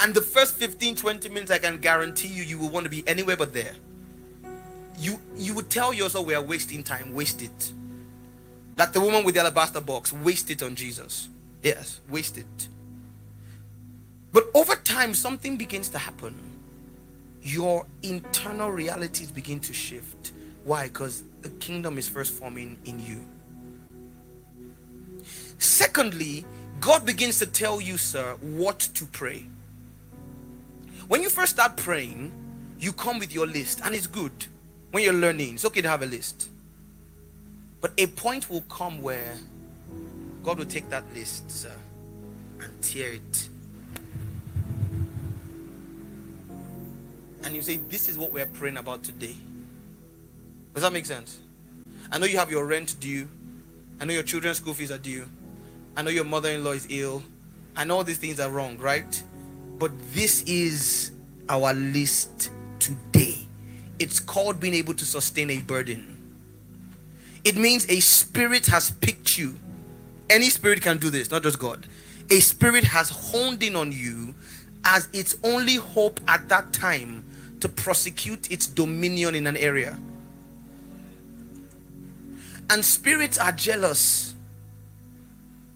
And 0.00 0.14
the 0.14 0.20
first 0.20 0.56
15, 0.56 0.96
20 0.96 1.28
minutes, 1.28 1.50
I 1.50 1.58
can 1.58 1.78
guarantee 1.78 2.28
you, 2.28 2.42
you 2.42 2.58
will 2.58 2.70
want 2.70 2.84
to 2.84 2.90
be 2.90 3.06
anywhere 3.06 3.36
but 3.36 3.52
there. 3.52 3.74
You 4.98 5.18
you 5.36 5.54
would 5.54 5.70
tell 5.70 5.92
yourself 5.94 6.26
we 6.26 6.34
are 6.34 6.42
wasting 6.42 6.82
time, 6.82 7.14
waste 7.14 7.42
it. 7.42 7.72
Like 8.76 8.92
the 8.92 9.00
woman 9.00 9.24
with 9.24 9.34
the 9.34 9.40
alabaster 9.40 9.80
box, 9.80 10.12
waste 10.12 10.50
it 10.50 10.62
on 10.62 10.74
Jesus. 10.74 11.28
Yes, 11.62 12.00
waste 12.08 12.38
it. 12.38 12.68
But 14.32 14.44
over 14.54 14.76
time, 14.76 15.14
something 15.14 15.56
begins 15.56 15.88
to 15.90 15.98
happen. 15.98 16.34
Your 17.42 17.86
internal 18.02 18.70
realities 18.70 19.30
begin 19.30 19.60
to 19.60 19.72
shift. 19.72 20.32
Why? 20.64 20.84
Because 20.84 21.24
the 21.42 21.50
kingdom 21.50 21.98
is 21.98 22.08
first 22.08 22.32
forming 22.32 22.78
in 22.84 23.00
you. 23.00 23.20
Secondly, 25.58 26.44
God 26.80 27.06
begins 27.06 27.38
to 27.38 27.46
tell 27.46 27.80
you, 27.80 27.96
sir, 27.96 28.36
what 28.40 28.80
to 28.94 29.06
pray. 29.06 29.46
When 31.08 31.22
you 31.22 31.28
first 31.28 31.52
start 31.52 31.76
praying, 31.76 32.32
you 32.78 32.92
come 32.92 33.18
with 33.18 33.32
your 33.32 33.46
list, 33.46 33.80
and 33.84 33.94
it's 33.94 34.06
good. 34.06 34.32
When 34.90 35.02
you're 35.04 35.12
learning, 35.12 35.54
it's 35.54 35.64
okay 35.64 35.80
to 35.80 35.88
have 35.88 36.02
a 36.02 36.06
list. 36.06 36.48
But 37.80 37.92
a 37.98 38.06
point 38.06 38.50
will 38.50 38.62
come 38.62 39.02
where 39.02 39.36
God 40.42 40.58
will 40.58 40.66
take 40.66 40.88
that 40.90 41.04
list, 41.14 41.50
sir, 41.50 41.72
and 42.60 42.82
tear 42.82 43.12
it. 43.12 43.48
And 47.44 47.54
you 47.54 47.62
say, 47.62 47.76
This 47.76 48.08
is 48.08 48.18
what 48.18 48.32
we're 48.32 48.46
praying 48.46 48.76
about 48.76 49.02
today. 49.02 49.36
Does 50.74 50.82
that 50.82 50.92
make 50.92 51.06
sense? 51.06 51.38
I 52.10 52.18
know 52.18 52.26
you 52.26 52.38
have 52.38 52.50
your 52.50 52.66
rent 52.66 52.96
due. 53.00 53.28
I 54.00 54.04
know 54.04 54.14
your 54.14 54.22
children's 54.22 54.58
school 54.58 54.74
fees 54.74 54.90
are 54.90 54.98
due. 54.98 55.28
I 55.96 56.02
know 56.02 56.10
your 56.10 56.24
mother 56.24 56.50
in 56.50 56.64
law 56.64 56.72
is 56.72 56.86
ill. 56.90 57.22
I 57.76 57.84
know 57.84 57.96
all 57.96 58.04
these 58.04 58.18
things 58.18 58.40
are 58.40 58.50
wrong, 58.50 58.78
right? 58.78 59.22
But 59.78 59.92
this 60.12 60.42
is 60.42 61.12
our 61.48 61.74
list 61.74 62.50
today. 62.78 63.46
It's 63.98 64.18
called 64.18 64.60
being 64.60 64.74
able 64.74 64.94
to 64.94 65.04
sustain 65.04 65.50
a 65.50 65.58
burden. 65.58 66.18
It 67.44 67.56
means 67.56 67.88
a 67.88 68.00
spirit 68.00 68.66
has 68.66 68.90
picked 68.90 69.36
you. 69.36 69.58
Any 70.30 70.48
spirit 70.48 70.80
can 70.80 70.98
do 70.98 71.10
this, 71.10 71.30
not 71.30 71.42
just 71.42 71.58
God. 71.58 71.86
A 72.30 72.40
spirit 72.40 72.84
has 72.84 73.10
honed 73.10 73.62
in 73.62 73.76
on 73.76 73.92
you 73.92 74.34
as 74.84 75.08
its 75.12 75.36
only 75.44 75.76
hope 75.76 76.20
at 76.28 76.48
that 76.48 76.72
time 76.72 77.24
to 77.60 77.68
prosecute 77.68 78.50
its 78.50 78.66
dominion 78.66 79.34
in 79.34 79.46
an 79.46 79.56
area. 79.56 79.98
And 82.72 82.82
spirits 82.82 83.36
are 83.36 83.52
jealous 83.52 84.34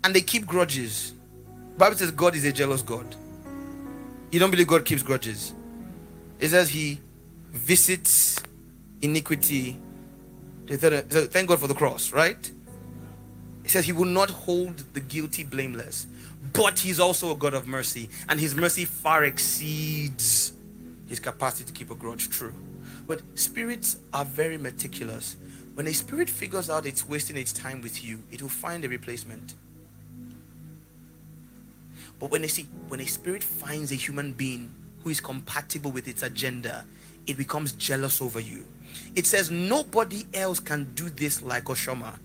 and 0.03 0.15
they 0.15 0.23
keep 0.23 0.47
grudges. 0.47 1.13
Bible 1.77 1.95
says 1.95 2.11
God 2.11 2.35
is 2.35 2.47
a 2.47 2.53
jealous 2.53 2.81
God. 2.81 3.15
You 4.33 4.41
don't 4.41 4.51
believe 4.51 4.67
God 4.67 4.87
keeps 4.87 5.03
grudges. 5.03 5.53
It 6.41 6.49
says 6.49 6.71
he 6.71 7.01
visits 7.51 8.41
iniquity. 9.03 9.79
Uh, 10.71 11.03
thank 11.03 11.49
God 11.49 11.61
for 11.61 11.67
the 11.67 11.75
cross, 11.75 12.13
right? 12.13 12.51
He 13.63 13.69
says 13.69 13.85
he 13.85 13.93
will 13.93 14.07
not 14.07 14.31
hold 14.31 14.79
the 14.95 15.01
guilty 15.01 15.45
blameless, 15.45 16.07
but 16.55 16.79
he's 16.79 16.99
also 16.99 17.31
a 17.31 17.37
God 17.37 17.53
of 17.53 17.67
mercy, 17.67 18.09
and 18.31 18.41
his 18.41 18.55
mercy 18.55 18.87
far 18.87 19.25
exceeds 19.25 20.55
his 21.07 21.21
capacity 21.21 21.65
to 21.65 21.73
keep 21.73 21.91
a 21.91 21.95
grudge 21.95 22.31
true. 22.31 22.55
But 23.07 23.21
spirits 23.35 23.99
are 24.15 24.25
very 24.25 24.57
meticulous. 24.57 25.37
When 25.77 25.87
a 25.89 25.93
spirit 25.93 26.31
figures 26.31 26.71
out 26.71 26.87
it's 26.87 27.07
wasting 27.07 27.37
its 27.37 27.53
time 27.53 27.83
with 27.83 28.03
you, 28.03 28.23
it 28.33 28.41
will 28.41 28.49
find 28.49 28.83
a 28.83 28.89
replacement. 28.89 29.53
But 32.19 32.31
when 32.31 32.41
they 32.41 32.49
see, 32.49 32.63
when 32.89 32.99
a 33.01 33.05
spirit 33.05 33.45
finds 33.45 33.93
a 33.93 33.95
human 33.95 34.33
being 34.33 34.75
who 35.05 35.11
is 35.11 35.21
compatible 35.21 35.91
with 35.91 36.09
its 36.09 36.23
agenda, 36.23 36.87
it 37.27 37.37
becomes 37.37 37.73
jealous 37.73 38.23
over 38.23 38.41
you. 38.41 38.65
It 39.15 39.27
says 39.27 39.51
nobody 39.51 40.25
else 40.33 40.61
can 40.61 40.85
do 40.95 41.11
this 41.11 41.43
like 41.43 41.65
Oshoma. 41.65 42.19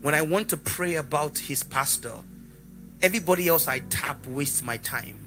When 0.00 0.14
I 0.14 0.22
want 0.22 0.48
to 0.48 0.56
pray 0.56 0.94
about 0.94 1.36
his 1.36 1.62
pastor, 1.62 2.14
everybody 3.02 3.48
else 3.48 3.68
I 3.68 3.80
tap 3.80 4.26
wastes 4.26 4.62
my 4.62 4.78
time. 4.78 5.18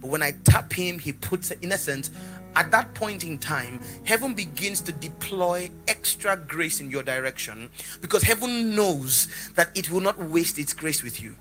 But 0.00 0.08
when 0.08 0.22
I 0.22 0.30
tap 0.44 0.72
him, 0.72 0.98
he 0.98 1.12
puts, 1.12 1.50
in 1.50 1.72
essence, 1.72 2.10
at 2.56 2.70
that 2.70 2.94
point 2.94 3.24
in 3.24 3.38
time, 3.38 3.80
heaven 4.04 4.34
begins 4.34 4.80
to 4.82 4.92
deploy 4.92 5.70
extra 5.86 6.36
grace 6.36 6.80
in 6.80 6.90
your 6.90 7.02
direction 7.02 7.70
because 8.00 8.22
heaven 8.22 8.74
knows 8.74 9.28
that 9.54 9.70
it 9.76 9.90
will 9.90 10.00
not 10.00 10.18
waste 10.18 10.58
its 10.58 10.72
grace 10.72 11.02
with 11.02 11.20
you. 11.22 11.36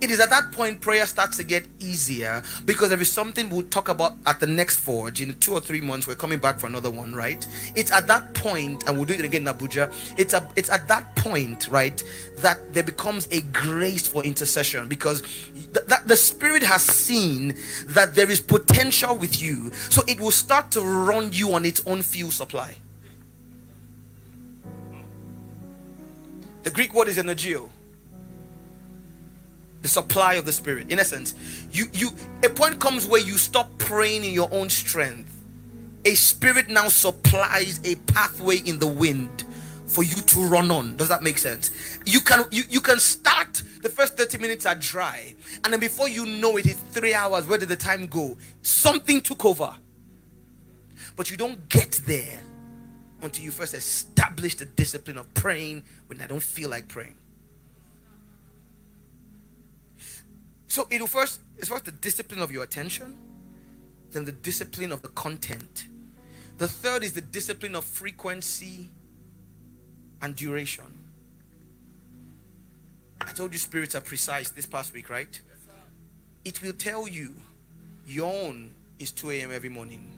It 0.00 0.10
is 0.10 0.20
at 0.20 0.30
that 0.30 0.52
point 0.52 0.80
prayer 0.80 1.06
starts 1.06 1.36
to 1.38 1.44
get 1.44 1.66
easier 1.80 2.42
because 2.64 2.90
there 2.90 3.00
is 3.00 3.10
something 3.10 3.48
we'll 3.48 3.62
talk 3.64 3.88
about 3.88 4.14
at 4.26 4.40
the 4.40 4.46
next 4.46 4.76
forge 4.80 5.20
in 5.20 5.34
two 5.38 5.52
or 5.52 5.60
three 5.60 5.80
months. 5.80 6.06
We're 6.06 6.14
coming 6.14 6.38
back 6.38 6.58
for 6.58 6.66
another 6.66 6.90
one, 6.90 7.14
right? 7.14 7.46
It's 7.74 7.90
at 7.90 8.06
that 8.06 8.34
point, 8.34 8.84
and 8.86 8.96
we'll 8.96 9.06
do 9.06 9.14
it 9.14 9.24
again 9.24 9.46
in 9.46 9.54
Abuja. 9.54 9.92
It's 10.18 10.34
a, 10.34 10.48
it's 10.56 10.70
at 10.70 10.88
that 10.88 11.14
point, 11.16 11.68
right, 11.68 12.02
that 12.38 12.72
there 12.72 12.82
becomes 12.82 13.28
a 13.30 13.40
grace 13.40 14.06
for 14.06 14.22
intercession 14.24 14.88
because 14.88 15.22
that 15.74 16.08
the 16.08 16.16
Spirit 16.16 16.62
has 16.62 16.82
seen 16.82 17.56
that 17.88 18.14
there 18.14 18.30
is 18.30 18.40
potential 18.40 19.16
with 19.16 19.42
you, 19.42 19.72
so 19.90 20.02
it 20.06 20.20
will 20.20 20.30
start 20.30 20.70
to 20.72 20.80
run 20.80 21.32
you 21.32 21.54
on 21.54 21.64
its 21.64 21.82
own 21.86 22.02
fuel 22.02 22.30
supply. 22.30 22.76
The 26.64 26.70
Greek 26.70 26.94
word 26.94 27.08
is 27.08 27.18
energio. 27.18 27.68
The 29.82 29.88
supply 29.88 30.34
of 30.34 30.46
the 30.46 30.52
spirit. 30.52 30.90
In 30.90 30.98
essence 30.98 31.34
you 31.70 31.86
you 31.92 32.10
a 32.42 32.48
point 32.48 32.80
comes 32.80 33.06
where 33.06 33.20
you 33.20 33.36
stop 33.36 33.70
praying 33.76 34.24
in 34.24 34.32
your 34.32 34.48
own 34.50 34.70
strength. 34.70 35.30
A 36.06 36.14
spirit 36.14 36.68
now 36.68 36.88
supplies 36.88 37.80
a 37.84 37.96
pathway 38.12 38.56
in 38.58 38.78
the 38.78 38.86
wind 38.86 39.44
for 39.94 40.02
you 40.02 40.16
to 40.16 40.40
run 40.40 40.72
on. 40.72 40.96
Does 40.96 41.08
that 41.08 41.22
make 41.22 41.38
sense? 41.38 41.70
You 42.04 42.20
can 42.20 42.44
you, 42.50 42.64
you 42.68 42.80
can 42.80 42.98
start 42.98 43.62
the 43.80 43.88
first 43.88 44.16
30 44.16 44.38
minutes 44.38 44.66
are 44.66 44.74
dry 44.74 45.34
and 45.62 45.72
then 45.72 45.78
before 45.78 46.08
you 46.08 46.26
know 46.26 46.56
it 46.56 46.66
it's 46.66 46.80
three 46.90 47.14
hours. 47.14 47.46
Where 47.46 47.58
did 47.58 47.68
the 47.68 47.76
time 47.76 48.08
go? 48.08 48.36
Something 48.62 49.20
took 49.20 49.44
over. 49.44 49.72
But 51.14 51.30
you 51.30 51.36
don't 51.36 51.68
get 51.68 51.92
there 52.06 52.40
until 53.22 53.44
you 53.44 53.52
first 53.52 53.72
establish 53.72 54.56
the 54.56 54.64
discipline 54.64 55.16
of 55.16 55.32
praying 55.32 55.84
when 56.08 56.20
i 56.20 56.26
don't 56.26 56.42
feel 56.42 56.68
like 56.68 56.88
praying. 56.88 57.14
So 60.66 60.88
it 60.90 61.00
will 61.00 61.06
first, 61.06 61.40
it's 61.56 61.68
first 61.68 61.84
the 61.84 61.92
discipline 61.92 62.40
of 62.40 62.50
your 62.50 62.64
attention, 62.64 63.16
then 64.10 64.24
the 64.24 64.32
discipline 64.32 64.90
of 64.90 65.02
the 65.02 65.08
content. 65.10 65.86
The 66.58 66.66
third 66.66 67.04
is 67.04 67.12
the 67.12 67.20
discipline 67.20 67.76
of 67.76 67.84
frequency 67.84 68.90
and 70.24 70.34
duration. 70.34 70.84
I 73.20 73.32
told 73.32 73.52
you 73.52 73.58
spirits 73.58 73.94
are 73.94 74.00
precise 74.00 74.50
this 74.50 74.66
past 74.66 74.92
week, 74.92 75.10
right? 75.10 75.40
It 76.44 76.62
will 76.62 76.72
tell 76.72 77.06
you 77.06 77.34
your 78.06 78.32
own 78.32 78.70
is 78.98 79.12
2 79.12 79.30
a.m. 79.30 79.52
every 79.52 79.68
morning. 79.68 80.10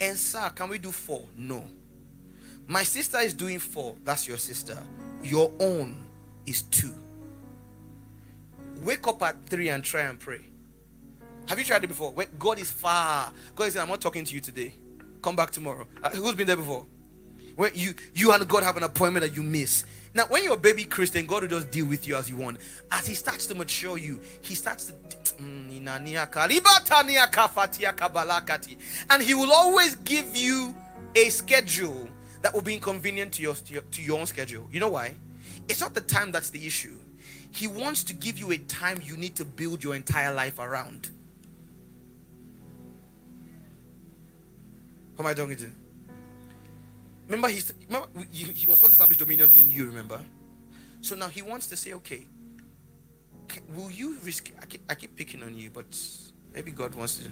And 0.00 0.16
sir, 0.16 0.50
can 0.54 0.68
we 0.68 0.78
do 0.78 0.92
4? 0.92 1.24
No. 1.36 1.64
My 2.66 2.82
sister 2.82 3.18
is 3.18 3.34
doing 3.34 3.58
4. 3.58 3.96
That's 4.04 4.28
your 4.28 4.38
sister. 4.38 4.78
Your 5.22 5.52
own 5.60 6.04
is 6.46 6.62
2 6.62 6.92
wake 8.82 9.06
up 9.06 9.22
at 9.22 9.46
three 9.46 9.68
and 9.68 9.82
try 9.82 10.02
and 10.02 10.18
pray. 10.18 10.40
Have 11.46 11.58
you 11.58 11.64
tried 11.64 11.84
it 11.84 11.88
before? 11.88 12.14
God 12.38 12.58
is 12.58 12.70
far. 12.70 13.32
God 13.54 13.64
is 13.64 13.76
I'm 13.76 13.88
not 13.88 14.00
talking 14.00 14.24
to 14.24 14.34
you 14.34 14.40
today. 14.40 14.74
Come 15.20 15.36
back 15.36 15.50
tomorrow. 15.50 15.86
Uh, 16.02 16.10
who's 16.10 16.34
been 16.34 16.46
there 16.46 16.56
before? 16.56 16.86
When 17.56 17.72
you 17.74 17.94
you 18.14 18.32
and 18.32 18.46
God 18.48 18.62
have 18.62 18.76
an 18.76 18.82
appointment 18.82 19.24
that 19.24 19.36
you 19.36 19.42
miss. 19.42 19.84
Now, 20.14 20.26
when 20.26 20.44
you're 20.44 20.54
a 20.54 20.58
baby 20.58 20.84
Christian, 20.84 21.24
God 21.24 21.42
will 21.42 21.48
just 21.48 21.70
deal 21.70 21.86
with 21.86 22.06
you 22.06 22.16
as 22.16 22.28
you 22.28 22.36
want. 22.36 22.58
As 22.90 23.06
He 23.06 23.14
starts 23.14 23.46
to 23.46 23.54
mature 23.54 23.96
you, 23.96 24.20
He 24.42 24.54
starts 24.54 24.86
to. 24.86 24.94
And 29.10 29.22
He 29.22 29.34
will 29.34 29.52
always 29.52 29.96
give 29.96 30.36
you 30.36 30.74
a 31.14 31.28
schedule 31.30 32.08
that 32.42 32.52
will 32.52 32.60
be 32.60 32.74
inconvenient 32.74 33.32
to 33.34 33.42
your, 33.42 33.54
to 33.54 33.72
your, 33.72 33.82
to 33.82 34.02
your 34.02 34.20
own 34.20 34.26
schedule. 34.26 34.68
You 34.70 34.80
know 34.80 34.90
why? 34.90 35.14
It's 35.68 35.80
not 35.80 35.94
the 35.94 36.00
time 36.00 36.32
that's 36.32 36.50
the 36.50 36.66
issue. 36.66 36.96
He 37.50 37.66
wants 37.66 38.04
to 38.04 38.14
give 38.14 38.38
you 38.38 38.50
a 38.52 38.58
time 38.58 39.00
you 39.04 39.16
need 39.16 39.36
to 39.36 39.44
build 39.44 39.82
your 39.82 39.94
entire 39.94 40.34
life 40.34 40.58
around. 40.58 41.08
Who 45.16 45.22
am 45.22 45.26
I 45.26 45.34
talking 45.34 45.56
to? 45.56 45.81
Remember, 47.26 47.48
he's, 47.48 47.72
remember 47.88 48.08
he, 48.30 48.44
he 48.44 48.66
was 48.66 48.78
first 48.78 48.92
established 48.92 49.20
dominion 49.20 49.52
in 49.56 49.70
you, 49.70 49.86
remember? 49.86 50.20
So 51.00 51.14
now 51.14 51.28
he 51.28 51.42
wants 51.42 51.66
to 51.68 51.76
say, 51.76 51.92
okay, 51.94 52.26
will 53.74 53.90
you 53.90 54.18
risk? 54.24 54.50
I 54.60 54.66
keep, 54.66 54.82
I 54.88 54.94
keep 54.94 55.16
picking 55.16 55.42
on 55.42 55.56
you, 55.56 55.70
but 55.70 55.86
maybe 56.54 56.70
God 56.70 56.94
wants 56.94 57.18
to. 57.18 57.30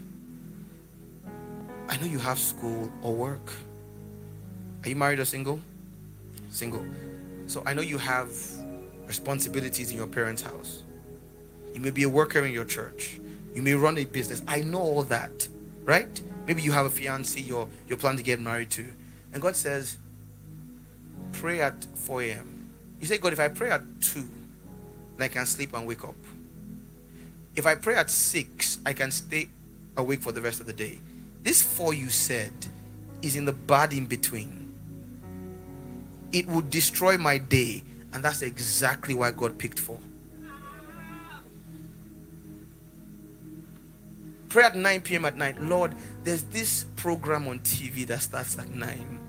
I 1.89 1.97
know 1.97 2.07
you 2.07 2.19
have 2.19 2.39
school 2.39 2.91
or 3.03 3.15
work. 3.15 3.53
Are 4.85 4.89
you 4.89 4.97
married 4.97 5.19
or 5.19 5.25
single? 5.25 5.61
Single. 6.51 6.85
So 7.47 7.63
I 7.67 7.75
know 7.75 7.83
you 7.83 7.99
have 7.99 8.31
responsibilities 9.07 9.91
in 9.91 9.97
your 9.97 10.07
parents' 10.07 10.43
house. 10.43 10.85
You 11.75 11.81
may 11.81 11.91
be 11.91 12.05
a 12.05 12.09
worker 12.09 12.45
in 12.45 12.53
your 12.53 12.65
church. 12.65 13.21
You 13.55 13.63
may 13.63 13.75
run 13.75 13.99
a 13.99 14.05
business. 14.05 14.43
I 14.47 14.61
know 14.61 14.81
all 14.81 15.03
that, 15.05 15.49
right? 15.85 16.21
Maybe 16.47 16.63
you 16.63 16.73
have 16.73 16.87
a 16.87 16.91
fiance 16.91 17.39
you're, 17.41 17.69
you're 17.89 17.99
planning 17.99 18.19
to 18.19 18.25
get 18.25 18.41
married 18.41 18.71
to. 18.71 18.87
And 19.33 19.43
God 19.43 19.57
says, 19.57 19.97
pray 21.33 21.61
at 21.61 21.85
4 21.95 22.23
a.m. 22.23 22.71
You 23.01 23.07
say, 23.07 23.19
God, 23.19 23.33
if 23.33 23.41
I 23.41 23.49
pray 23.49 23.71
at 23.71 23.83
2, 24.01 24.21
then 24.21 24.29
I 25.25 25.29
can 25.29 25.47
sleep 25.47 25.75
and 25.75 25.87
wake 25.87 26.05
up. 26.05 26.17
If 27.57 27.67
I 27.67 27.75
pray 27.75 27.97
at 27.97 28.11
6, 28.11 28.79
I 28.85 28.93
can 28.93 29.11
stay 29.11 29.49
awake 29.97 30.21
for 30.21 30.33
the 30.33 30.41
rest 30.41 30.61
of 30.61 30.67
the 30.67 30.73
day. 30.73 30.99
This 31.43 31.63
4 31.63 31.95
you 31.95 32.09
said 32.09 32.53
is 33.23 33.37
in 33.37 33.45
the 33.45 33.53
bad 33.53 33.93
in 33.93 34.07
between. 34.07 34.73
It 36.33 36.47
would 36.47 36.71
destroy 36.71 37.19
my 37.19 37.39
day 37.39 37.83
and 38.13 38.25
that's 38.25 38.43
exactly 38.43 39.15
why 39.15 39.31
God 39.31 39.59
picked 39.59 39.79
four. 39.79 39.99
Pray 44.49 44.65
at 44.65 44.75
9 44.75 45.01
p.m. 45.03 45.25
at 45.27 45.37
night. 45.37 45.61
Lord, 45.63 45.95
there's 46.25 46.43
this 46.45 46.85
program 46.97 47.47
on 47.47 47.61
TV 47.61 48.05
that 48.09 48.21
starts 48.21 48.59
at 48.59 48.69
9. 48.69 49.20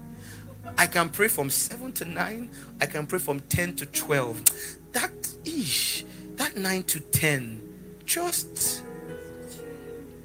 I 0.78 0.88
can 0.88 1.10
pray 1.10 1.28
from 1.28 1.50
7 1.50 1.92
to 1.94 2.06
9. 2.06 2.50
I 2.80 2.86
can 2.86 3.08
pray 3.08 3.20
from 3.20 3.40
10 3.42 3.76
to 3.78 3.86
12. 3.86 4.44
That 4.94 5.12
ish, 5.46 6.06
that 6.36 6.58
9 6.58 6.84
to 6.84 7.00
10, 7.00 7.62
just 8.06 8.84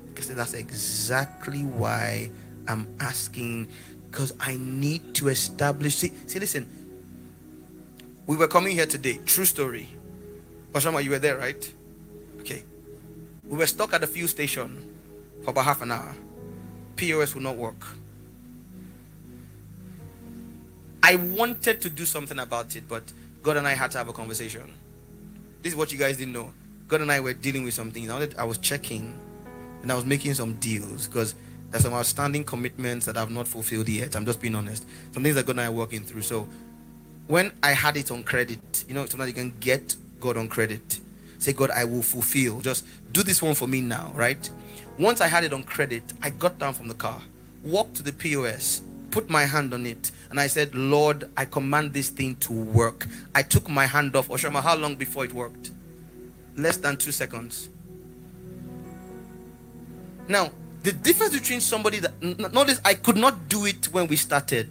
because 0.06 0.28
that's 0.28 0.54
exactly 0.54 1.62
why 1.62 2.30
I'm 2.66 2.86
asking 3.00 3.68
because 4.10 4.32
I 4.40 4.56
need 4.56 5.14
to 5.16 5.28
establish. 5.28 5.96
See, 5.96 6.12
see, 6.26 6.38
listen. 6.38 6.66
We 8.26 8.36
were 8.36 8.48
coming 8.48 8.74
here 8.74 8.86
today. 8.86 9.20
True 9.26 9.44
story. 9.44 9.88
Oshama, 10.72 11.04
you 11.04 11.10
were 11.10 11.18
there, 11.18 11.36
right? 11.36 11.72
Okay. 12.40 12.64
We 13.44 13.58
were 13.58 13.66
stuck 13.66 13.92
at 13.92 14.00
the 14.00 14.06
fuel 14.06 14.26
station 14.26 14.90
for 15.44 15.50
about 15.50 15.66
half 15.66 15.82
an 15.82 15.92
hour. 15.92 16.16
POS 16.96 17.34
would 17.34 17.44
not 17.44 17.56
work. 17.56 17.84
I 21.06 21.14
wanted 21.14 21.80
to 21.82 21.88
do 21.88 22.04
something 22.04 22.40
about 22.40 22.74
it, 22.74 22.88
but 22.88 23.04
God 23.44 23.56
and 23.56 23.64
I 23.64 23.74
had 23.74 23.92
to 23.92 23.98
have 23.98 24.08
a 24.08 24.12
conversation. 24.12 24.72
This 25.62 25.72
is 25.72 25.76
what 25.76 25.92
you 25.92 25.98
guys 25.98 26.16
didn't 26.16 26.32
know. 26.32 26.52
God 26.88 27.00
and 27.00 27.12
I 27.12 27.20
were 27.20 27.32
dealing 27.32 27.62
with 27.62 27.74
something. 27.74 28.10
I 28.10 28.42
was 28.42 28.58
checking 28.58 29.16
and 29.82 29.92
I 29.92 29.94
was 29.94 30.04
making 30.04 30.34
some 30.34 30.54
deals 30.54 31.06
because 31.06 31.36
there's 31.70 31.84
some 31.84 31.94
outstanding 31.94 32.42
commitments 32.42 33.06
that 33.06 33.16
I've 33.16 33.30
not 33.30 33.46
fulfilled 33.46 33.88
yet. 33.88 34.16
I'm 34.16 34.26
just 34.26 34.40
being 34.40 34.56
honest. 34.56 34.84
Some 35.12 35.22
things 35.22 35.36
that 35.36 35.46
God 35.46 35.52
and 35.52 35.60
I 35.60 35.66
are 35.66 35.72
working 35.72 36.02
through. 36.02 36.22
So 36.22 36.48
when 37.28 37.52
I 37.62 37.70
had 37.70 37.96
it 37.96 38.10
on 38.10 38.24
credit, 38.24 38.84
you 38.88 38.94
know, 38.94 39.06
sometimes 39.06 39.28
you 39.28 39.34
can 39.34 39.54
get 39.60 39.94
God 40.18 40.36
on 40.36 40.48
credit. 40.48 40.98
Say, 41.38 41.52
God, 41.52 41.70
I 41.70 41.84
will 41.84 42.02
fulfill. 42.02 42.60
Just 42.62 42.84
do 43.12 43.22
this 43.22 43.40
one 43.40 43.54
for 43.54 43.68
me 43.68 43.80
now, 43.80 44.10
right? 44.12 44.50
Once 44.98 45.20
I 45.20 45.28
had 45.28 45.44
it 45.44 45.52
on 45.52 45.62
credit, 45.62 46.02
I 46.20 46.30
got 46.30 46.58
down 46.58 46.74
from 46.74 46.88
the 46.88 46.94
car, 46.94 47.22
walked 47.62 47.94
to 47.96 48.02
the 48.02 48.12
POS, 48.12 48.82
put 49.16 49.30
my 49.30 49.46
hand 49.46 49.72
on 49.72 49.86
it, 49.86 50.10
and 50.28 50.38
I 50.38 50.46
said, 50.46 50.74
Lord, 50.74 51.30
I 51.38 51.46
command 51.46 51.94
this 51.94 52.10
thing 52.10 52.36
to 52.36 52.52
work. 52.52 53.06
I 53.34 53.42
took 53.42 53.66
my 53.66 53.86
hand 53.86 54.14
off. 54.14 54.28
Oshama, 54.28 54.60
how 54.60 54.76
long 54.76 54.94
before 54.94 55.24
it 55.24 55.32
worked? 55.32 55.70
Less 56.54 56.76
than 56.76 56.98
two 56.98 57.12
seconds. 57.12 57.70
Now, 60.28 60.50
the 60.82 60.92
difference 60.92 61.32
between 61.32 61.62
somebody 61.62 61.98
that 62.00 62.12
notice 62.52 62.78
I 62.84 62.92
could 62.92 63.16
not 63.16 63.48
do 63.48 63.64
it 63.64 63.86
when 63.86 64.06
we 64.06 64.16
started 64.16 64.68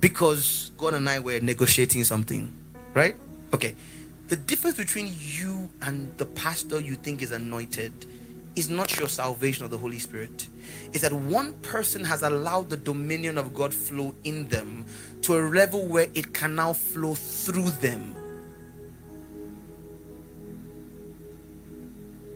because 0.00 0.72
God 0.76 0.94
and 0.94 1.08
I 1.08 1.20
were 1.20 1.38
negotiating 1.38 2.02
something, 2.02 2.52
right? 2.94 3.14
Okay. 3.54 3.76
The 4.26 4.34
difference 4.34 4.76
between 4.76 5.14
you 5.20 5.70
and 5.82 6.12
the 6.18 6.26
pastor 6.26 6.80
you 6.80 6.96
think 6.96 7.22
is 7.22 7.30
anointed 7.30 7.92
is 8.58 8.68
not 8.68 8.98
your 8.98 9.08
salvation 9.08 9.64
of 9.64 9.70
the 9.70 9.78
Holy 9.78 10.00
Spirit. 10.00 10.48
Is 10.92 11.02
that 11.02 11.12
one 11.12 11.52
person 11.60 12.04
has 12.04 12.22
allowed 12.22 12.68
the 12.68 12.76
dominion 12.76 13.38
of 13.38 13.54
God 13.54 13.72
flow 13.72 14.14
in 14.24 14.48
them 14.48 14.84
to 15.22 15.38
a 15.38 15.42
level 15.48 15.86
where 15.86 16.08
it 16.14 16.34
can 16.34 16.56
now 16.56 16.72
flow 16.72 17.14
through 17.14 17.70
them. 17.70 18.16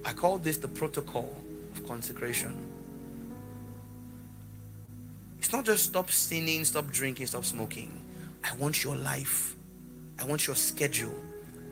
I 0.05 0.12
call 0.12 0.39
this 0.39 0.59
the 0.59 0.68
protocol 0.68 1.37
of 1.75 1.87
consecration. 1.87 2.57
It's 5.39 5.53
not 5.53 5.64
just 5.64 5.85
stop 5.85 6.11
sinning, 6.11 6.64
stop 6.64 6.91
drinking, 6.91 7.27
stop 7.27 7.45
smoking. 7.45 8.01
I 8.45 8.55
want 8.57 8.85
your 8.85 8.97
life. 8.97 9.57
I 10.20 10.25
want 10.25 10.47
your 10.47 10.57
schedule. 10.57 11.14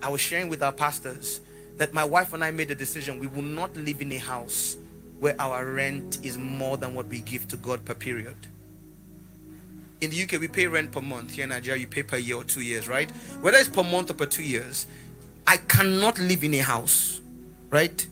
I 0.03 0.09
was 0.09 0.21
sharing 0.21 0.49
with 0.49 0.63
our 0.63 0.73
pastors 0.73 1.41
that 1.81 1.95
my 1.95 2.05
wife 2.05 2.35
and 2.35 2.45
I 2.45 2.51
made 2.51 2.71
a 2.71 2.75
decision 2.75 3.19
we 3.19 3.27
will 3.27 3.41
not 3.41 3.75
live 3.75 4.03
in 4.03 4.13
a 4.13 4.19
house 4.19 4.77
where 5.19 5.35
our 5.41 5.65
rent 5.65 6.19
is 6.23 6.37
more 6.37 6.77
than 6.77 6.93
what 6.93 7.07
we 7.07 7.21
give 7.21 7.49
to 7.49 7.57
God 7.57 7.83
per 7.87 7.95
period. 7.95 8.37
In 10.03 10.11
the 10.11 10.23
UK, 10.25 10.33
we 10.33 10.47
pay 10.47 10.67
rent 10.67 10.93
per 10.93 11.01
month. 11.01 11.31
Here 11.33 11.45
in 11.45 11.49
Nigeria, 11.49 11.81
you 11.81 11.87
pay 11.87 12.03
per 12.03 12.19
year 12.19 12.37
or 12.37 12.45
two 12.45 12.61
years, 12.61 12.87
right? 12.87 13.11
Whether 13.41 13.57
it's 13.57 13.71
per 13.71 13.83
month 13.83 14.11
or 14.11 14.13
per 14.13 14.27
two 14.27 14.43
years, 14.43 14.87
I 15.47 15.57
cannot 15.57 16.19
live 16.19 16.45
in 16.45 16.53
a 16.53 16.59
house, 16.59 17.23
right? 17.71 18.07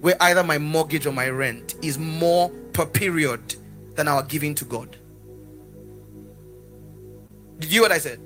Where 0.00 0.16
either 0.22 0.42
my 0.42 0.56
mortgage 0.56 1.04
or 1.04 1.12
my 1.12 1.28
rent 1.28 1.74
is 1.82 1.98
more 1.98 2.48
per 2.72 2.86
period 2.86 3.54
than 3.96 4.08
our 4.08 4.22
giving 4.22 4.54
to 4.54 4.64
God. 4.64 4.96
Did 7.58 7.70
you 7.70 7.80
hear 7.80 7.82
what 7.82 7.92
I 7.92 7.98
said? 7.98 8.18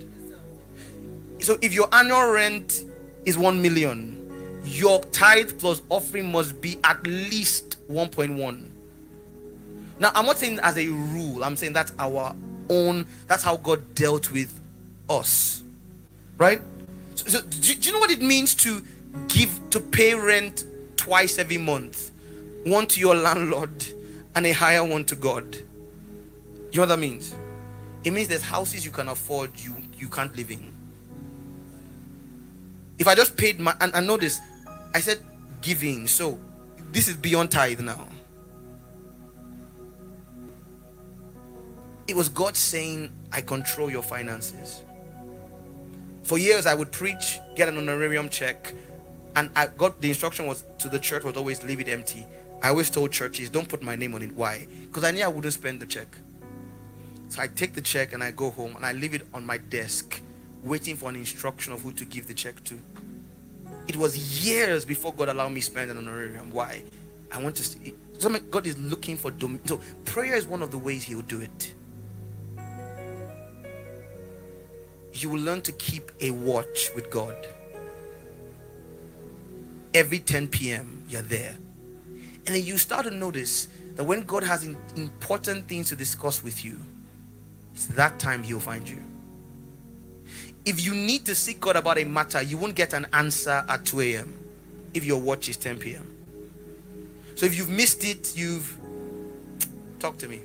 So 1.41 1.59
if 1.61 1.73
your 1.73 1.93
annual 1.93 2.31
rent 2.31 2.85
is 3.25 3.37
1 3.37 3.61
million, 3.61 4.24
your 4.65 5.01
tithe 5.07 5.59
plus 5.59 5.83
offering 5.89 6.33
must 6.33 6.61
be 6.61 6.79
at 6.85 7.07
least 7.07 7.77
1.1. 7.91 8.69
Now, 9.99 10.11
I'm 10.15 10.27
not 10.27 10.39
saying 10.39 10.59
as 10.63 10.77
a 10.77 10.89
rule, 10.89 11.45
I'm 11.45 11.57
saying 11.57 11.73
that's 11.73 11.93
our 11.99 12.35
own, 12.69 13.07
that's 13.27 13.43
how 13.43 13.57
God 13.57 13.95
dealt 13.95 14.31
with 14.33 14.59
us. 15.09 15.63
Right? 16.37 16.61
So, 17.15 17.29
so 17.29 17.43
do, 17.43 17.75
do 17.75 17.89
you 17.89 17.93
know 17.93 18.01
what 18.01 18.11
it 18.11 18.21
means 18.23 18.55
to 18.57 18.83
give, 19.29 19.61
to 19.71 19.81
pay 19.81 20.15
rent 20.15 20.65
twice 20.97 21.39
every 21.39 21.59
month? 21.59 22.11
One 22.65 22.87
to 22.89 23.01
your 23.01 23.15
landlord 23.15 23.85
and 24.35 24.47
a 24.47 24.53
higher 24.53 24.85
one 24.85 25.05
to 25.07 25.17
God. 25.17 25.55
You 25.55 26.79
know 26.79 26.83
what 26.83 26.89
that 26.89 26.99
means? 26.99 27.35
It 28.03 28.13
means 28.13 28.29
there's 28.29 28.43
houses 28.43 28.85
you 28.85 28.91
can 28.91 29.09
afford, 29.09 29.53
you 29.59 29.77
you 29.97 30.09
can't 30.09 30.37
live 30.37 30.51
in. 30.51 30.73
If 32.99 33.09
I 33.09 33.15
just 33.15 33.37
paid 33.37 33.61
my 33.61 33.75
and, 33.81 33.95
and 33.95 34.07
notice 34.07 34.41
I 34.95 35.01
said 35.01 35.19
giving. 35.61 36.07
So 36.07 36.39
this 36.93 37.09
is 37.09 37.17
beyond 37.17 37.51
tithe 37.51 37.81
now. 37.81 38.09
It 42.07 42.15
was 42.15 42.29
God 42.29 42.57
saying, 42.57 43.11
I 43.33 43.41
control 43.41 43.91
your 43.91 44.03
finances. 44.03 44.83
For 46.23 46.39
years, 46.39 46.67
I 46.67 46.75
would 46.75 46.93
preach, 46.93 47.41
get 47.57 47.69
an 47.69 47.77
honorarium 47.77 48.29
check, 48.29 48.73
and 49.37 49.51
I 49.57 49.67
got 49.67 50.01
the 50.01 50.09
instruction 50.09 50.47
was 50.47 50.65
to 50.79 50.89
the 50.89 50.99
church 50.99 51.25
was 51.25 51.37
always 51.37 51.63
leave 51.65 51.81
it 51.81 51.89
empty. 51.89 52.27
I 52.63 52.69
always 52.69 52.89
told 52.89 53.11
churches, 53.11 53.51
don't 53.51 53.69
put 53.69 53.83
my 53.83 53.97
name 53.97 54.15
on 54.15 54.23
it. 54.23 54.33
Why? 54.35 54.67
Because 54.83 55.05
I 55.05 55.11
knew 55.11 55.25
I 55.25 55.29
wouldn't 55.29 55.53
spend 55.53 55.81
the 55.81 55.87
check. 55.87 56.09
So 57.29 57.43
I 57.43 57.49
take 57.49 57.75
the 57.75 57.81
check 57.81 58.13
and 58.13 58.23
I 58.23 58.31
go 58.31 58.51
home 58.51 58.77
and 58.77 58.87
I 58.87 58.93
leave 58.93 59.15
it 59.15 59.27
on 59.35 59.45
my 59.45 59.59
desk, 59.59 60.21
waiting 60.63 60.97
for 60.97 61.09
an 61.09 61.17
instruction 61.17 61.73
of 61.73 61.83
who 61.83 61.93
to 61.93 62.05
give 62.05 62.27
the 62.27 62.35
check 62.35 62.63
to. 62.65 62.79
It 63.87 63.97
was 63.97 64.45
years 64.47 64.85
before 64.85 65.13
God 65.13 65.29
allowed 65.29 65.51
me 65.51 65.61
to 65.61 65.67
spend 65.67 65.91
an 65.91 65.99
honorarium. 65.99 66.51
Why? 66.51 66.83
I 67.31 67.43
want 67.43 67.57
to 67.57 67.63
see. 67.63 67.95
God 68.51 68.67
is 68.67 68.79
looking 68.79 69.17
for 69.17 69.31
dom- 69.31 69.61
so 69.65 69.81
prayer 70.05 70.37
is 70.37 70.47
one 70.47 70.63
of 70.63 70.71
the 70.71 70.79
ways 70.79 71.03
He 71.03 71.15
will 71.15 71.23
do 71.23 71.41
it. 71.41 71.75
You 75.13 75.31
will 75.31 75.41
learn 75.41 75.61
to 75.63 75.73
keep 75.73 76.11
a 76.21 76.31
watch 76.31 76.91
with 76.95 77.11
God. 77.11 77.37
Every 79.93 80.19
10 80.19 80.49
p.m., 80.49 81.05
you're 81.09 81.23
there. 81.23 81.57
And 82.47 82.57
then 82.57 82.65
you 82.65 82.79
start 82.79 83.05
to 83.05 83.11
notice 83.11 83.69
that 83.95 84.05
when 84.05 84.23
God 84.23 84.43
has 84.43 84.65
important 84.65 85.69
things 85.69 85.89
to 85.91 85.97
discuss 85.97 86.43
with 86.43 86.65
you, 86.65 86.81
it's 87.75 87.87
that 87.89 88.19
time 88.19 88.43
He'll 88.43 88.61
find 88.61 88.89
you 88.89 89.03
if 90.65 90.85
you 90.85 90.95
need 90.95 91.27
to 91.27 91.35
seek 91.35 91.61
God 91.61 91.77
about 91.77 91.99
a 91.99 92.05
matter, 92.05 92.41
you 92.43 92.57
won't 92.57 92.75
get 92.75 92.93
an 92.95 93.07
answer 93.13 93.65
at 93.69 93.85
2 93.85 94.01
a.m. 94.01 94.39
if 94.95 95.05
your 95.05 95.21
watch 95.21 95.49
is 95.49 95.57
10 95.57 95.79
p.m. 95.79 96.11
So 97.35 97.47
if 97.47 97.57
you've 97.57 97.69
missed 97.69 98.05
it, 98.05 98.37
you've 98.37 98.79
talk 99.99 100.19
to 100.19 100.29
me. 100.29 100.41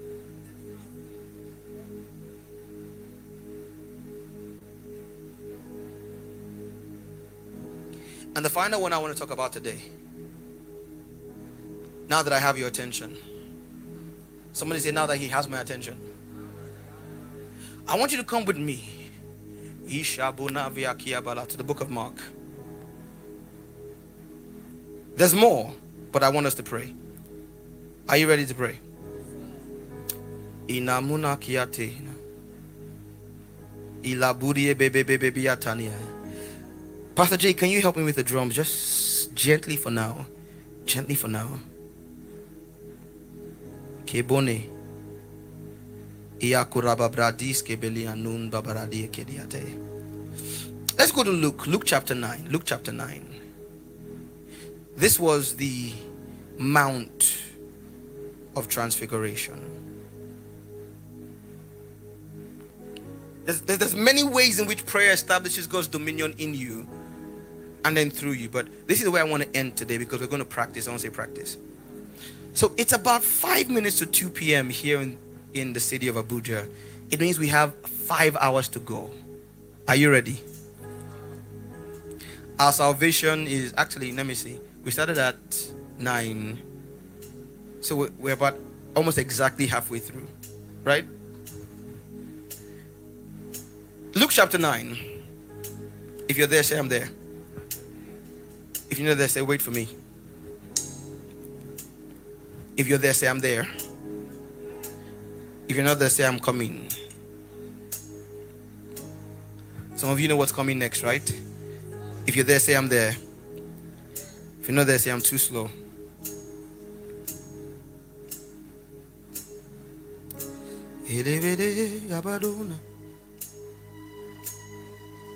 And 8.36 8.46
the 8.46 8.50
final 8.50 8.82
one 8.82 8.94
I 8.94 8.98
want 8.98 9.14
to 9.14 9.20
talk 9.20 9.32
about 9.32 9.54
today. 9.54 9.82
Now 12.08 12.24
that 12.24 12.32
I 12.32 12.40
have 12.40 12.58
your 12.58 12.68
attention. 12.68 13.18
Somebody 14.54 14.82
say, 14.82 14.92
now 14.92 15.06
that 15.06 15.18
he 15.18 15.28
has 15.28 15.48
my 15.48 15.60
attention. 15.60 16.00
I 17.88 17.98
want 17.98 18.12
you 18.12 18.18
to 18.18 18.24
come 18.24 18.46
with 18.46 18.58
me 18.58 18.99
to 19.90 21.58
the 21.58 21.64
book 21.64 21.82
of 21.82 21.90
Mark. 21.90 22.14
There's 25.16 25.34
more, 25.34 25.74
but 26.12 26.24
I 26.24 26.30
want 26.30 26.46
us 26.46 26.54
to 26.56 26.64
pray. 26.64 26.94
Are 28.08 28.16
you 28.16 28.30
ready 28.30 28.46
to 28.46 28.54
pray? 28.54 28.80
Inamuna 30.68 31.38
kiate. 31.38 31.94
Ilaburie 34.04 34.78
bebe 34.78 35.04
bebe 35.04 35.32
biatania. 35.32 35.92
Pastor 37.16 37.38
Jay, 37.38 37.54
can 37.54 37.70
you 37.70 37.82
help 37.82 37.98
me 37.98 38.04
with 38.04 38.16
the 38.16 38.24
drums 38.24 38.56
just 38.56 39.34
gently 39.34 39.76
for 39.76 39.92
now? 39.92 40.26
Gently 40.86 41.16
for 41.16 41.28
now. 41.28 41.60
Kebone. 44.06 44.79
Let's 50.98 51.12
go 51.12 51.24
to 51.24 51.32
Luke, 51.32 51.68
Luke 51.68 51.84
chapter 51.86 52.16
9. 52.16 52.48
Luke 52.50 52.64
chapter 52.66 52.94
9. 52.94 53.26
This 54.96 55.20
was 55.20 55.56
the 55.56 55.94
Mount 56.58 57.42
of 58.56 58.70
Transfiguration. 58.70 59.60
There's, 63.46 63.62
there's 63.62 63.96
many 63.96 64.24
ways 64.24 64.60
in 64.60 64.68
which 64.68 64.86
prayer 64.86 65.12
establishes 65.12 65.68
God's 65.68 65.88
dominion 65.88 66.36
in 66.38 66.54
you 66.54 66.88
and 67.84 67.98
then 67.98 68.10
through 68.12 68.34
you. 68.34 68.48
But 68.48 68.88
this 68.88 69.02
is 69.02 69.10
where 69.10 69.26
I 69.26 69.30
want 69.30 69.44
to 69.44 69.56
end 69.58 69.76
today 69.76 69.98
because 69.98 70.22
we're 70.22 70.28
going 70.28 70.40
to 70.40 70.46
practice. 70.46 70.88
I 70.88 70.92
want 70.92 71.02
to 71.02 71.08
say 71.08 71.14
practice. 71.14 71.58
So 72.54 72.74
it's 72.78 72.94
about 72.94 73.24
five 73.24 73.70
minutes 73.70 74.00
to 74.00 74.06
2 74.06 74.30
p.m. 74.30 74.70
here 74.70 75.02
in 75.02 75.18
in 75.54 75.74
the 75.74 75.80
city 75.80 76.08
of 76.08 76.16
Abuja. 76.16 76.70
It 77.10 77.20
means 77.20 77.40
we 77.40 77.48
have 77.48 77.74
five 77.86 78.36
hours 78.38 78.68
to 78.70 78.80
go. 78.80 79.10
Are 79.88 79.96
you 79.96 80.12
ready? 80.12 80.40
Our 82.60 82.72
salvation 82.72 83.48
is 83.48 83.74
actually, 83.78 84.12
let 84.12 84.26
me 84.26 84.36
see. 84.36 84.60
We 84.84 84.92
started 84.92 85.18
at 85.18 85.38
nine. 85.98 86.62
So 87.82 88.10
we're 88.20 88.34
about 88.34 88.60
almost 88.96 89.18
exactly 89.18 89.66
halfway 89.66 90.00
through, 90.00 90.28
right? 90.84 91.06
Luke 94.14 94.32
chapter 94.32 94.58
9. 94.58 94.98
If 96.28 96.38
you're 96.38 96.48
there, 96.48 96.64
say 96.64 96.78
I'm 96.78 96.90
there. 96.90 97.10
If 98.90 99.00
you're 99.00 99.08
not 99.10 99.18
there, 99.18 99.28
say 99.28 99.42
wait 99.42 99.62
for 99.62 99.72
me. 99.72 99.88
If 102.76 102.88
you're 102.88 102.98
there, 102.98 103.14
say 103.14 103.28
I'm 103.28 103.40
there. 103.40 103.68
If 105.70 105.76
you're 105.76 105.86
not 105.86 106.00
there, 106.00 106.10
say 106.10 106.26
I'm 106.26 106.40
coming. 106.40 106.90
Some 109.96 110.10
of 110.10 110.20
you 110.20 110.28
know 110.28 110.36
what's 110.36 110.52
coming 110.52 110.80
next, 110.80 111.04
right? 111.04 111.22
If 112.26 112.36
you're 112.36 112.44
there, 112.44 112.58
say 112.58 112.76
I'm 112.76 112.90
there. 112.90 113.16
If 114.60 114.68
you're 114.68 114.76
not 114.76 114.88
there, 114.88 114.98
say 114.98 115.12
I'm 115.12 115.22
too 115.22 115.38
slow. 115.38 115.70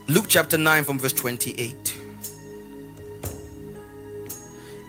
Luke 0.07 0.25
chapter 0.27 0.57
9 0.57 0.83
from 0.83 0.97
verse 0.97 1.13
28. 1.13 1.99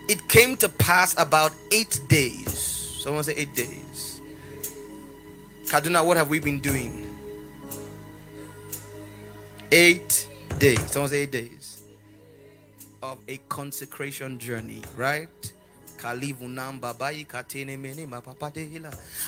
It 0.09 0.27
came 0.27 0.57
to 0.57 0.69
pass 0.69 1.13
about 1.19 1.51
eight 1.71 1.99
days. 2.07 2.97
Someone 2.99 3.23
say 3.23 3.33
eight 3.33 3.53
days. 3.53 4.14
Kaduna, 5.65 6.05
what 6.05 6.17
have 6.17 6.29
we 6.29 6.39
been 6.39 6.59
doing? 6.59 7.15
Eight 9.71 10.27
days. 10.59 10.79
Someone 10.91 11.09
say 11.09 11.23
eight 11.23 11.31
days 11.31 11.81
of 13.01 13.17
a 13.27 13.37
consecration 13.49 14.39
journey, 14.39 14.81
right? 14.95 15.29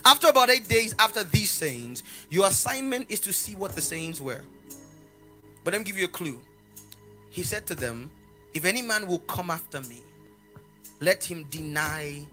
After 0.05 0.27
about 0.27 0.49
eight 0.49 0.67
days 0.67 0.95
after 0.99 1.23
these 1.23 1.49
sayings, 1.49 2.03
your 2.29 2.47
assignment 2.47 3.09
is 3.09 3.19
to 3.21 3.33
see 3.33 3.55
what 3.55 3.73
the 3.73 3.81
sayings 3.81 4.21
were. 4.21 4.41
But 5.63 5.73
let 5.73 5.79
me 5.79 5.85
give 5.85 5.97
you 5.97 6.05
a 6.05 6.09
clue. 6.09 6.39
He 7.29 7.43
said 7.43 7.65
to 7.67 7.75
them, 7.75 8.11
If 8.53 8.65
any 8.65 8.81
man 8.81 9.07
will 9.07 9.19
come 9.19 9.49
after 9.49 9.81
me, 9.81 10.01
let 10.99 11.23
him 11.23 11.45
deny 11.49 12.25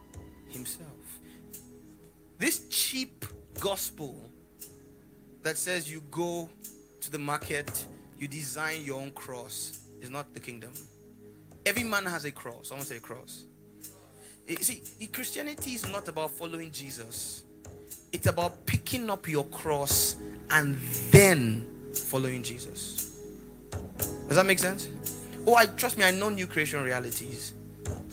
himself. 0.48 0.90
This 2.38 2.66
cheap 2.68 3.24
gospel 3.61 4.30
that 5.42 5.57
says 5.57 5.90
you 5.90 6.02
go 6.11 6.48
to 7.00 7.11
the 7.11 7.18
market, 7.18 7.86
you 8.18 8.28
design 8.28 8.82
your 8.84 9.00
own 9.00 9.11
cross 9.11 9.80
is 10.00 10.11
not 10.11 10.32
the 10.34 10.40
kingdom. 10.40 10.72
Every 11.66 11.84
man 11.84 12.05
has 12.07 12.24
a 12.24 12.30
cross. 12.30 12.70
I 12.70 12.74
want 12.74 12.82
to 12.82 12.88
say 12.88 12.96
a 12.96 13.00
cross. 13.00 13.44
You 14.46 14.57
see, 14.57 14.82
Christianity 15.12 15.72
is 15.72 15.88
not 15.88 16.09
about 16.09 16.30
following 16.30 16.70
Jesus. 16.70 17.44
It's 18.12 18.26
about 18.26 18.66
picking 18.66 19.09
up 19.09 19.26
your 19.28 19.44
cross 19.46 20.16
and 20.50 20.76
then 21.11 21.66
following 21.94 22.42
Jesus. 22.42 23.18
Does 24.28 24.36
that 24.36 24.46
make 24.46 24.59
sense? 24.59 24.88
Oh, 25.46 25.55
I 25.55 25.66
trust 25.66 25.98
me, 25.98 26.05
I 26.05 26.11
know 26.11 26.28
new 26.28 26.46
creation 26.46 26.82
realities. 26.82 27.55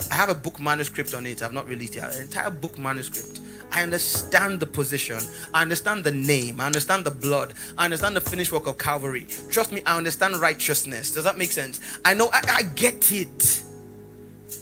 I 0.09 0.15
have 0.15 0.29
a 0.29 0.35
book 0.35 0.59
manuscript 0.59 1.13
on 1.13 1.25
it. 1.25 1.41
I've 1.41 1.53
not 1.53 1.67
released 1.67 1.95
it. 1.95 2.03
An 2.03 2.21
entire 2.21 2.49
book 2.49 2.77
manuscript. 2.77 3.39
I 3.71 3.83
understand 3.83 4.59
the 4.59 4.67
position. 4.67 5.19
I 5.53 5.61
understand 5.61 6.03
the 6.03 6.11
name. 6.11 6.59
I 6.59 6.65
understand 6.65 7.05
the 7.05 7.11
blood. 7.11 7.53
I 7.77 7.85
understand 7.85 8.15
the 8.15 8.21
finished 8.21 8.51
work 8.51 8.67
of 8.67 8.77
Calvary. 8.77 9.27
Trust 9.49 9.71
me, 9.71 9.81
I 9.85 9.97
understand 9.97 10.35
righteousness. 10.37 11.11
Does 11.11 11.23
that 11.23 11.37
make 11.37 11.51
sense? 11.51 11.79
I 12.05 12.13
know, 12.13 12.29
I, 12.33 12.41
I 12.47 12.63
get 12.63 13.11
it. 13.11 13.63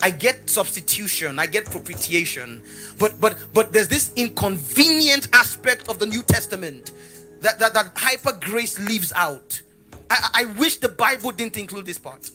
I 0.01 0.12
get 0.12 0.49
substitution, 0.49 1.39
I 1.39 1.45
get 1.45 1.66
propitiation, 1.66 2.62
but 2.97 3.20
but 3.20 3.38
but 3.53 3.74
there's 3.74 3.89
this 3.89 4.14
inconvenient 4.16 5.28
aspect 5.34 5.89
of 5.89 5.99
the 5.99 6.05
New 6.05 6.24
Testament 6.24 6.91
that 7.41 7.60
that, 7.60 7.74
that 7.74 7.91
hyper 7.97 8.34
grace 8.34 8.80
leaves 8.80 9.12
out. 9.14 9.62
I, 10.10 10.30
I 10.34 10.45
wish 10.57 10.78
the 10.78 10.89
Bible 10.89 11.32
didn't 11.32 11.57
include 11.57 11.86
this 11.86 11.97
part. 11.97 12.32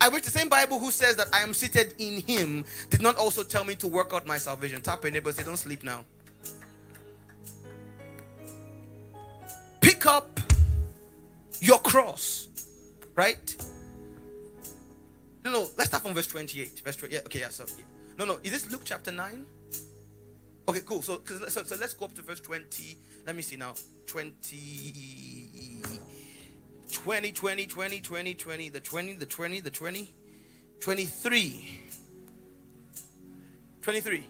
I 0.00 0.08
wish 0.08 0.22
the 0.22 0.30
same 0.30 0.48
Bible 0.48 0.78
who 0.78 0.90
says 0.90 1.16
that 1.16 1.28
I 1.32 1.42
am 1.42 1.54
seated 1.54 1.94
in 1.98 2.20
him 2.20 2.64
did 2.90 3.02
not 3.02 3.16
also 3.16 3.42
tell 3.42 3.64
me 3.64 3.74
to 3.76 3.88
work 3.88 4.12
out 4.12 4.26
my 4.26 4.38
salvation. 4.38 4.80
Tap 4.82 5.02
your 5.02 5.12
neighbor, 5.12 5.32
say, 5.32 5.42
don't 5.42 5.56
sleep 5.56 5.82
now. 5.82 6.04
Pick 9.80 10.06
up 10.06 10.40
your 11.60 11.78
cross, 11.78 12.48
right? 13.14 13.56
No, 15.44 15.52
no, 15.52 15.68
let's 15.78 15.90
start 15.90 16.02
from 16.02 16.14
verse 16.14 16.26
28. 16.26 16.80
Verse 16.84 16.96
28. 16.96 17.14
Yeah, 17.14 17.22
okay, 17.26 17.40
yeah, 17.40 17.48
so 17.48 17.64
yeah. 17.68 17.84
no, 18.18 18.24
no, 18.24 18.38
is 18.42 18.50
this 18.50 18.70
Luke 18.70 18.82
chapter 18.84 19.12
9? 19.12 19.46
Okay, 20.68 20.80
cool. 20.84 21.00
So, 21.02 21.22
so, 21.48 21.62
so 21.62 21.76
let's 21.80 21.94
go 21.94 22.06
up 22.06 22.14
to 22.16 22.22
verse 22.22 22.40
20. 22.40 22.98
Let 23.24 23.36
me 23.36 23.42
see 23.42 23.56
now. 23.56 23.74
20. 24.06 25.82
20, 26.92 27.32
20, 27.32 27.66
20, 27.66 28.00
20, 28.00 28.34
20, 28.34 28.68
the 28.68 28.80
20, 28.80 29.12
the 29.14 29.26
20, 29.26 29.60
the 29.60 29.70
20, 29.70 30.14
23. 30.80 31.80
23. 33.82 34.26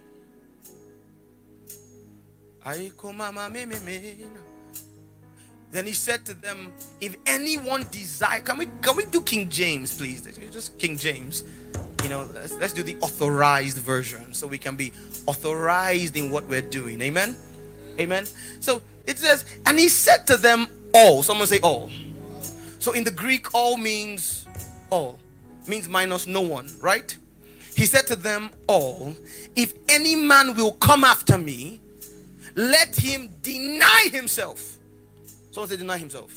Then 5.71 5.87
he 5.87 5.93
said 5.93 6.25
to 6.27 6.35
them, 6.35 6.73
If 7.01 7.17
anyone 7.27 7.87
desire, 7.91 8.41
can 8.41 8.59
we 8.59 8.67
can 8.83 8.97
we 8.97 9.05
do 9.07 9.21
King 9.21 9.49
James, 9.49 9.97
please? 9.97 10.23
Just 10.53 10.79
King 10.79 10.97
James. 10.97 11.45
You 12.03 12.09
know, 12.09 12.29
let's, 12.35 12.55
let's 12.55 12.73
do 12.73 12.83
the 12.83 12.97
authorized 13.01 13.79
version 13.79 14.35
so 14.35 14.47
we 14.47 14.59
can 14.59 14.77
be 14.77 14.93
authorized 15.27 16.17
in 16.17 16.31
what 16.31 16.47
we're 16.47 16.63
doing. 16.63 17.01
Amen. 17.03 17.37
Amen. 17.99 18.27
So 18.61 18.83
it 19.07 19.19
says, 19.19 19.45
and 19.65 19.79
he 19.79 19.89
said 19.89 20.27
to 20.27 20.37
them 20.37 20.69
all. 20.93 21.23
Someone 21.23 21.47
say 21.47 21.61
all. 21.61 21.91
So 22.87 22.93
in 22.93 23.03
the 23.03 23.11
Greek, 23.11 23.53
all 23.53 23.77
means 23.77 24.47
all, 24.91 25.19
means 25.67 25.89
minus 25.89 26.29
no 26.29 26.41
one, 26.41 26.73
right? 26.81 27.17
He 27.75 27.85
said 27.85 28.07
to 28.07 28.15
them 28.15 28.49
all, 28.69 29.17
if 29.57 29.75
any 29.89 30.15
man 30.15 30.55
will 30.55 30.71
come 30.71 31.03
after 31.03 31.37
me, 31.37 31.81
let 32.55 32.95
him 32.95 33.29
deny 33.43 34.09
himself. 34.13 34.77
Someone 35.51 35.69
say 35.69 35.77
deny 35.77 35.99
himself. 35.99 36.33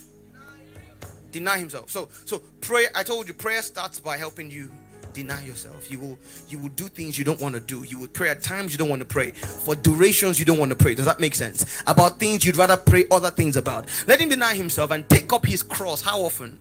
Deny 1.32 1.60
himself. 1.60 1.92
So 1.92 2.10
so 2.26 2.40
prayer, 2.62 2.90
I 2.96 3.04
told 3.04 3.28
you 3.28 3.36
prayer 3.36 3.62
starts 3.62 4.00
by 4.00 4.18
helping 4.18 4.50
you 4.50 4.72
deny 5.14 5.44
yourself. 5.44 5.92
You 5.92 6.00
will 6.00 6.20
you 6.48 6.60
will 6.60 6.70
do 6.70 6.88
things 6.88 7.18
you 7.18 7.26
don't 7.26 7.40
want 7.40 7.56
to 7.56 7.62
do. 7.62 7.84
You 7.84 8.00
will 8.00 8.08
pray 8.08 8.30
at 8.30 8.42
times 8.42 8.72
you 8.72 8.78
don't 8.78 8.90
want 8.90 9.02
to 9.02 9.08
pray. 9.08 9.32
For 9.32 9.76
durations 9.76 10.40
you 10.40 10.46
don't 10.46 10.58
want 10.58 10.70
to 10.70 10.76
pray. 10.76 10.96
Does 10.96 11.06
that 11.06 11.20
make 11.20 11.36
sense? 11.36 11.82
About 11.88 12.20
things 12.20 12.46
you'd 12.46 12.58
rather 12.58 12.78
pray 12.78 13.06
other 13.12 13.32
things 13.32 13.58
about. 13.58 13.88
Let 14.08 14.20
him 14.20 14.30
deny 14.30 14.56
himself 14.56 14.92
and 14.92 15.08
take 15.10 15.32
up 15.34 15.46
his 15.46 15.64
cross. 15.64 16.02
How 16.02 16.22
often? 16.22 16.60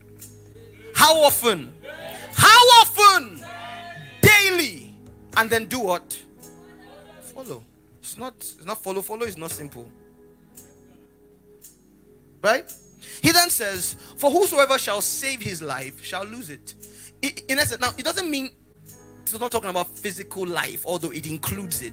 How 0.94 1.22
often? 1.22 1.72
How 2.32 2.58
often? 2.80 3.44
Daily. 4.20 4.94
And 5.36 5.48
then 5.48 5.66
do 5.66 5.80
what? 5.80 6.18
Follow. 7.20 7.64
It's 8.00 8.18
not 8.18 8.34
it's 8.36 8.64
not 8.64 8.82
follow. 8.82 9.02
Follow 9.02 9.24
is 9.24 9.36
not 9.36 9.50
simple. 9.50 9.90
Right? 12.42 12.72
He 13.22 13.32
then 13.32 13.50
says, 13.50 13.96
For 14.16 14.30
whosoever 14.30 14.78
shall 14.78 15.00
save 15.00 15.40
his 15.40 15.62
life 15.62 16.04
shall 16.04 16.24
lose 16.24 16.50
it 16.50 16.74
in 17.22 17.58
essence, 17.58 17.80
now 17.80 17.92
it 17.96 18.04
doesn't 18.04 18.30
mean 18.30 18.50
it's 19.22 19.38
not 19.38 19.50
talking 19.50 19.68
about 19.68 19.88
physical 19.88 20.46
life, 20.46 20.84
although 20.86 21.10
it 21.10 21.26
includes 21.26 21.82
it. 21.82 21.92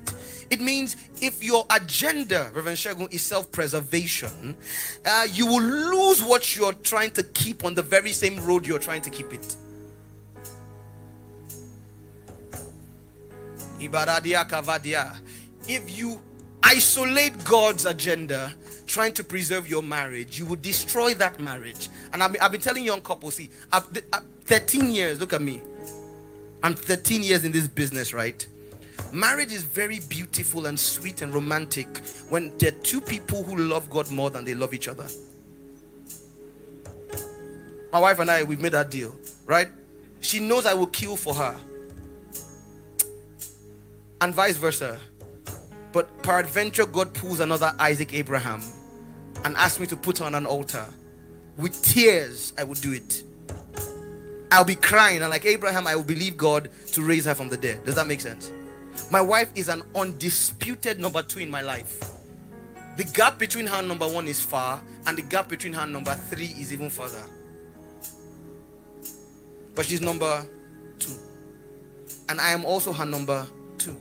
It 0.49 0.61
means 0.61 0.95
if 1.21 1.43
your 1.43 1.65
agenda, 1.69 2.49
Reverend 2.53 2.77
Shagun, 2.77 3.13
is 3.13 3.23
self-preservation, 3.23 4.55
uh, 5.05 5.27
you 5.31 5.45
will 5.45 5.61
lose 5.61 6.23
what 6.23 6.55
you're 6.55 6.73
trying 6.73 7.11
to 7.11 7.23
keep 7.23 7.65
on 7.65 7.73
the 7.73 7.81
very 7.81 8.13
same 8.13 8.39
road 8.45 8.65
you're 8.65 8.79
trying 8.79 9.01
to 9.01 9.09
keep 9.09 9.33
it. 9.33 9.55
If 15.67 15.97
you 15.97 16.21
isolate 16.63 17.43
God's 17.43 17.85
agenda, 17.85 18.55
trying 18.95 19.11
to 19.11 19.25
preserve 19.25 19.69
your 19.69 19.83
marriage, 19.83 20.39
you 20.39 20.45
will 20.45 20.55
destroy 20.55 21.13
that 21.13 21.37
marriage. 21.37 21.89
And 22.13 22.23
I've 22.23 22.31
been, 22.31 22.41
I've 22.41 22.53
been 22.53 22.61
telling 22.61 22.85
young 22.85 23.01
couples, 23.01 23.35
see, 23.35 23.49
I've, 23.69 23.85
I've, 24.13 24.21
uh, 24.21 24.25
13 24.45 24.89
years, 24.89 25.19
look 25.19 25.33
at 25.33 25.41
me. 25.41 25.61
I'm 26.63 26.75
13 26.75 27.21
years 27.21 27.43
in 27.43 27.51
this 27.51 27.67
business, 27.67 28.13
right? 28.13 28.47
Marriage 29.11 29.51
is 29.51 29.63
very 29.63 29.99
beautiful 30.07 30.67
and 30.67 30.79
sweet 30.79 31.21
and 31.21 31.33
romantic 31.33 31.89
when 32.29 32.57
there 32.57 32.69
are 32.69 32.79
two 32.83 33.01
people 33.01 33.43
who 33.43 33.57
love 33.57 33.89
God 33.89 34.09
more 34.11 34.29
than 34.29 34.45
they 34.45 34.55
love 34.55 34.73
each 34.73 34.87
other. 34.87 35.07
My 37.91 37.99
wife 37.99 38.19
and 38.19 38.31
I, 38.31 38.43
we've 38.43 38.61
made 38.61 38.71
that 38.71 38.89
deal, 38.89 39.13
right? 39.45 39.67
She 40.21 40.39
knows 40.39 40.65
I 40.65 40.73
will 40.73 40.87
kill 40.87 41.17
for 41.17 41.33
her, 41.33 41.59
and 44.21 44.33
vice 44.33 44.55
versa. 44.55 45.01
But 45.91 46.23
peradventure, 46.23 46.85
God 46.85 47.13
pulls 47.13 47.41
another 47.41 47.75
Isaac 47.77 48.13
Abraham 48.13 48.61
and 49.45 49.55
asked 49.57 49.79
me 49.79 49.85
to 49.85 49.95
put 49.95 50.17
her 50.17 50.25
on 50.25 50.33
an 50.33 50.47
altar, 50.47 50.85
with 51.55 51.81
tears, 51.83 52.51
I 52.57 52.63
would 52.63 52.81
do 52.81 52.93
it. 52.93 53.23
I'll 54.51 54.65
be 54.65 54.75
crying, 54.75 55.21
and 55.21 55.29
like 55.29 55.45
Abraham, 55.45 55.85
I 55.85 55.95
will 55.95 56.03
believe 56.03 56.35
God 56.35 56.69
to 56.93 57.01
raise 57.03 57.25
her 57.25 57.35
from 57.35 57.49
the 57.49 57.57
dead. 57.57 57.85
Does 57.85 57.95
that 57.95 58.07
make 58.07 58.21
sense? 58.21 58.51
My 59.11 59.21
wife 59.21 59.49
is 59.53 59.69
an 59.69 59.83
undisputed 59.93 60.99
number 60.99 61.21
two 61.21 61.39
in 61.39 61.51
my 61.51 61.61
life. 61.61 61.99
The 62.97 63.03
gap 63.03 63.37
between 63.37 63.67
her 63.67 63.83
number 63.83 64.07
one 64.07 64.27
is 64.27 64.41
far, 64.41 64.81
and 65.05 65.17
the 65.17 65.21
gap 65.21 65.47
between 65.47 65.73
her 65.73 65.85
number 65.85 66.15
three 66.15 66.47
is 66.57 66.73
even 66.73 66.89
further. 66.89 67.23
But 69.75 69.85
she's 69.85 70.01
number 70.01 70.43
two. 70.97 71.11
And 72.29 72.41
I 72.41 72.51
am 72.51 72.65
also 72.65 72.91
her 72.93 73.05
number 73.05 73.45
two. 73.77 73.95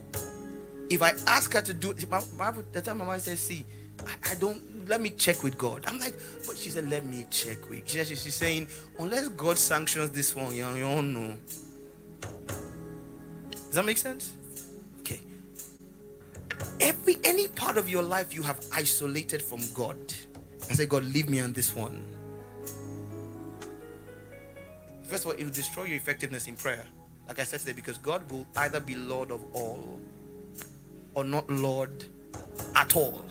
If 0.89 1.03
I 1.03 1.13
ask 1.27 1.53
her 1.53 1.61
to 1.61 1.73
do 1.73 1.93
Bible, 2.37 2.63
the 2.71 2.81
time 2.81 2.97
my 2.99 3.07
wife 3.07 3.21
says, 3.21 3.39
see, 3.39 3.65
I, 4.07 4.31
I, 4.31 4.35
don't 4.35 4.74
let 4.87 5.01
me 5.01 5.09
check 5.09 5.43
with 5.43 5.57
God. 5.57 5.83
I'm 5.87 5.99
like, 5.99 6.15
but 6.45 6.57
she 6.57 6.69
said, 6.69 6.89
let 6.89 7.05
me 7.05 7.25
check 7.29 7.69
with. 7.69 7.89
She, 7.89 8.03
she's 8.03 8.35
saying, 8.35 8.67
unless 8.99 9.27
God 9.29 9.57
sanctions 9.57 10.11
this 10.11 10.35
one, 10.35 10.55
you 10.55 10.63
don't 10.63 11.13
know. 11.13 11.35
Does 13.49 13.71
that 13.71 13.85
make 13.85 13.97
sense? 13.97 14.31
Okay. 14.99 15.19
Every 16.79 17.17
any 17.23 17.47
part 17.47 17.77
of 17.77 17.89
your 17.89 18.03
life 18.03 18.33
you 18.33 18.41
have 18.43 18.63
isolated 18.73 19.41
from 19.41 19.59
God. 19.73 19.97
I 20.69 20.73
say, 20.73 20.85
God, 20.85 21.03
leave 21.03 21.29
me 21.29 21.39
on 21.41 21.53
this 21.53 21.75
one. 21.75 22.03
First 25.03 25.25
of 25.25 25.31
all, 25.31 25.37
it 25.37 25.43
will 25.43 25.51
destroy 25.51 25.83
your 25.83 25.97
effectiveness 25.97 26.47
in 26.47 26.55
prayer. 26.55 26.85
Like 27.27 27.39
I 27.39 27.43
said 27.43 27.59
today, 27.59 27.73
because 27.73 27.97
God 27.97 28.29
will 28.31 28.45
either 28.55 28.79
be 28.79 28.95
Lord 28.95 29.31
of 29.31 29.43
all 29.53 29.99
or 31.13 31.23
not 31.23 31.49
Lord 31.49 32.05
at 32.75 32.95
all. 32.95 33.25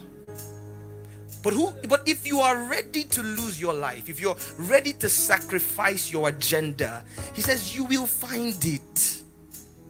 But 1.45 1.53
who 1.53 1.73
but 1.89 2.09
if 2.09 2.27
you 2.27 2.41
are 2.41 2.65
ready 2.65 3.05
to 3.05 3.23
lose 3.23 3.61
your 3.61 3.75
life, 3.75 4.09
if 4.09 4.19
you're 4.19 4.37
ready 4.57 4.95
to 4.95 5.11
sacrifice 5.11 6.11
your 6.11 6.31
agenda, 6.31 7.05
he 7.35 7.43
says 7.43 7.77
you 7.77 7.85
will 7.85 8.07
find 8.07 8.65
it. 8.65 9.21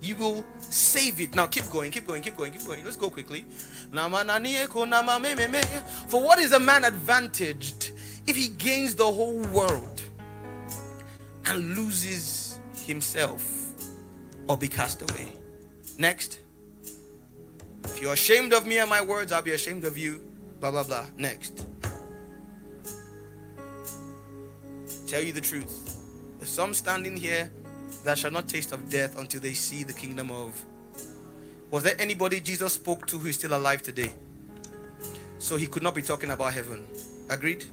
You 0.03 0.17
will 0.17 0.45
save 0.59 1.21
it. 1.21 1.37
Now 1.37 1.47
keep 1.47 1.71
going, 1.71 1.93
keep 1.93 2.09
going, 2.09 2.23
keep 2.23 2.37
going, 2.37 2.51
keep 2.51 2.67
going. 2.67 2.85
Let's 2.85 2.97
go 2.97 3.09
quickly. 3.09 3.45
For 3.93 4.09
what 6.21 6.41
is 6.41 6.53
a 6.53 6.59
man 6.59 6.85
advantaged 6.85 7.93
if 8.27 8.35
he 8.35 8.49
gains 8.49 8.97
the 8.97 9.05
whole 9.05 9.39
world 9.45 10.03
and 11.47 11.77
loses 11.77 12.59
himself 12.85 13.49
or 14.49 14.57
be 14.57 14.67
cast 14.67 15.03
away? 15.03 15.29
Next. 15.99 16.41
If 17.85 18.03
you're 18.03 18.15
ashamed 18.15 18.53
of 18.53 18.67
me 18.67 18.79
and 18.79 18.91
my 18.91 19.03
words, 19.03 19.31
I'll 19.31 19.41
be 19.41 19.53
ashamed 19.53 19.85
of 19.85 19.97
you. 19.97 20.21
Blah, 20.65 20.71
blah, 20.71 20.83
blah. 20.85 21.05
Next. 21.19 21.67
Tell 25.07 25.23
you 25.23 25.31
the 25.31 25.41
truth. 25.43 25.99
There's 26.39 26.49
some 26.49 26.73
standing 26.73 27.19
here 27.19 27.51
that 28.03 28.17
shall 28.17 28.31
not 28.31 28.49
taste 28.49 28.73
of 28.73 28.89
death 28.89 29.19
until 29.19 29.43
they 29.43 29.53
see 29.53 29.85
the 29.85 29.93
kingdom 29.93 30.31
of. 30.31 30.59
Was 31.71 31.83
there 31.83 32.01
anybody 32.01 32.41
Jesus 32.41 32.73
spoke 32.73 33.07
to 33.09 33.19
who 33.19 33.29
is 33.29 33.35
still 33.35 33.55
alive 33.55 33.83
today? 33.83 34.11
So 35.39 35.59
he 35.59 35.67
could 35.67 35.83
not 35.83 35.95
be 35.95 36.01
talking 36.01 36.31
about 36.31 36.55
heaven. 36.55 36.87
Agreed? 37.29 37.67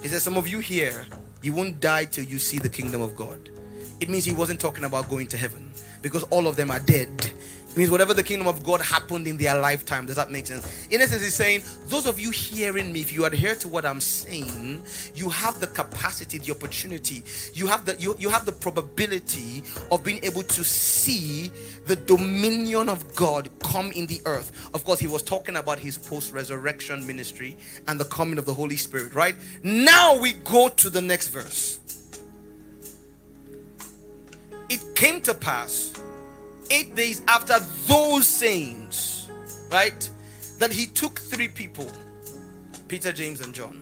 He 0.00 0.08
said, 0.08 0.22
Some 0.22 0.38
of 0.38 0.48
you 0.48 0.60
here, 0.60 1.04
you 1.42 1.52
won't 1.52 1.78
die 1.78 2.06
till 2.06 2.24
you 2.24 2.38
see 2.38 2.58
the 2.58 2.70
kingdom 2.70 3.02
of 3.02 3.14
God. 3.14 3.50
It 4.00 4.08
means 4.08 4.24
he 4.24 4.32
wasn't 4.32 4.60
talking 4.60 4.84
about 4.84 5.10
going 5.10 5.26
to 5.26 5.36
heaven 5.36 5.74
because 6.00 6.22
all 6.30 6.48
of 6.48 6.56
them 6.56 6.70
are 6.70 6.80
dead 6.80 7.34
it 7.70 7.76
means 7.76 7.90
whatever 7.90 8.12
the 8.12 8.24
kingdom 8.24 8.48
of 8.48 8.64
God 8.64 8.80
happened 8.80 9.28
in 9.28 9.36
their 9.36 9.56
lifetime. 9.60 10.04
Does 10.04 10.16
that 10.16 10.28
make 10.32 10.48
sense? 10.48 10.88
In 10.90 11.00
essence, 11.00 11.22
he's 11.22 11.36
saying, 11.36 11.62
those 11.86 12.06
of 12.06 12.18
you 12.18 12.32
hearing 12.32 12.92
me, 12.92 13.00
if 13.00 13.12
you 13.12 13.24
adhere 13.26 13.54
to 13.54 13.68
what 13.68 13.86
I'm 13.86 14.00
saying, 14.00 14.82
you 15.14 15.28
have 15.28 15.60
the 15.60 15.68
capacity, 15.68 16.38
the 16.38 16.50
opportunity, 16.50 17.22
you 17.54 17.68
have 17.68 17.84
the 17.84 17.94
you, 18.00 18.16
you 18.18 18.28
have 18.28 18.44
the 18.44 18.50
probability 18.50 19.62
of 19.92 20.02
being 20.02 20.18
able 20.24 20.42
to 20.42 20.64
see 20.64 21.52
the 21.86 21.94
dominion 21.94 22.88
of 22.88 23.14
God 23.14 23.48
come 23.60 23.92
in 23.92 24.06
the 24.06 24.20
earth. 24.26 24.50
Of 24.74 24.82
course, 24.82 24.98
he 24.98 25.06
was 25.06 25.22
talking 25.22 25.54
about 25.54 25.78
his 25.78 25.96
post-resurrection 25.96 27.06
ministry 27.06 27.56
and 27.86 28.00
the 28.00 28.04
coming 28.06 28.38
of 28.38 28.46
the 28.46 28.54
Holy 28.54 28.76
Spirit, 28.76 29.14
right? 29.14 29.36
Now 29.62 30.18
we 30.18 30.32
go 30.32 30.70
to 30.70 30.90
the 30.90 31.00
next 31.00 31.28
verse. 31.28 31.78
It 34.68 34.80
came 34.96 35.20
to 35.22 35.34
pass 35.34 35.92
eight 36.70 36.94
days 36.94 37.22
after 37.28 37.58
those 37.86 38.26
sayings, 38.26 39.28
right, 39.70 40.08
that 40.58 40.72
he 40.72 40.86
took 40.86 41.18
three 41.18 41.48
people 41.48 41.90
Peter, 42.88 43.12
James, 43.12 43.40
and 43.40 43.54
John. 43.54 43.80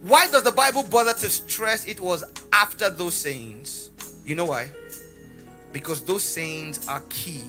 Why 0.00 0.30
does 0.30 0.42
the 0.42 0.52
Bible 0.52 0.82
bother 0.82 1.12
to 1.12 1.28
stress 1.28 1.86
it 1.86 2.00
was 2.00 2.24
after 2.52 2.88
those 2.88 3.14
sayings? 3.14 3.90
You 4.24 4.34
know 4.34 4.46
why? 4.46 4.70
Because 5.72 6.02
those 6.02 6.22
sayings 6.22 6.88
are 6.88 7.02
key 7.10 7.42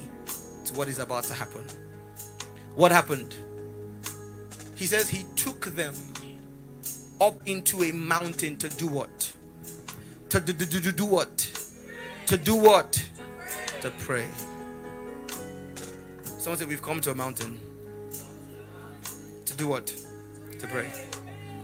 to 0.65 0.73
what 0.73 0.89
is 0.89 0.99
about 0.99 1.23
to 1.25 1.33
happen. 1.33 1.63
What 2.75 2.91
happened? 2.91 3.33
He 4.75 4.85
says 4.85 5.09
he 5.09 5.23
took 5.35 5.67
them 5.67 5.93
up 7.21 7.35
into 7.45 7.83
a 7.83 7.91
mountain 7.93 8.57
to 8.57 8.69
do 8.69 8.87
what? 8.87 9.31
To 10.29 10.39
do, 10.39 10.53
do, 10.53 10.65
do, 10.65 10.79
do 10.79 10.91
do 10.91 11.05
what? 11.05 11.37
To 12.27 12.37
do 12.37 12.55
what? 12.55 13.01
To 13.81 13.91
pray. 13.91 14.27
Someone 16.23 16.57
said, 16.57 16.67
We've 16.67 16.81
come 16.81 17.01
to 17.01 17.11
a 17.11 17.15
mountain. 17.15 17.59
To 19.45 19.53
do 19.55 19.67
what? 19.67 19.87
To 20.59 20.67
pray. 20.67 20.91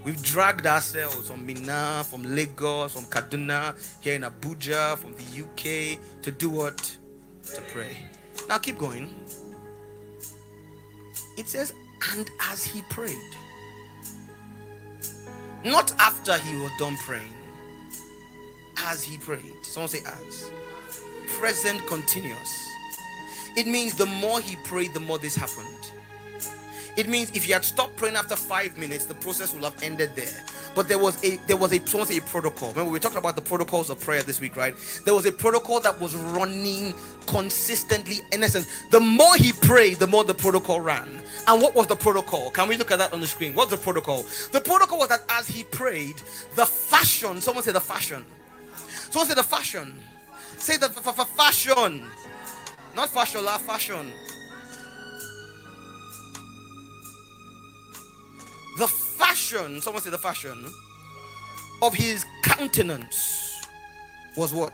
We've 0.04 0.22
dragged 0.22 0.68
ourselves 0.68 1.28
from 1.28 1.46
Minna, 1.46 2.06
from 2.08 2.24
Lagos, 2.36 2.94
from 2.94 3.06
Kaduna, 3.06 3.76
here 4.02 4.16
in 4.16 4.22
Abuja, 4.22 4.98
from 4.98 5.14
the 5.14 5.44
UK, 5.44 6.00
to 6.22 6.32
do 6.32 6.50
what? 6.50 6.78
To 7.56 7.62
pray. 7.74 7.98
Now 8.48 8.60
keep 8.60 8.78
going. 8.78 9.14
It 11.38 11.50
says, 11.50 11.74
and 12.14 12.30
as 12.52 12.64
he 12.64 12.82
prayed, 12.84 13.18
not 15.64 15.92
after 16.00 16.38
he 16.38 16.56
was 16.58 16.72
done 16.78 16.96
praying, 16.98 17.34
as 18.78 19.04
he 19.04 19.18
prayed. 19.18 19.54
Someone 19.64 19.90
say, 19.90 20.04
as 20.06 20.52
present 21.26 21.86
continuous. 21.88 22.70
It 23.56 23.68
means 23.68 23.96
the 23.96 24.06
more 24.06 24.42
he 24.42 24.56
prayed, 24.58 24.94
the 24.94 25.00
more 25.00 25.18
this 25.18 25.36
happened. 25.36 25.92
It 26.98 27.10
means 27.10 27.30
if 27.34 27.44
he 27.44 27.52
had 27.52 27.66
stopped 27.66 27.98
praying 27.98 28.16
after 28.16 28.38
five 28.38 28.78
minutes, 28.78 29.06
the 29.06 29.16
process 29.16 29.54
would 29.54 29.64
have 29.64 29.84
ended 29.84 30.16
there. 30.16 30.44
But 30.76 30.88
there 30.88 30.98
was 30.98 31.22
a 31.26 31.38
there 31.48 31.58
was 31.58 31.74
a, 31.74 31.78
a 31.78 32.22
protocol. 32.22 32.70
Remember, 32.70 32.92
we 32.92 33.00
talked 33.00 33.18
about 33.18 33.36
the 33.36 33.42
protocols 33.42 33.90
of 33.90 34.00
prayer 34.00 34.24
this 34.24 34.40
week, 34.40 34.56
right? 34.56 34.74
There 35.04 35.14
was 35.14 35.26
a 35.26 35.32
protocol 35.32 35.82
that 35.82 36.00
was 36.00 36.16
running 36.16 36.94
consistently. 37.28 38.22
In 38.32 38.44
essence, 38.44 38.68
the 38.92 39.02
more 39.02 39.36
he 39.36 39.52
prayed, 39.52 39.98
the 39.98 40.08
more 40.08 40.24
the 40.24 40.34
protocol 40.34 40.80
ran. 40.80 41.22
And 41.48 41.62
what 41.62 41.76
was 41.76 41.88
the 41.88 41.98
protocol? 41.98 42.50
Can 42.52 42.70
we 42.70 42.78
look 42.78 42.92
at 42.92 43.00
that 43.00 43.14
on 43.14 43.20
the 43.20 43.28
screen? 43.28 43.54
What's 43.54 43.72
the 43.72 43.78
protocol? 43.78 44.26
The 44.54 44.62
protocol 44.62 45.00
was 45.00 45.10
that 45.10 45.24
as 45.30 45.48
he 45.48 45.64
prayed, 45.64 46.16
the 46.56 46.66
fashion, 46.66 47.42
someone 47.42 47.64
said 47.64 47.76
the 47.76 47.82
fashion. 47.82 48.26
Someone 49.10 49.28
said 49.28 49.38
the 49.38 49.44
fashion 49.44 49.96
Say 50.58 50.78
the 50.78 50.88
f- 50.88 51.20
f- 51.20 51.30
fashion. 51.30 52.06
Not 52.96 53.10
fashion, 53.10 53.44
la 53.44 53.58
fashion. 53.58 54.12
The 58.78 58.88
fashion, 58.88 59.82
someone 59.82 60.04
say 60.04 60.10
the 60.10 60.18
fashion 60.18 60.66
of 61.82 61.94
his 61.94 62.26
countenance 62.44 63.66
was 64.36 64.54
what? 64.54 64.74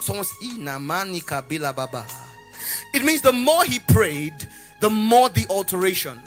Someone 0.00 0.24
say, 0.24 1.72
Baba. 1.72 2.06
It 2.92 3.04
means 3.04 3.22
the 3.22 3.32
more 3.32 3.64
he 3.64 3.78
prayed, 3.78 4.34
the 4.80 4.90
more 4.90 5.28
the 5.28 5.46
alteration. 5.48 6.20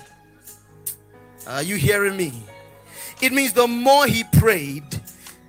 Are 1.45 1.63
you 1.63 1.75
hearing 1.75 2.17
me? 2.17 2.33
It 3.21 3.31
means 3.33 3.53
the 3.53 3.67
more 3.67 4.05
he 4.05 4.23
prayed, 4.23 4.83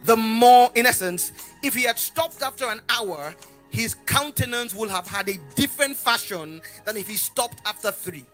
the 0.05 0.17
more, 0.17 0.71
in 0.75 0.87
essence, 0.87 1.33
if 1.63 1.75
he 1.75 1.83
had 1.83 1.99
stopped 1.99 2.43
after 2.43 2.67
an 2.67 2.81
hour, 2.89 3.35
his 3.71 3.95
countenance 4.07 4.75
would 4.75 4.91
have 4.91 5.07
had 5.07 5.29
a 5.29 5.39
different 5.55 5.97
fashion 5.97 6.61
than 6.85 6.97
if 6.97 7.09
he 7.09 7.17
stopped 7.17 7.61
after 7.67 7.91
three. 7.91 8.25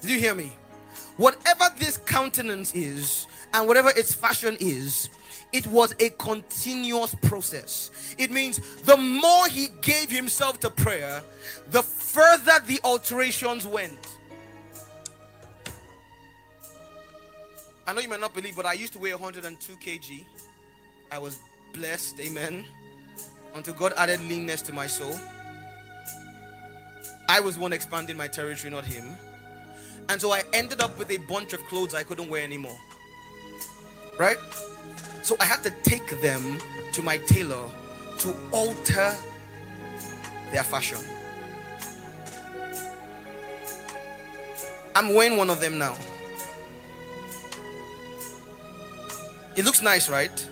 Did 0.00 0.10
you 0.10 0.18
hear 0.18 0.34
me? 0.34 0.52
Whatever 1.16 1.64
this 1.78 1.98
countenance 1.98 2.74
is, 2.74 3.26
and 3.52 3.66
whatever 3.66 3.90
its 3.90 4.14
fashion 4.14 4.56
is, 4.60 5.08
it 5.52 5.66
was 5.68 5.94
a 5.98 6.10
continuous 6.10 7.14
process. 7.22 7.90
It 8.18 8.30
means 8.30 8.60
the 8.82 8.96
more 8.96 9.48
he 9.48 9.68
gave 9.80 10.10
himself 10.10 10.60
to 10.60 10.70
prayer, 10.70 11.22
the 11.70 11.82
further 11.82 12.60
the 12.66 12.80
alterations 12.84 13.66
went. 13.66 13.98
I 17.88 17.94
know 17.94 18.02
you 18.02 18.08
may 18.10 18.18
not 18.18 18.34
believe, 18.34 18.54
but 18.54 18.66
I 18.66 18.74
used 18.74 18.92
to 18.92 18.98
weigh 18.98 19.14
102 19.14 19.72
kg. 19.76 20.22
I 21.10 21.16
was 21.16 21.38
blessed, 21.72 22.20
amen. 22.20 22.66
Until 23.54 23.72
God 23.72 23.94
added 23.96 24.20
leanness 24.28 24.60
to 24.62 24.74
my 24.74 24.86
soul. 24.86 25.18
I 27.30 27.40
was 27.40 27.56
one 27.56 27.72
expanding 27.72 28.18
my 28.18 28.28
territory, 28.28 28.70
not 28.70 28.84
him. 28.84 29.16
And 30.10 30.20
so 30.20 30.32
I 30.32 30.42
ended 30.52 30.82
up 30.82 30.98
with 30.98 31.10
a 31.10 31.16
bunch 31.16 31.54
of 31.54 31.64
clothes 31.64 31.94
I 31.94 32.02
couldn't 32.02 32.28
wear 32.28 32.44
anymore. 32.44 32.78
Right? 34.18 34.36
So 35.22 35.34
I 35.40 35.46
had 35.46 35.62
to 35.62 35.70
take 35.82 36.20
them 36.20 36.58
to 36.92 37.00
my 37.00 37.16
tailor 37.16 37.70
to 38.18 38.36
alter 38.52 39.16
their 40.52 40.62
fashion. 40.62 40.98
I'm 44.94 45.14
wearing 45.14 45.38
one 45.38 45.48
of 45.48 45.58
them 45.60 45.78
now. 45.78 45.96
It 49.58 49.64
looks 49.64 49.82
nice, 49.82 50.08
right? 50.08 50.48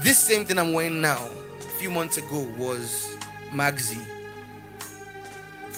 This 0.00 0.18
same 0.18 0.46
thing 0.46 0.58
I'm 0.58 0.72
wearing 0.72 1.02
now, 1.02 1.28
a 1.58 1.62
few 1.78 1.90
months 1.90 2.16
ago, 2.16 2.48
was 2.56 3.14
Maxi. 3.50 4.02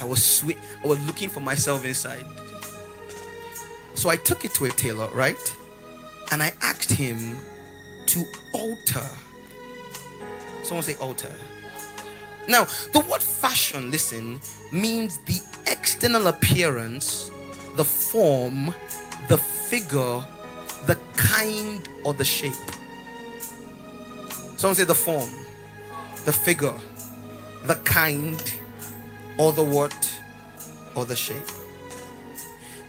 I 0.00 0.04
was 0.04 0.24
sweet. 0.24 0.56
I 0.84 0.86
was 0.86 1.04
looking 1.04 1.28
for 1.28 1.40
myself 1.40 1.84
inside. 1.84 2.24
So 3.94 4.08
I 4.08 4.14
took 4.14 4.44
it 4.44 4.54
to 4.54 4.66
a 4.66 4.70
tailor, 4.70 5.08
right? 5.08 5.56
And 6.30 6.44
I 6.44 6.52
asked 6.62 6.92
him 6.92 7.38
to 8.06 8.24
alter. 8.54 9.08
Someone 10.62 10.84
say 10.84 10.94
alter. 11.00 11.34
Now, 12.46 12.68
the 12.92 13.00
word 13.00 13.20
fashion, 13.20 13.90
listen, 13.90 14.40
means 14.70 15.18
the 15.26 15.40
external 15.66 16.28
appearance, 16.28 17.32
the 17.74 17.84
form, 17.84 18.72
the 19.26 19.38
figure, 19.38 20.24
the 20.86 20.98
kind, 21.16 21.88
or 22.04 22.14
the 22.14 22.24
shape. 22.24 22.52
Someone 24.56 24.74
say 24.74 24.84
the 24.84 24.94
form, 24.94 25.30
the 26.24 26.32
figure, 26.32 26.74
the 27.64 27.76
kind, 27.76 28.54
or 29.38 29.52
the 29.52 29.62
what, 29.62 30.20
or 30.94 31.04
the 31.04 31.16
shape. 31.16 31.48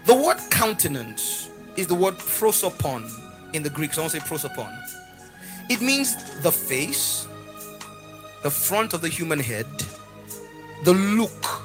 The 0.05 0.13
word 0.13 0.37
countenance 0.51 1.49
is 1.77 1.87
the 1.87 1.95
word 1.95 2.15
prosopon 2.15 3.09
in 3.53 3.63
the 3.63 3.69
Greek. 3.69 3.93
Someone 3.93 4.09
say 4.09 4.19
prosopon. 4.19 4.71
It 5.69 5.81
means 5.81 6.15
the 6.41 6.51
face, 6.51 7.27
the 8.43 8.51
front 8.51 8.93
of 8.93 9.01
the 9.01 9.09
human 9.09 9.39
head, 9.39 9.65
the 10.83 10.93
look, 10.93 11.63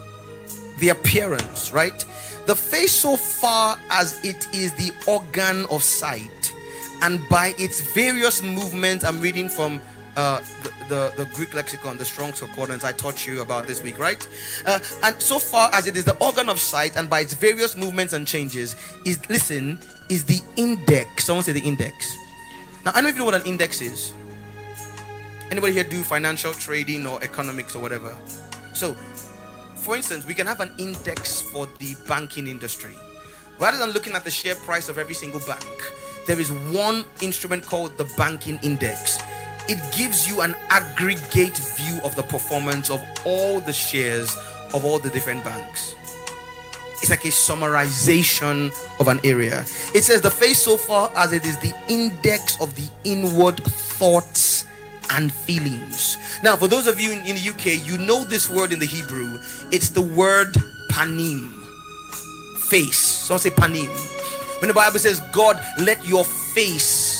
the 0.78 0.90
appearance, 0.90 1.72
right? 1.72 2.04
The 2.48 2.56
face, 2.56 2.92
so 2.92 3.14
far 3.18 3.78
as 3.90 4.24
it 4.24 4.48
is 4.54 4.72
the 4.72 4.90
organ 5.06 5.66
of 5.66 5.82
sight, 5.82 6.54
and 7.02 7.20
by 7.28 7.54
its 7.58 7.82
various 7.92 8.42
movements, 8.42 9.04
I'm 9.04 9.20
reading 9.20 9.50
from 9.50 9.82
uh, 10.16 10.40
the, 10.62 10.72
the, 10.88 11.12
the, 11.18 11.30
Greek 11.34 11.52
lexicon, 11.52 11.98
the 11.98 12.06
Strong's 12.06 12.40
Concordance 12.40 12.84
I 12.84 12.92
taught 12.92 13.26
you 13.26 13.42
about 13.42 13.66
this 13.66 13.82
week, 13.82 13.98
right? 13.98 14.26
Uh, 14.64 14.78
and 15.02 15.20
so 15.20 15.38
far 15.38 15.68
as 15.74 15.86
it 15.86 15.94
is 15.94 16.06
the 16.06 16.16
organ 16.24 16.48
of 16.48 16.58
sight 16.58 16.96
and 16.96 17.10
by 17.10 17.20
its 17.20 17.34
various 17.34 17.76
movements 17.76 18.14
and 18.14 18.26
changes, 18.26 18.76
is 19.04 19.20
listen, 19.28 19.78
is 20.08 20.24
the 20.24 20.40
index. 20.56 21.26
Someone 21.26 21.44
say 21.44 21.52
the 21.52 21.60
index. 21.60 22.16
Now, 22.82 22.92
I 22.92 22.94
don't 22.94 23.02
know 23.02 23.08
if 23.10 23.14
you 23.16 23.18
know 23.18 23.24
what 23.26 23.34
an 23.34 23.46
index 23.46 23.82
is. 23.82 24.14
Anybody 25.50 25.74
here 25.74 25.84
do 25.84 26.02
financial 26.02 26.54
trading 26.54 27.06
or 27.06 27.22
economics 27.22 27.76
or 27.76 27.82
whatever? 27.82 28.16
So, 28.72 28.96
for 29.88 29.96
instance, 29.96 30.26
we 30.26 30.34
can 30.34 30.46
have 30.46 30.60
an 30.60 30.70
index 30.76 31.40
for 31.40 31.66
the 31.78 31.96
banking 32.06 32.46
industry. 32.46 32.94
Rather 33.58 33.78
than 33.78 33.90
looking 33.92 34.12
at 34.12 34.22
the 34.22 34.30
share 34.30 34.54
price 34.54 34.90
of 34.90 34.98
every 34.98 35.14
single 35.14 35.40
bank, 35.40 35.64
there 36.26 36.38
is 36.38 36.52
one 36.52 37.06
instrument 37.22 37.64
called 37.64 37.96
the 37.96 38.04
banking 38.18 38.58
index 38.62 39.18
it 39.68 39.78
gives 39.94 40.26
you 40.26 40.40
an 40.40 40.56
aggregate 40.70 41.56
view 41.76 42.00
of 42.02 42.16
the 42.16 42.22
performance 42.22 42.88
of 42.88 43.04
all 43.24 43.60
the 43.60 43.72
shares 43.72 44.34
of 44.72 44.84
all 44.84 44.98
the 44.98 45.10
different 45.10 45.44
banks. 45.44 45.94
It's 47.02 47.10
like 47.10 47.24
a 47.26 47.28
summarization 47.28 48.72
of 48.98 49.08
an 49.08 49.20
area. 49.24 49.60
It 49.94 50.02
says 50.04 50.22
the 50.22 50.30
face 50.30 50.58
so 50.58 50.76
far 50.78 51.12
as 51.14 51.32
it 51.32 51.44
is 51.44 51.58
the 51.58 51.74
index 51.88 52.58
of 52.60 52.74
the 52.74 52.88
inward 53.04 53.62
thoughts 53.62 54.57
and 55.10 55.32
feelings. 55.32 56.16
Now, 56.42 56.56
for 56.56 56.68
those 56.68 56.86
of 56.86 57.00
you 57.00 57.12
in, 57.12 57.24
in 57.26 57.36
the 57.36 57.50
UK, 57.50 57.86
you 57.86 57.98
know 57.98 58.24
this 58.24 58.48
word 58.48 58.72
in 58.72 58.78
the 58.78 58.86
Hebrew. 58.86 59.38
It's 59.70 59.90
the 59.90 60.02
word 60.02 60.54
panim. 60.90 61.52
Face. 62.68 62.98
Someone 62.98 63.40
say 63.40 63.50
panim. 63.50 63.88
When 64.60 64.68
the 64.68 64.74
Bible 64.74 64.98
says, 64.98 65.20
God, 65.32 65.60
let 65.78 66.04
your 66.06 66.24
face 66.24 67.18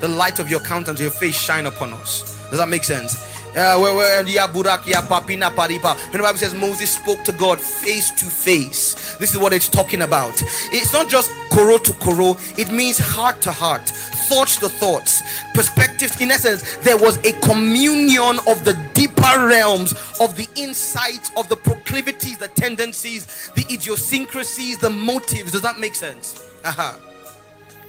the 0.00 0.08
light 0.08 0.38
of 0.38 0.50
your 0.50 0.60
countenance, 0.60 1.00
your 1.00 1.10
face 1.10 1.38
shine 1.38 1.66
upon 1.66 1.92
us. 1.92 2.38
Does 2.50 2.58
that 2.58 2.68
make 2.68 2.84
sense? 2.84 3.22
Uh, 3.50 3.76
where, 3.78 3.94
where, 3.94 4.16
when 4.16 4.26
the 4.26 6.18
Bible 6.22 6.38
says 6.38 6.54
Moses 6.54 6.90
spoke 6.90 7.24
to 7.24 7.32
God 7.32 7.60
face 7.60 8.10
to 8.12 8.24
face, 8.24 8.94
this 9.20 9.32
is 9.32 9.38
what 9.38 9.52
it's 9.52 9.68
talking 9.68 10.02
about. 10.02 10.42
It's 10.72 10.92
not 10.92 11.08
just 11.08 11.30
koro 11.50 11.76
to 11.76 11.92
koro, 11.94 12.36
it 12.56 12.72
means 12.72 12.98
heart 12.98 13.40
to 13.42 13.52
heart, 13.52 13.86
thoughts 14.28 14.56
to 14.56 14.68
thoughts, 14.68 15.22
perspectives. 15.52 16.20
In 16.20 16.30
essence, 16.30 16.76
there 16.78 16.96
was 16.96 17.18
a 17.18 17.32
communion 17.40 18.38
of 18.48 18.64
the 18.64 18.72
deeper 18.94 19.46
realms 19.46 19.92
of 20.20 20.36
the 20.36 20.48
insights, 20.56 21.30
of 21.36 21.48
the 21.50 21.56
proclivities, 21.56 22.38
the 22.38 22.48
tendencies, 22.48 23.50
the 23.54 23.64
idiosyncrasies, 23.70 24.78
the 24.78 24.90
motives. 24.90 25.52
Does 25.52 25.62
that 25.62 25.78
make 25.78 25.94
sense? 25.94 26.42
Uh-huh. 26.64 26.94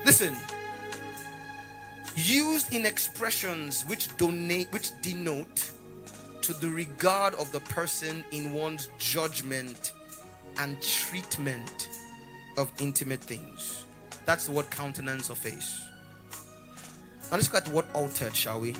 Listen, 0.06 0.36
used 2.16 2.74
in 2.74 2.86
expressions 2.86 3.84
which 3.86 4.16
donate 4.18 4.68
which 4.74 4.90
denote 5.02 5.72
to 6.42 6.54
the 6.54 6.68
regard 6.68 7.36
of 7.36 7.52
the 7.52 7.60
person 7.62 8.26
in 8.32 8.52
one's 8.52 8.90
judgment 8.98 9.94
and 10.58 10.82
treatment 10.82 11.90
of 12.58 12.72
intimate 12.80 13.22
things. 13.22 13.86
That's 14.26 14.50
word 14.50 14.70
countenance 14.70 15.30
or 15.30 15.36
face. 15.36 15.82
Now 17.30 17.38
let's 17.38 17.52
look 17.52 17.66
at 17.66 17.72
what 17.74 17.86
altered 17.94 18.36
shall 18.36 18.60
we? 18.60 18.76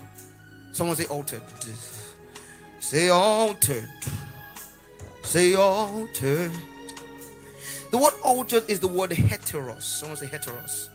Someone 0.74 0.96
say 0.96 1.06
altered. 1.06 1.42
Say 2.80 3.10
altered. 3.10 3.90
Say 5.24 5.56
altered. 5.56 6.52
The 7.92 7.98
word 7.98 8.14
altered 8.24 8.70
is 8.70 8.80
the 8.80 8.88
word 8.88 9.12
heteros. 9.12 9.84
Someone 9.84 10.18
say 10.18 10.28
heteros. 10.28 10.90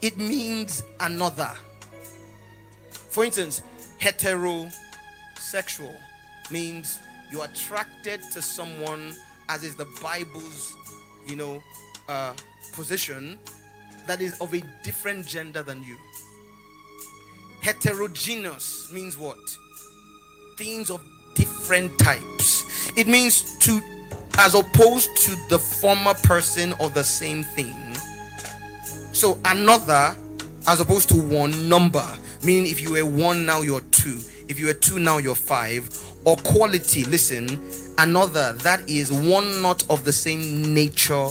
It 0.00 0.16
means 0.16 0.82
another. 1.00 1.52
For 2.90 3.24
instance, 3.24 3.62
heterosexual 4.00 5.94
means 6.50 6.98
you're 7.30 7.44
attracted 7.44 8.22
to 8.32 8.40
someone 8.40 9.14
as 9.48 9.64
is 9.64 9.74
the 9.74 9.86
Bible's, 10.02 10.74
you 11.26 11.36
know, 11.36 11.62
uh, 12.08 12.32
position 12.72 13.38
that 14.06 14.20
is 14.20 14.38
of 14.40 14.54
a 14.54 14.62
different 14.82 15.26
gender 15.26 15.62
than 15.62 15.82
you. 15.82 15.96
Heterogeneous 17.62 18.90
means 18.92 19.18
what? 19.18 19.38
Things 20.56 20.90
of 20.90 21.04
different 21.34 21.98
types. 21.98 22.64
It 22.96 23.06
means 23.06 23.58
to, 23.58 23.80
as 24.38 24.54
opposed 24.54 25.16
to 25.18 25.36
the 25.48 25.58
former 25.58 26.14
person 26.14 26.74
or 26.80 26.88
the 26.90 27.04
same 27.04 27.42
thing 27.42 27.88
so 29.18 29.36
another 29.46 30.14
as 30.68 30.80
opposed 30.80 31.08
to 31.08 31.16
one 31.20 31.68
number, 31.68 32.06
meaning 32.44 32.70
if 32.70 32.80
you 32.80 32.92
were 32.92 33.04
one, 33.04 33.44
now 33.44 33.62
you're 33.62 33.80
two. 33.80 34.20
If 34.46 34.60
you 34.60 34.66
were 34.66 34.74
two, 34.74 35.00
now 35.00 35.18
you're 35.18 35.34
five. 35.34 35.88
Or 36.28 36.36
quality, 36.36 37.04
listen, 37.04 37.46
another 37.96 38.52
that 38.58 38.86
is 38.86 39.10
one 39.10 39.62
not 39.62 39.82
of 39.88 40.04
the 40.04 40.12
same 40.12 40.74
nature, 40.74 41.30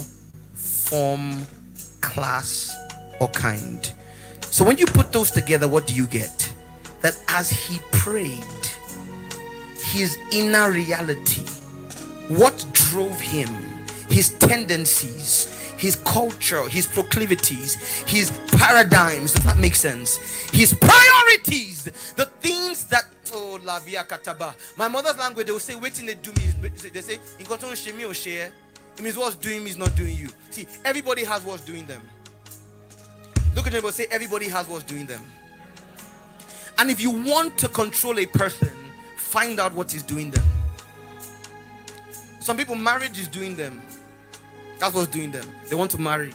form, 0.55 1.45
class, 2.01 2.75
or 3.19 3.27
kind. 3.27 3.93
So 4.41 4.65
when 4.65 4.79
you 4.79 4.87
put 4.87 5.11
those 5.11 5.29
together, 5.29 5.67
what 5.67 5.85
do 5.85 5.93
you 5.93 6.07
get? 6.07 6.51
That 7.01 7.15
as 7.27 7.51
he 7.51 7.77
prayed, 7.91 8.41
his 9.83 10.17
inner 10.31 10.71
reality, 10.71 11.45
what 12.27 12.65
drove 12.73 13.21
him, 13.21 13.49
his 14.09 14.29
tendencies, 14.39 15.53
his 15.77 15.97
culture, 15.97 16.67
his 16.67 16.87
proclivities, 16.87 17.75
his 18.07 18.31
paradigms. 18.53 19.33
Does 19.33 19.43
that 19.43 19.59
make 19.59 19.75
sense? 19.75 20.17
His 20.49 20.73
priorities, 20.73 21.83
the 22.15 22.25
things 22.41 22.85
that 22.85 23.05
oh 23.33 23.59
la 23.63 23.79
via 23.79 24.03
kataba. 24.03 24.53
My 24.77 24.87
mother's 24.87 25.17
language, 25.17 25.45
they 25.47 25.51
will 25.51 25.59
say, 25.59 25.75
waiting 25.75 26.05
they 26.05 26.15
do 26.15 26.31
me. 26.33 26.69
They 26.91 27.01
say, 27.01 27.19
in 27.39 27.45
control 27.45 27.73
shame 27.75 28.03
or 28.05 28.13
share. 28.13 28.51
It 28.97 29.03
means 29.03 29.15
what's 29.15 29.35
doing 29.35 29.63
me 29.63 29.69
is 29.69 29.77
not 29.77 29.95
doing 29.95 30.15
you. 30.15 30.29
See, 30.49 30.67
everybody 30.83 31.23
has 31.23 31.43
what's 31.43 31.63
doing 31.63 31.85
them. 31.85 32.01
Look 33.55 33.67
at 33.67 33.73
them 33.73 33.85
and 33.85 33.93
say, 33.93 34.07
everybody 34.09 34.49
has 34.49 34.67
what's 34.67 34.83
doing 34.83 35.05
them. 35.05 35.23
And 36.79 36.89
if 36.89 37.01
you 37.01 37.11
want 37.11 37.57
to 37.59 37.69
control 37.69 38.19
a 38.19 38.25
person, 38.25 38.71
find 39.17 39.59
out 39.59 39.73
what 39.73 39.93
is 39.93 40.03
doing 40.03 40.31
them. 40.31 40.43
Some 42.39 42.57
people, 42.57 42.75
marriage 42.75 43.19
is 43.19 43.27
doing 43.27 43.55
them. 43.55 43.81
That's 44.79 44.93
what's 44.93 45.07
doing 45.07 45.31
them. 45.31 45.47
They 45.69 45.75
want 45.75 45.91
to 45.91 46.01
marry. 46.01 46.33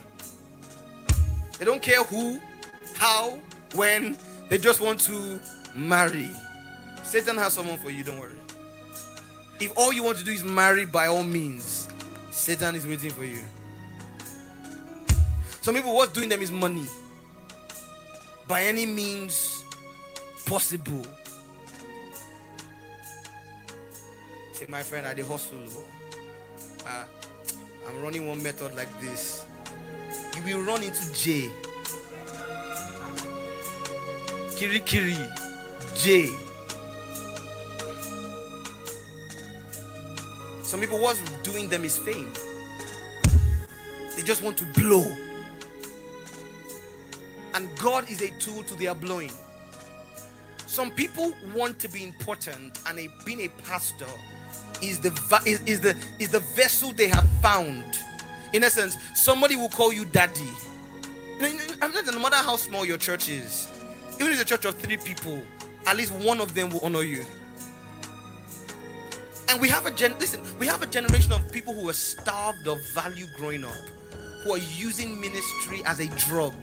They 1.58 1.64
don't 1.64 1.80
care 1.80 2.02
who, 2.02 2.40
how, 2.96 3.38
when. 3.74 4.16
They 4.48 4.58
just 4.58 4.80
want 4.80 5.00
to 5.00 5.40
marry. 5.74 6.30
Satan 7.02 7.36
has 7.36 7.52
someone 7.52 7.78
for 7.78 7.90
you, 7.90 8.04
don't 8.04 8.18
worry. 8.18 8.32
If 9.60 9.72
all 9.76 9.92
you 9.92 10.02
want 10.02 10.18
to 10.18 10.24
do 10.24 10.32
is 10.32 10.42
marry, 10.42 10.86
by 10.86 11.06
all 11.06 11.22
means, 11.22 11.88
Satan 12.30 12.74
is 12.74 12.86
waiting 12.86 13.10
for 13.10 13.24
you. 13.24 13.40
Some 15.60 15.74
people, 15.74 15.94
what's 15.94 16.12
doing 16.12 16.28
them 16.28 16.42
is 16.42 16.50
money. 16.50 16.86
By 18.48 18.64
any 18.64 18.86
means 18.86 19.62
possible. 20.46 21.06
Say, 24.54 24.66
my 24.68 24.82
friend, 24.82 25.06
I 25.06 25.14
the 25.14 25.24
hustle. 25.24 25.58
Uh, 26.84 27.04
I'm 27.88 28.02
running 28.02 28.26
one 28.26 28.42
method 28.42 28.74
like 28.74 28.88
this. 29.00 29.44
You 30.36 30.56
will 30.56 30.64
run 30.64 30.82
into 30.82 31.12
J. 31.12 31.50
Kiri 34.56 34.80
Kiri. 34.80 35.16
J. 35.94 36.30
Some 40.72 40.80
people, 40.80 40.98
what's 40.98 41.20
doing 41.42 41.68
them 41.68 41.84
is 41.84 41.98
fame. 41.98 42.32
They 44.16 44.22
just 44.22 44.42
want 44.42 44.56
to 44.56 44.64
blow. 44.72 45.04
And 47.52 47.68
God 47.78 48.08
is 48.10 48.22
a 48.22 48.30
tool 48.38 48.62
to 48.62 48.74
their 48.76 48.94
blowing. 48.94 49.32
Some 50.64 50.90
people 50.90 51.34
want 51.54 51.78
to 51.80 51.90
be 51.90 52.02
important, 52.02 52.78
and 52.86 52.98
a, 52.98 53.10
being 53.26 53.42
a 53.42 53.48
pastor 53.48 54.06
is 54.80 54.98
the 54.98 55.10
is, 55.44 55.60
is 55.66 55.80
the 55.80 55.94
is 56.18 56.30
the 56.30 56.40
vessel 56.40 56.90
they 56.92 57.08
have 57.08 57.28
found. 57.42 57.84
In 58.54 58.64
essence, 58.64 58.96
somebody 59.14 59.56
will 59.56 59.68
call 59.68 59.92
you 59.92 60.06
daddy. 60.06 60.48
No 61.38 62.18
matter 62.18 62.36
how 62.36 62.56
small 62.56 62.86
your 62.86 62.96
church 62.96 63.28
is, 63.28 63.68
even 64.14 64.28
if 64.28 64.40
it's 64.40 64.40
a 64.40 64.46
church 64.46 64.64
of 64.64 64.76
three 64.76 64.96
people, 64.96 65.42
at 65.86 65.98
least 65.98 66.12
one 66.12 66.40
of 66.40 66.54
them 66.54 66.70
will 66.70 66.80
honor 66.80 67.02
you. 67.02 67.26
And 69.52 69.60
we 69.60 69.68
have 69.68 69.84
a 69.84 69.90
gen 69.90 70.14
listen, 70.18 70.40
we 70.58 70.66
have 70.66 70.80
a 70.80 70.86
generation 70.86 71.30
of 71.30 71.52
people 71.52 71.74
who 71.74 71.86
are 71.90 71.92
starved 71.92 72.66
of 72.66 72.80
value 72.94 73.26
growing 73.36 73.64
up, 73.64 73.74
who 74.42 74.54
are 74.54 74.58
using 74.78 75.20
ministry 75.20 75.82
as 75.84 76.00
a 76.00 76.06
drug, 76.26 76.54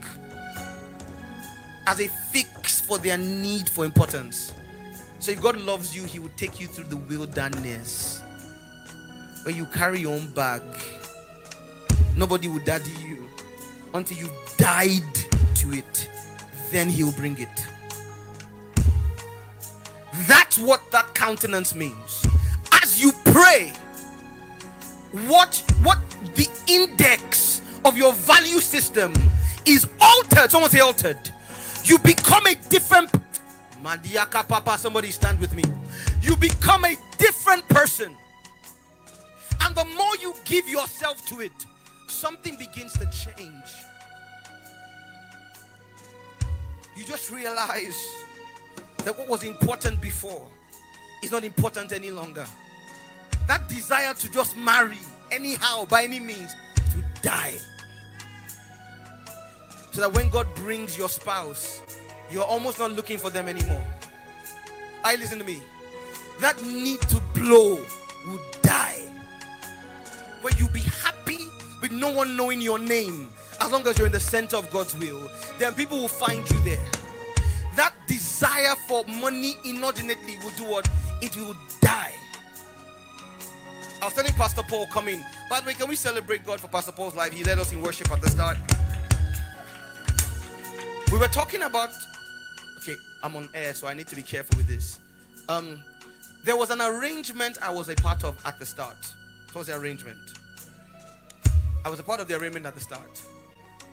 as 1.85 1.99
a 1.99 2.07
fix 2.07 2.81
for 2.81 2.97
their 2.97 3.15
need 3.15 3.69
for 3.69 3.85
importance. 3.85 4.53
So 5.19 5.31
if 5.31 5.39
God 5.39 5.57
loves 5.57 5.95
you, 5.95 6.03
He 6.05 6.17
will 6.17 6.31
take 6.35 6.59
you 6.59 6.65
through 6.65 6.85
the 6.85 6.97
wilderness 6.97 8.23
where 9.43 9.53
you 9.53 9.67
carry 9.67 9.99
your 9.99 10.15
own 10.15 10.31
bag. 10.31 10.63
Nobody 12.15 12.47
will 12.47 12.65
daddy 12.65 12.89
you 13.03 13.29
until 13.93 14.17
you 14.17 14.31
died 14.57 15.13
to 15.57 15.73
it. 15.73 16.09
Then 16.71 16.89
He 16.89 17.03
will 17.03 17.11
bring 17.11 17.37
it. 17.37 17.67
That's 20.27 20.57
what 20.57 20.81
that 20.91 21.13
countenance 21.13 21.75
means. 21.75 22.25
Pray, 23.31 23.73
what 25.27 25.63
what 25.83 25.99
the 26.35 26.47
index 26.67 27.61
of 27.85 27.97
your 27.97 28.13
value 28.13 28.59
system 28.59 29.13
is 29.65 29.87
altered. 30.01 30.51
Someone 30.51 30.69
say 30.69 30.79
altered. 30.79 31.19
You 31.83 31.97
become 31.99 32.45
a 32.47 32.55
different 32.69 33.11
Mandiaka 33.83 34.47
Papa, 34.47 34.77
somebody 34.77 35.11
stand 35.11 35.39
with 35.39 35.53
me. 35.55 35.63
You 36.21 36.35
become 36.35 36.85
a 36.85 36.95
different 37.17 37.67
person. 37.69 38.15
And 39.61 39.75
the 39.75 39.85
more 39.85 40.15
you 40.21 40.35
give 40.45 40.67
yourself 40.67 41.25
to 41.27 41.41
it, 41.41 41.51
something 42.07 42.57
begins 42.57 42.93
to 42.93 43.05
change. 43.05 43.53
You 46.95 47.05
just 47.05 47.31
realize 47.31 47.97
that 49.05 49.17
what 49.17 49.29
was 49.29 49.43
important 49.43 50.01
before 50.01 50.45
is 51.23 51.31
not 51.31 51.43
important 51.43 51.93
any 51.93 52.11
longer. 52.11 52.45
That 53.49 53.67
desire 53.67 54.13
to 54.13 54.29
just 54.29 54.55
marry 54.55 54.99
anyhow, 55.31 55.85
by 55.85 56.03
any 56.03 56.19
means, 56.19 56.53
to 56.75 57.03
die. 57.23 57.55
So 59.91 60.01
that 60.01 60.13
when 60.13 60.29
God 60.29 60.45
brings 60.53 60.95
your 60.95 61.09
spouse, 61.09 61.81
you're 62.29 62.43
almost 62.43 62.77
not 62.77 62.91
looking 62.91 63.17
for 63.17 63.31
them 63.31 63.47
anymore. 63.49 63.83
I 65.03 65.15
listen 65.15 65.39
to 65.39 65.43
me. 65.43 65.63
That 66.39 66.61
need 66.63 67.01
to 67.01 67.19
blow 67.33 67.83
will 68.27 68.39
die. 68.61 69.01
Where 70.41 70.53
you 70.59 70.69
be 70.69 70.81
happy 70.81 71.39
with 71.81 71.91
no 71.91 72.11
one 72.11 72.37
knowing 72.37 72.61
your 72.61 72.77
name 72.77 73.29
as 73.59 73.71
long 73.71 73.87
as 73.87 73.97
you're 73.97 74.05
in 74.05 74.13
the 74.13 74.19
center 74.19 74.57
of 74.57 74.69
God's 74.69 74.95
will, 74.95 75.27
then 75.57 75.73
people 75.73 75.97
will 75.97 76.07
find 76.07 76.47
you 76.51 76.59
there. 76.59 76.85
That 77.75 77.95
desire 78.05 78.75
for 78.87 79.03
money 79.05 79.55
inordinately 79.65 80.37
will 80.43 80.51
do 80.51 80.65
what? 80.65 80.87
It 81.19 81.35
will 81.35 81.55
die. 81.81 82.13
I 84.01 84.05
was 84.05 84.13
telling 84.13 84.33
Pastor 84.33 84.63
Paul 84.63 84.87
coming. 84.87 85.25
By 85.49 85.59
the 85.59 85.67
way, 85.67 85.73
can 85.73 85.89
we 85.89 85.95
celebrate 85.95 86.45
God 86.45 86.61
for 86.61 86.69
Pastor 86.69 86.93
Paul's 86.93 87.15
life? 87.15 87.33
He 87.33 87.43
led 87.43 87.59
us 87.59 87.73
in 87.73 87.81
worship 87.81 88.09
at 88.11 88.21
the 88.21 88.29
start. 88.29 88.57
We 91.11 91.17
were 91.17 91.27
talking 91.27 91.63
about 91.63 91.89
okay, 92.77 92.95
I'm 93.23 93.35
on 93.35 93.49
air, 93.53 93.73
so 93.73 93.87
I 93.87 93.93
need 93.93 94.07
to 94.07 94.15
be 94.15 94.21
careful 94.21 94.55
with 94.57 94.67
this. 94.67 94.99
Um, 95.49 95.83
there 96.45 96.55
was 96.55 96.69
an 96.69 96.79
arrangement 96.79 97.57
I 97.61 97.71
was 97.71 97.89
a 97.89 97.95
part 97.95 98.23
of 98.23 98.37
at 98.45 98.57
the 98.57 98.65
start. 98.65 98.95
What 99.47 99.61
was 99.61 99.67
the 99.67 99.75
arrangement? 99.75 100.17
I 101.83 101.89
was 101.89 101.99
a 101.99 102.03
part 102.03 102.21
of 102.21 102.27
the 102.27 102.37
arrangement 102.37 102.65
at 102.65 102.75
the 102.75 102.81
start. 102.81 103.21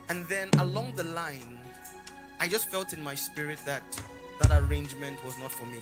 And 0.08 0.26
then 0.28 0.50
along 0.60 0.94
the 0.94 1.04
line, 1.04 1.58
I 2.38 2.46
just 2.46 2.68
felt 2.68 2.92
in 2.92 3.02
my 3.02 3.16
spirit 3.16 3.58
that 3.66 3.82
that 4.40 4.62
arrangement 4.62 5.24
was 5.24 5.36
not 5.38 5.50
for 5.50 5.66
me. 5.66 5.78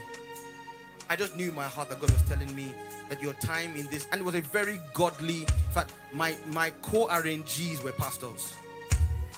I 1.09 1.16
just 1.16 1.36
knew 1.36 1.48
in 1.48 1.55
my 1.55 1.64
heart 1.64 1.90
that 1.90 2.01
God 2.01 2.10
was 2.10 2.22
telling 2.22 2.55
me 2.55 2.74
that 3.09 3.22
your 3.22 3.35
time 3.35 3.76
in 3.76 3.86
this, 3.86 4.06
and 4.10 4.20
it 4.20 4.24
was 4.24 4.35
a 4.35 4.40
very 4.40 4.81
godly. 4.94 5.43
In 5.43 5.72
fact, 5.72 5.93
my 6.12 6.35
my 6.47 6.70
co-arrangees 6.82 7.82
were 7.82 7.93
pastors. 7.93 8.55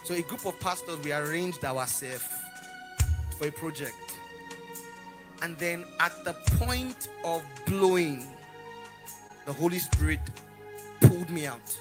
So 0.04 0.14
a 0.14 0.22
group 0.22 0.46
of 0.46 0.58
pastors 0.60 0.98
we 1.02 1.12
arranged 1.12 1.64
ourselves 1.64 2.24
for 3.38 3.48
a 3.48 3.52
project. 3.52 3.94
And 5.42 5.56
then 5.58 5.84
at 6.00 6.24
the 6.24 6.32
point 6.58 7.08
of 7.24 7.42
blowing, 7.66 8.26
the 9.44 9.52
Holy 9.52 9.78
Spirit 9.78 10.20
pulled 11.00 11.28
me 11.28 11.46
out. 11.46 11.78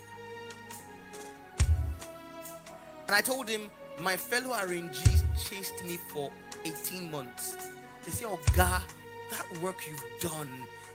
And 3.07 3.16
I 3.16 3.22
told 3.22 3.48
him, 3.48 3.70
my 3.99 4.18
fellow 4.18 4.57
arrangees 4.60 5.24
chased 5.48 5.84
me 5.86 5.98
for 6.12 6.32
18 6.66 7.12
months. 7.12 7.56
They 8.03 8.12
say, 8.12 8.26
Oh, 8.26 8.40
God, 8.56 8.82
that 9.31 9.61
work 9.61 9.88
you've 9.88 10.03
done 10.31 10.49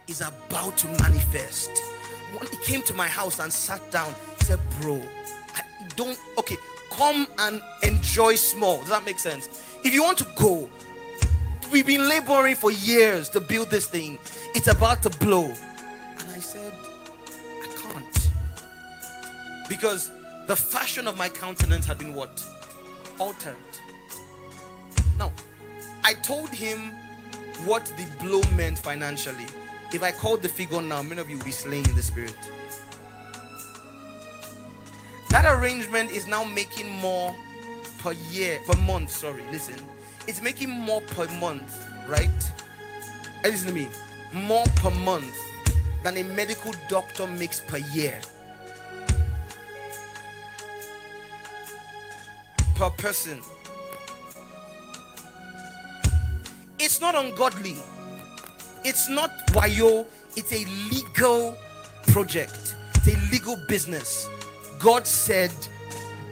is 0.08 0.20
about 0.20 0.76
to 0.78 0.86
manifest. 1.02 1.70
When 2.36 2.48
he 2.50 2.56
came 2.58 2.82
to 2.82 2.94
my 2.94 3.08
house 3.08 3.38
and 3.38 3.52
sat 3.52 3.90
down, 3.90 4.14
he 4.38 4.44
said, 4.44 4.60
Bro, 4.80 5.02
I 5.54 5.62
don't, 5.96 6.18
okay, 6.38 6.56
come 6.90 7.26
and 7.38 7.62
enjoy 7.82 8.34
small. 8.34 8.78
Does 8.78 8.90
that 8.90 9.04
make 9.04 9.18
sense? 9.18 9.48
If 9.84 9.94
you 9.94 10.02
want 10.02 10.18
to 10.18 10.26
go, 10.36 10.68
we've 11.72 11.86
been 11.86 12.08
laboring 12.08 12.56
for 12.56 12.70
years 12.70 13.28
to 13.30 13.40
build 13.40 13.70
this 13.70 13.86
thing. 13.86 14.18
It's 14.54 14.68
about 14.68 15.02
to 15.04 15.10
blow. 15.10 15.44
And 15.44 16.30
I 16.30 16.38
said, 16.38 16.72
I 17.62 17.66
can't. 17.76 18.30
Because 19.68 20.10
the 20.46 20.56
fashion 20.56 21.06
of 21.06 21.16
my 21.16 21.28
countenance 21.28 21.86
had 21.86 21.98
been 21.98 22.14
what? 22.14 22.44
Altered. 23.18 23.56
Now, 25.18 25.32
I 26.04 26.14
told 26.14 26.48
him 26.50 26.92
what 27.66 27.84
the 27.96 28.06
blow 28.24 28.42
meant 28.56 28.78
financially. 28.78 29.46
If 29.92 30.02
I 30.02 30.12
called 30.12 30.42
the 30.42 30.48
figure 30.48 30.80
now, 30.80 31.02
many 31.02 31.20
of 31.20 31.28
you 31.28 31.36
will 31.36 31.44
be 31.44 31.50
slain 31.50 31.88
in 31.88 31.96
the 31.96 32.02
spirit. 32.02 32.36
That 35.30 35.44
arrangement 35.44 36.10
is 36.10 36.26
now 36.26 36.44
making 36.44 36.90
more 36.90 37.34
per 37.98 38.12
year, 38.30 38.60
per 38.66 38.76
month, 38.80 39.10
sorry, 39.10 39.42
listen. 39.50 39.76
It's 40.26 40.42
making 40.42 40.70
more 40.70 41.00
per 41.02 41.26
month, 41.38 41.76
right? 42.08 42.30
listen 43.44 43.68
to 43.68 43.74
me. 43.74 43.88
More 44.32 44.64
per 44.76 44.90
month 44.90 45.34
than 46.02 46.16
a 46.16 46.22
medical 46.22 46.72
doctor 46.88 47.26
makes 47.26 47.60
per 47.60 47.78
year. 47.78 48.20
Per 52.74 52.90
person. 52.90 53.40
It's 56.82 56.98
not 56.98 57.14
ungodly. 57.14 57.76
It's 58.84 59.06
not 59.10 59.46
wayo. 59.48 60.06
It's 60.34 60.50
a 60.50 60.64
legal 60.90 61.54
project. 62.06 62.74
It's 62.94 63.08
a 63.08 63.30
legal 63.30 63.56
business. 63.68 64.26
God 64.78 65.06
said 65.06 65.52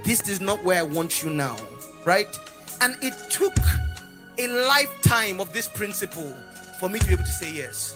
this 0.04 0.26
is 0.26 0.40
not 0.40 0.64
where 0.64 0.78
I 0.78 0.82
want 0.82 1.22
you 1.22 1.28
now, 1.28 1.56
right? 2.06 2.34
And 2.80 2.96
it 3.02 3.12
took 3.28 3.54
a 4.38 4.48
lifetime 4.48 5.38
of 5.38 5.52
this 5.52 5.68
principle 5.68 6.34
for 6.80 6.88
me 6.88 6.98
to 6.98 7.06
be 7.06 7.12
able 7.12 7.24
to 7.24 7.30
say 7.30 7.52
yes. 7.52 7.94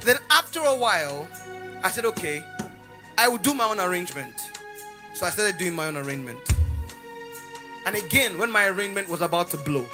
Then, 0.00 0.16
after 0.30 0.58
a 0.58 0.74
while, 0.74 1.28
I 1.84 1.90
said, 1.92 2.04
okay, 2.06 2.42
I 3.16 3.28
will 3.28 3.38
do 3.38 3.54
my 3.54 3.66
own 3.66 3.78
arrangement. 3.78 4.34
So 5.14 5.24
I 5.24 5.30
started 5.30 5.56
doing 5.56 5.74
my 5.76 5.86
own 5.86 5.96
arrangement. 5.96 6.40
And 7.84 7.96
again, 7.96 8.38
when 8.38 8.50
my 8.50 8.68
arrangement 8.68 9.08
was 9.08 9.22
about 9.22 9.50
to 9.50 9.56
blow, 9.56 9.86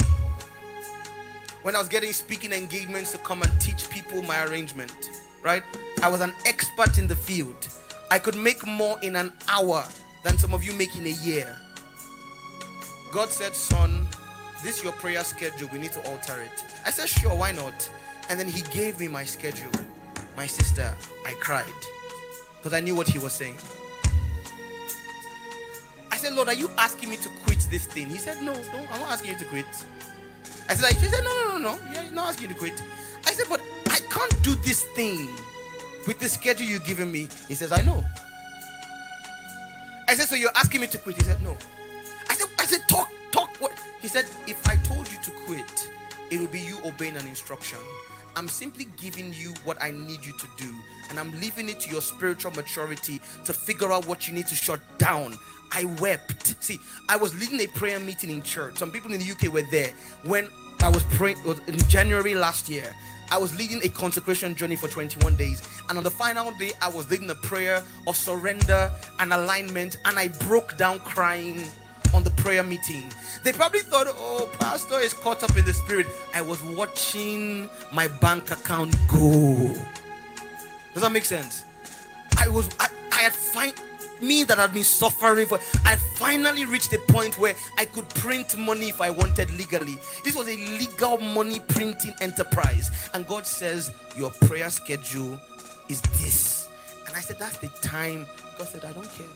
when 1.62 1.74
I 1.74 1.78
was 1.78 1.88
getting 1.88 2.12
speaking 2.12 2.52
engagements 2.52 3.12
to 3.12 3.18
come 3.18 3.42
and 3.42 3.60
teach 3.60 3.88
people 3.90 4.22
my 4.22 4.44
arrangement, 4.44 5.10
right? 5.42 5.62
I 6.02 6.08
was 6.08 6.20
an 6.20 6.34
expert 6.44 6.98
in 6.98 7.06
the 7.06 7.16
field. 7.16 7.68
I 8.10 8.18
could 8.18 8.36
make 8.36 8.66
more 8.66 8.98
in 9.02 9.16
an 9.16 9.32
hour 9.48 9.84
than 10.22 10.38
some 10.38 10.54
of 10.54 10.64
you 10.64 10.72
make 10.74 10.96
in 10.96 11.06
a 11.06 11.10
year. 11.10 11.56
God 13.12 13.30
said, 13.30 13.54
Son, 13.54 14.06
this 14.62 14.78
is 14.78 14.84
your 14.84 14.92
prayer 14.92 15.24
schedule. 15.24 15.68
We 15.72 15.78
need 15.78 15.92
to 15.92 16.06
alter 16.10 16.40
it. 16.42 16.64
I 16.84 16.90
said, 16.90 17.08
Sure, 17.08 17.34
why 17.34 17.52
not? 17.52 17.88
And 18.28 18.38
then 18.38 18.48
He 18.48 18.62
gave 18.72 19.00
me 19.00 19.08
my 19.08 19.24
schedule. 19.24 19.70
My 20.36 20.46
sister, 20.46 20.94
I 21.26 21.32
cried 21.32 21.64
because 22.58 22.72
I 22.74 22.80
knew 22.80 22.94
what 22.94 23.08
He 23.08 23.18
was 23.18 23.32
saying. 23.32 23.56
I 26.18 26.20
said, 26.20 26.34
Lord, 26.34 26.48
are 26.48 26.54
you 26.54 26.68
asking 26.76 27.10
me 27.10 27.16
to 27.18 27.28
quit 27.44 27.60
this 27.70 27.86
thing? 27.86 28.08
He 28.08 28.18
said, 28.18 28.42
No, 28.42 28.52
no, 28.52 28.86
I'm 28.90 28.98
not 28.98 29.12
asking 29.12 29.34
you 29.34 29.38
to 29.38 29.44
quit. 29.44 29.66
I 30.68 30.74
said, 30.74 30.82
like, 30.82 30.96
He 30.96 31.06
said, 31.06 31.22
No, 31.22 31.30
no, 31.30 31.58
no, 31.58 31.58
no. 31.58 31.78
Yeah, 31.92 32.10
not 32.10 32.30
asking 32.30 32.48
you 32.48 32.54
to 32.54 32.58
quit. 32.58 32.82
I 33.24 33.30
said, 33.30 33.46
But 33.48 33.60
I 33.86 34.00
can't 34.10 34.42
do 34.42 34.56
this 34.56 34.82
thing 34.96 35.28
with 36.08 36.18
the 36.18 36.28
schedule 36.28 36.66
you've 36.66 36.84
given 36.84 37.12
me. 37.12 37.28
He 37.46 37.54
says, 37.54 37.70
I 37.70 37.82
know. 37.82 38.04
I 40.08 40.16
said, 40.16 40.26
So 40.28 40.34
you're 40.34 40.50
asking 40.56 40.80
me 40.80 40.88
to 40.88 40.98
quit? 40.98 41.14
He 41.18 41.22
said, 41.22 41.40
No. 41.40 41.56
I 42.28 42.34
said, 42.34 42.48
I 42.58 42.64
said, 42.64 42.80
talk, 42.88 43.08
talk. 43.30 43.56
What? 43.60 43.78
He 44.02 44.08
said, 44.08 44.24
If 44.48 44.66
I 44.68 44.74
told 44.74 45.08
you 45.12 45.18
to 45.22 45.30
quit, 45.46 45.88
it 46.32 46.40
will 46.40 46.48
be 46.48 46.58
you 46.58 46.78
obeying 46.84 47.16
an 47.16 47.28
instruction. 47.28 47.78
I'm 48.34 48.48
simply 48.48 48.88
giving 48.96 49.32
you 49.34 49.54
what 49.62 49.80
I 49.80 49.92
need 49.92 50.24
you 50.26 50.32
to 50.32 50.48
do, 50.56 50.74
and 51.10 51.18
I'm 51.18 51.30
leaving 51.40 51.68
it 51.68 51.78
to 51.80 51.90
your 51.90 52.02
spiritual 52.02 52.50
maturity 52.52 53.20
to 53.44 53.52
figure 53.52 53.92
out 53.92 54.06
what 54.06 54.26
you 54.26 54.34
need 54.34 54.48
to 54.48 54.56
shut 54.56 54.80
down. 54.98 55.38
I 55.72 55.84
wept. 56.00 56.62
See, 56.62 56.80
I 57.08 57.16
was 57.16 57.38
leading 57.38 57.60
a 57.60 57.66
prayer 57.66 58.00
meeting 58.00 58.30
in 58.30 58.42
church. 58.42 58.78
Some 58.78 58.90
people 58.90 59.12
in 59.12 59.20
the 59.20 59.30
UK 59.30 59.52
were 59.52 59.68
there 59.70 59.92
when 60.24 60.48
I 60.80 60.88
was 60.88 61.02
praying 61.04 61.38
in 61.66 61.78
January 61.88 62.34
last 62.34 62.68
year. 62.68 62.94
I 63.30 63.36
was 63.36 63.56
leading 63.58 63.82
a 63.84 63.88
consecration 63.88 64.54
journey 64.54 64.76
for 64.76 64.88
21 64.88 65.36
days. 65.36 65.62
And 65.88 65.98
on 65.98 66.04
the 66.04 66.10
final 66.10 66.50
day, 66.52 66.72
I 66.80 66.88
was 66.88 67.10
leading 67.10 67.28
a 67.30 67.34
prayer 67.34 67.82
of 68.06 68.16
surrender 68.16 68.90
and 69.18 69.32
alignment. 69.32 69.98
And 70.06 70.18
I 70.18 70.28
broke 70.28 70.78
down 70.78 71.00
crying 71.00 71.64
on 72.14 72.24
the 72.24 72.30
prayer 72.30 72.62
meeting. 72.62 73.04
They 73.44 73.52
probably 73.52 73.80
thought, 73.80 74.06
oh, 74.08 74.50
Pastor 74.58 74.98
is 74.98 75.12
caught 75.12 75.42
up 75.42 75.56
in 75.56 75.64
the 75.64 75.74
spirit. 75.74 76.06
I 76.34 76.40
was 76.40 76.62
watching 76.62 77.68
my 77.92 78.08
bank 78.08 78.50
account 78.50 78.96
go. 79.08 79.74
Does 80.94 81.02
that 81.02 81.12
make 81.12 81.26
sense? 81.26 81.64
I 82.38 82.48
was, 82.48 82.68
I, 82.80 82.88
I 83.12 83.16
had 83.16 83.32
find 83.32 83.74
me 84.22 84.44
that 84.44 84.58
had 84.58 84.72
been 84.72 84.84
suffering 84.84 85.46
for 85.46 85.58
I 85.84 85.96
finally 85.96 86.64
reached 86.64 86.92
a 86.92 86.98
point 86.98 87.38
where 87.38 87.54
I 87.76 87.84
could 87.84 88.08
print 88.10 88.56
money 88.56 88.88
if 88.88 89.00
I 89.00 89.10
wanted 89.10 89.50
legally. 89.52 89.98
This 90.24 90.34
was 90.34 90.48
a 90.48 90.56
legal 90.56 91.18
money 91.18 91.60
printing 91.60 92.14
enterprise. 92.20 92.90
And 93.14 93.26
God 93.26 93.46
says, 93.46 93.92
Your 94.16 94.30
prayer 94.30 94.70
schedule 94.70 95.38
is 95.88 96.00
this. 96.00 96.68
And 97.06 97.16
I 97.16 97.20
said, 97.20 97.38
That's 97.38 97.58
the 97.58 97.68
time. 97.82 98.26
God 98.58 98.68
said, 98.68 98.84
I 98.84 98.92
don't 98.92 99.10
care. 99.12 99.26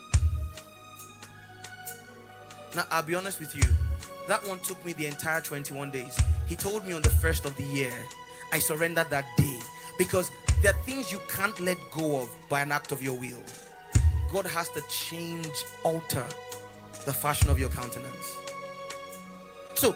Now 2.74 2.86
I'll 2.90 3.02
be 3.02 3.14
honest 3.14 3.40
with 3.40 3.54
you. 3.54 3.64
That 4.28 4.46
one 4.46 4.60
took 4.60 4.84
me 4.84 4.92
the 4.92 5.06
entire 5.06 5.40
21 5.40 5.90
days. 5.90 6.18
He 6.46 6.56
told 6.56 6.86
me 6.86 6.92
on 6.92 7.02
the 7.02 7.10
first 7.10 7.44
of 7.44 7.56
the 7.56 7.64
year, 7.64 7.92
I 8.52 8.58
surrendered 8.58 9.10
that 9.10 9.26
day 9.36 9.58
because 9.98 10.30
there 10.62 10.72
are 10.72 10.82
things 10.84 11.10
you 11.10 11.20
can't 11.28 11.58
let 11.60 11.76
go 11.90 12.20
of 12.20 12.30
by 12.48 12.60
an 12.60 12.72
act 12.72 12.92
of 12.92 13.02
your 13.02 13.14
will. 13.14 13.42
God 14.32 14.46
has 14.46 14.68
to 14.70 14.82
change, 14.88 15.50
alter 15.84 16.24
the 17.04 17.12
fashion 17.12 17.50
of 17.50 17.58
your 17.58 17.68
countenance. 17.68 18.36
So 19.74 19.94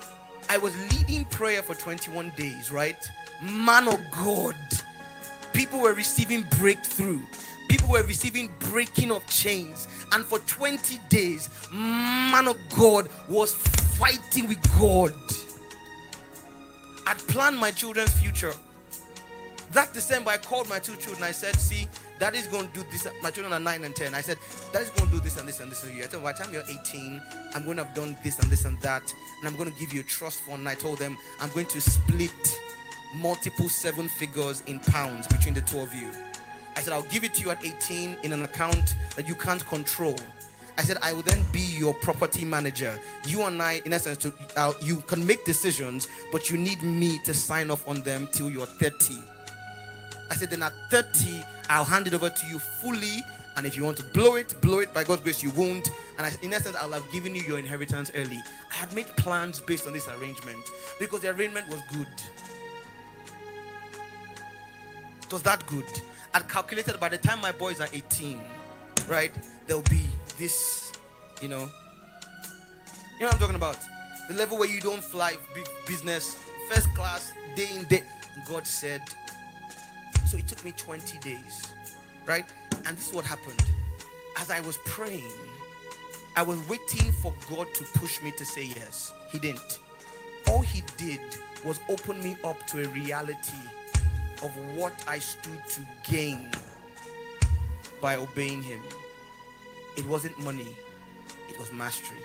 I 0.48 0.58
was 0.58 0.74
leading 0.92 1.24
prayer 1.26 1.62
for 1.62 1.74
21 1.74 2.32
days, 2.36 2.70
right? 2.70 2.98
Man 3.42 3.88
of 3.88 4.00
God, 4.10 4.56
people 5.52 5.80
were 5.80 5.94
receiving 5.94 6.46
breakthrough, 6.58 7.20
people 7.68 7.88
were 7.88 8.02
receiving 8.02 8.50
breaking 8.58 9.10
of 9.10 9.26
chains, 9.26 9.88
and 10.12 10.24
for 10.24 10.38
20 10.40 10.98
days, 11.08 11.48
man 11.72 12.46
of 12.48 12.56
God 12.76 13.08
was 13.28 13.54
fighting 13.54 14.48
with 14.48 14.78
God. 14.78 15.14
I'd 17.06 17.18
planned 17.28 17.56
my 17.56 17.70
children's 17.70 18.12
future. 18.12 18.52
That 19.72 19.92
December, 19.92 20.30
I 20.30 20.38
called 20.38 20.68
my 20.68 20.78
two 20.78 20.96
children. 20.96 21.22
I 21.22 21.32
said, 21.32 21.56
See, 21.56 21.88
Daddy's 22.18 22.46
going 22.46 22.68
to 22.68 22.72
do 22.72 22.84
this. 22.90 23.06
My 23.22 23.30
children 23.30 23.52
are 23.52 23.60
9 23.60 23.84
and 23.84 23.94
10. 23.94 24.14
I 24.14 24.20
said, 24.20 24.38
Daddy's 24.72 24.90
going 24.90 25.10
to 25.10 25.16
do 25.16 25.20
this 25.20 25.36
and 25.36 25.46
this 25.46 25.60
and 25.60 25.70
this 25.70 25.84
for 25.84 25.90
you. 25.90 26.02
I 26.02 26.06
said, 26.06 26.22
by 26.22 26.32
the 26.32 26.38
time 26.38 26.52
you're 26.52 26.64
18, 26.66 27.20
I'm 27.54 27.64
going 27.64 27.76
to 27.76 27.84
have 27.84 27.94
done 27.94 28.16
this 28.24 28.38
and 28.38 28.50
this 28.50 28.64
and 28.64 28.80
that. 28.80 29.02
And 29.38 29.48
I'm 29.48 29.56
going 29.56 29.70
to 29.70 29.78
give 29.78 29.92
you 29.92 30.00
a 30.00 30.04
trust 30.04 30.40
fund. 30.40 30.60
And 30.60 30.68
I 30.68 30.74
told 30.74 30.98
them, 30.98 31.18
I'm 31.40 31.50
going 31.50 31.66
to 31.66 31.80
split 31.80 32.58
multiple 33.16 33.68
seven 33.68 34.08
figures 34.08 34.62
in 34.66 34.80
pounds 34.80 35.26
between 35.26 35.54
the 35.54 35.60
two 35.60 35.80
of 35.80 35.94
you. 35.94 36.10
I 36.74 36.80
said, 36.80 36.92
I'll 36.92 37.02
give 37.02 37.24
it 37.24 37.34
to 37.34 37.42
you 37.42 37.50
at 37.50 37.64
18 37.64 38.18
in 38.22 38.32
an 38.32 38.42
account 38.42 38.94
that 39.16 39.28
you 39.28 39.34
can't 39.34 39.64
control. 39.66 40.16
I 40.78 40.82
said, 40.82 40.98
I 41.02 41.14
will 41.14 41.22
then 41.22 41.42
be 41.52 41.60
your 41.60 41.94
property 41.94 42.44
manager. 42.44 42.98
You 43.26 43.42
and 43.44 43.62
I, 43.62 43.80
in 43.86 43.94
essence, 43.94 44.18
to, 44.18 44.32
uh, 44.56 44.74
you 44.82 44.96
can 44.96 45.26
make 45.26 45.44
decisions, 45.46 46.08
but 46.30 46.50
you 46.50 46.58
need 46.58 46.82
me 46.82 47.18
to 47.24 47.32
sign 47.32 47.70
off 47.70 47.88
on 47.88 48.02
them 48.02 48.28
till 48.30 48.50
you're 48.50 48.66
30. 48.66 49.18
I 50.30 50.34
said, 50.34 50.50
then 50.50 50.62
at 50.62 50.72
30, 50.90 51.42
I'll 51.68 51.84
hand 51.84 52.06
it 52.06 52.14
over 52.14 52.30
to 52.30 52.46
you 52.46 52.58
fully. 52.58 53.22
And 53.56 53.66
if 53.66 53.76
you 53.76 53.84
want 53.84 53.96
to 53.98 54.04
blow 54.04 54.36
it, 54.36 54.54
blow 54.60 54.80
it. 54.80 54.92
By 54.92 55.04
God's 55.04 55.22
grace, 55.22 55.42
you 55.42 55.50
won't. 55.50 55.88
And 56.18 56.38
in 56.42 56.52
essence, 56.52 56.76
I'll 56.76 56.92
have 56.92 57.10
given 57.10 57.34
you 57.34 57.42
your 57.42 57.58
inheritance 57.58 58.10
early. 58.14 58.42
I 58.70 58.74
had 58.74 58.92
made 58.92 59.06
plans 59.16 59.60
based 59.60 59.86
on 59.86 59.92
this 59.92 60.08
arrangement 60.08 60.58
because 60.98 61.20
the 61.20 61.30
arrangement 61.30 61.68
was 61.68 61.80
good. 61.92 62.06
It 65.22 65.32
was 65.32 65.42
that 65.42 65.66
good. 65.66 65.84
i 66.34 66.40
calculated 66.40 67.00
by 67.00 67.08
the 67.08 67.18
time 67.18 67.40
my 67.40 67.50
boys 67.50 67.80
are 67.80 67.88
18, 67.92 68.40
right, 69.08 69.32
there'll 69.66 69.82
be 69.82 70.02
this, 70.38 70.92
you 71.42 71.48
know. 71.48 71.68
You 73.18 73.22
know 73.22 73.26
what 73.26 73.34
I'm 73.34 73.40
talking 73.40 73.56
about? 73.56 73.78
The 74.28 74.34
level 74.34 74.56
where 74.58 74.68
you 74.68 74.80
don't 74.80 75.02
fly 75.02 75.36
big 75.52 75.66
business, 75.86 76.36
first 76.70 76.94
class, 76.94 77.32
day 77.56 77.68
in, 77.74 77.84
day. 77.84 78.04
God 78.48 78.66
said, 78.66 79.02
so 80.26 80.36
it 80.36 80.48
took 80.48 80.64
me 80.64 80.72
20 80.72 81.18
days, 81.18 81.72
right? 82.26 82.44
And 82.84 82.96
this 82.96 83.08
is 83.08 83.14
what 83.14 83.24
happened. 83.24 83.62
As 84.36 84.50
I 84.50 84.60
was 84.60 84.78
praying, 84.84 85.32
I 86.34 86.42
was 86.42 86.58
waiting 86.68 87.12
for 87.12 87.32
God 87.48 87.72
to 87.74 87.84
push 87.98 88.20
me 88.22 88.32
to 88.32 88.44
say 88.44 88.64
yes. 88.64 89.12
He 89.30 89.38
didn't. 89.38 89.78
All 90.48 90.60
he 90.60 90.82
did 90.96 91.20
was 91.64 91.80
open 91.88 92.22
me 92.22 92.36
up 92.44 92.66
to 92.68 92.84
a 92.84 92.88
reality 92.88 93.56
of 94.42 94.50
what 94.76 94.92
I 95.08 95.18
stood 95.18 95.60
to 95.70 95.80
gain 96.10 96.50
by 98.00 98.16
obeying 98.16 98.62
him. 98.62 98.82
It 99.96 100.06
wasn't 100.06 100.38
money, 100.40 100.76
it 101.48 101.58
was 101.58 101.72
mastery. 101.72 102.18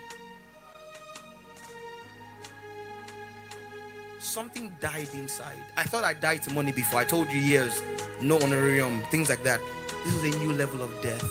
Something 4.22 4.72
died 4.80 5.10
inside. 5.14 5.58
I 5.76 5.84
thought 5.84 6.04
I 6.04 6.14
died 6.14 6.44
to 6.44 6.54
money 6.54 6.72
before. 6.72 7.00
I 7.00 7.06
told 7.06 7.30
you 7.32 7.40
years, 7.40 7.82
no 8.22 8.40
honorarium, 8.40 9.02
things 9.12 9.30
like 9.30 9.44
that. 9.44 9.60
This 10.06 10.14
is 10.16 10.36
a 10.36 10.40
new 10.40 10.54
level 10.54 10.82
of 10.82 10.92
death. 11.02 11.24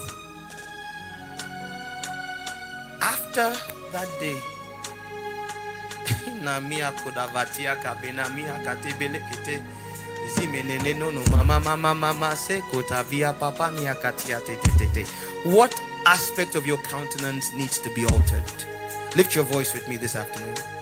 After 3.00 3.54
that 3.92 4.08
day, 4.18 4.38
na 6.42 6.60
mia 6.60 6.92
kodavatia 6.92 7.76
kabena 7.76 8.28
mia 8.34 8.54
katebele 8.64 9.20
kete 9.30 9.62
What 15.44 15.74
aspect 16.06 16.54
of 16.54 16.66
your 16.66 16.78
countenance 16.78 17.52
needs 17.54 17.78
to 17.78 17.94
be 17.94 18.04
altered? 18.04 18.44
Lift 19.16 19.34
your 19.34 19.44
voice 19.44 19.74
with 19.74 19.88
me 19.88 19.96
this 19.96 20.14
afternoon. 20.14 20.79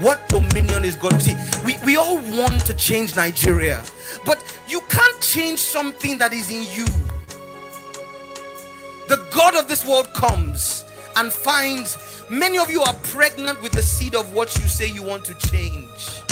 What 0.00 0.28
dominion 0.28 0.84
is 0.84 0.94
God? 0.94 1.20
See, 1.20 1.36
we, 1.64 1.76
we 1.84 1.96
all 1.96 2.18
want 2.18 2.64
to 2.66 2.74
change 2.74 3.16
Nigeria, 3.16 3.82
but 4.24 4.42
you 4.68 4.80
can't 4.82 5.20
change 5.20 5.58
something 5.58 6.18
that 6.18 6.32
is 6.32 6.50
in 6.50 6.62
you. 6.72 6.84
The 9.08 9.26
God 9.32 9.56
of 9.56 9.66
this 9.66 9.84
world 9.84 10.12
comes 10.14 10.84
and 11.16 11.32
finds 11.32 11.98
many 12.30 12.58
of 12.58 12.70
you 12.70 12.82
are 12.82 12.94
pregnant 12.94 13.60
with 13.60 13.72
the 13.72 13.82
seed 13.82 14.14
of 14.14 14.32
what 14.32 14.56
you 14.58 14.68
say 14.68 14.86
you 14.86 15.02
want 15.02 15.24
to 15.24 15.34
change. 15.48 16.22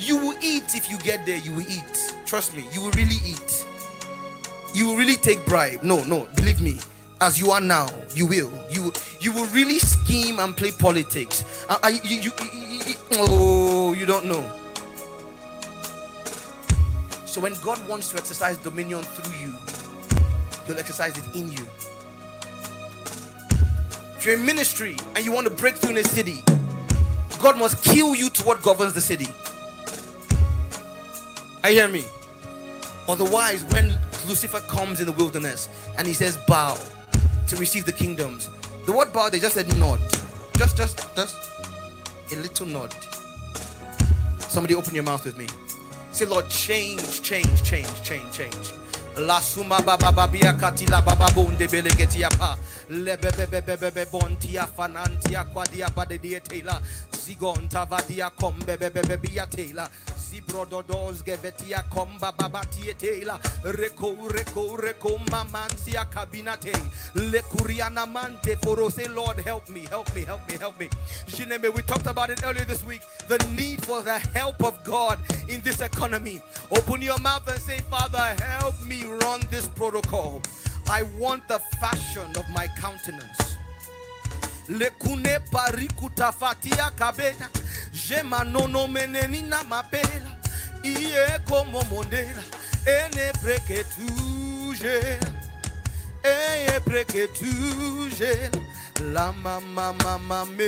You 0.00 0.18
will 0.18 0.36
eat 0.42 0.74
if 0.74 0.90
you 0.90 0.98
get 0.98 1.24
there, 1.24 1.38
you 1.38 1.52
will 1.52 1.68
eat. 1.70 2.14
Trust 2.26 2.56
me, 2.56 2.64
you 2.72 2.82
will 2.82 2.90
really 2.92 3.18
eat. 3.24 3.64
You 4.74 4.88
will 4.88 4.96
really 4.96 5.16
take 5.16 5.44
bribe. 5.46 5.84
No, 5.84 6.02
no, 6.04 6.26
believe 6.34 6.60
me 6.60 6.80
as 7.24 7.40
you 7.40 7.50
are 7.50 7.60
now 7.60 7.88
you 8.14 8.26
will. 8.26 8.52
You 8.70 8.92
you 9.18 9.32
will 9.32 9.46
really 9.46 9.78
scheme 9.78 10.38
and 10.38 10.54
play 10.54 10.70
politics. 10.70 11.42
Uh, 11.68 11.90
you, 12.04 12.20
you, 12.20 12.30
you, 12.30 12.94
oh 13.12 13.94
you 13.94 14.04
don't 14.04 14.26
know. 14.26 14.44
So 17.24 17.40
when 17.40 17.54
god 17.64 17.80
wants 17.88 18.10
to 18.10 18.18
exercise 18.18 18.58
dominion 18.58 19.02
through 19.02 19.32
you 19.40 19.54
he'll 20.66 20.78
exercise 20.78 21.16
it 21.16 21.24
in 21.34 21.50
you. 21.50 21.66
If 24.16 24.26
you're 24.26 24.36
in 24.36 24.44
ministry 24.44 24.96
and 25.16 25.24
you 25.24 25.32
want 25.32 25.46
to 25.46 25.52
break 25.52 25.76
through 25.76 25.92
in 25.92 25.96
a 25.96 26.04
city 26.04 26.42
god 27.40 27.58
must 27.58 27.82
kill 27.82 28.14
you 28.14 28.28
to 28.30 28.42
what 28.42 28.62
governs 28.62 28.92
the 28.92 29.00
city. 29.00 29.28
I 31.62 31.72
hear 31.72 31.88
me. 31.88 32.04
Otherwise, 33.08 33.64
when 33.64 33.98
Lucifer 34.26 34.60
comes 34.60 35.00
in 35.00 35.06
the 35.06 35.12
wilderness 35.12 35.68
and 35.96 36.06
he 36.06 36.12
says, 36.12 36.36
bow 36.46 36.78
to 37.48 37.56
receive 37.56 37.84
the 37.84 37.92
kingdoms, 37.92 38.48
the 38.86 38.92
word 38.92 39.12
bow, 39.12 39.28
they 39.28 39.38
just 39.38 39.54
said 39.54 39.66
nod. 39.78 40.00
Just, 40.56 40.76
just, 40.76 41.14
just 41.16 41.36
a 42.32 42.36
little 42.36 42.66
nod. 42.66 42.94
Somebody 44.38 44.74
open 44.74 44.94
your 44.94 45.04
mouth 45.04 45.24
with 45.24 45.36
me. 45.36 45.46
Say, 46.12 46.26
Lord, 46.26 46.48
change, 46.48 47.22
change, 47.22 47.62
change, 47.62 48.02
change, 48.02 48.32
change. 48.32 48.72
La 49.16 49.40
suma 49.40 49.80
baba 49.80 50.10
babia 50.10 50.52
katila 50.58 51.04
baba 51.04 51.30
bonde 51.32 51.68
belegetia 51.68 52.28
pa 52.36 52.56
lebebebebebe 52.90 54.06
bontia 54.10 54.66
fanantia 54.66 55.44
quadia 55.52 55.88
badedia 55.88 56.40
tela 56.40 56.80
zigonta 57.12 57.86
vadia 57.86 58.30
kombe 58.30 58.76
bebebe 58.76 59.16
bia 59.22 59.46
tela 59.46 59.88
zibrododos 60.34 61.22
gevetia 61.22 61.82
komba 61.88 62.32
babatie 62.32 62.94
tela 62.94 63.38
reko 63.62 64.16
reko 64.28 64.76
reko 64.76 65.18
mamansia 65.30 66.04
kabinate. 66.10 66.72
Le 67.14 67.40
kuriana 67.42 68.06
mante 68.06 68.56
forose 68.56 69.08
Lord 69.08 69.38
help 69.40 69.68
me 69.68 69.86
help 69.86 70.14
me 70.14 70.24
help 70.24 70.48
me 70.48 70.56
help 70.58 70.78
me. 70.80 70.88
Jineme 71.26 71.72
we 71.74 71.82
talked 71.82 72.06
about 72.06 72.30
it 72.30 72.42
earlier 72.44 72.64
this 72.64 72.84
week. 72.84 73.02
The 73.28 73.38
need 73.56 73.84
for 73.84 74.02
the 74.02 74.18
help 74.34 74.62
of 74.64 74.82
God 74.84 75.18
in 75.48 75.60
this 75.60 75.80
economy. 75.80 76.40
Open 76.70 77.02
your 77.02 77.18
mouth 77.18 77.46
and 77.48 77.60
say 77.60 77.78
Father 77.90 78.34
help 78.42 78.80
me 78.84 79.04
run 79.04 79.40
this 79.50 79.68
protocol. 79.68 80.42
I 80.88 81.02
want 81.18 81.46
the 81.48 81.60
fashion 81.80 82.28
of 82.36 82.48
my 82.50 82.68
countenance 82.78 83.53
lekune 84.68 85.40
parikutafatia 85.50 86.90
kabena. 86.90 87.48
Jemanonomenenina 87.92 89.64
mapela. 89.64 90.30
Iekomomondela 90.84 92.42
ene 92.86 93.32
preke 93.42 93.84
tuje, 93.84 95.18
ene 96.22 96.80
preke 96.80 97.26
tuje. 97.28 98.50
La 99.00 99.32
mama 99.32 99.92
mame 100.28 100.64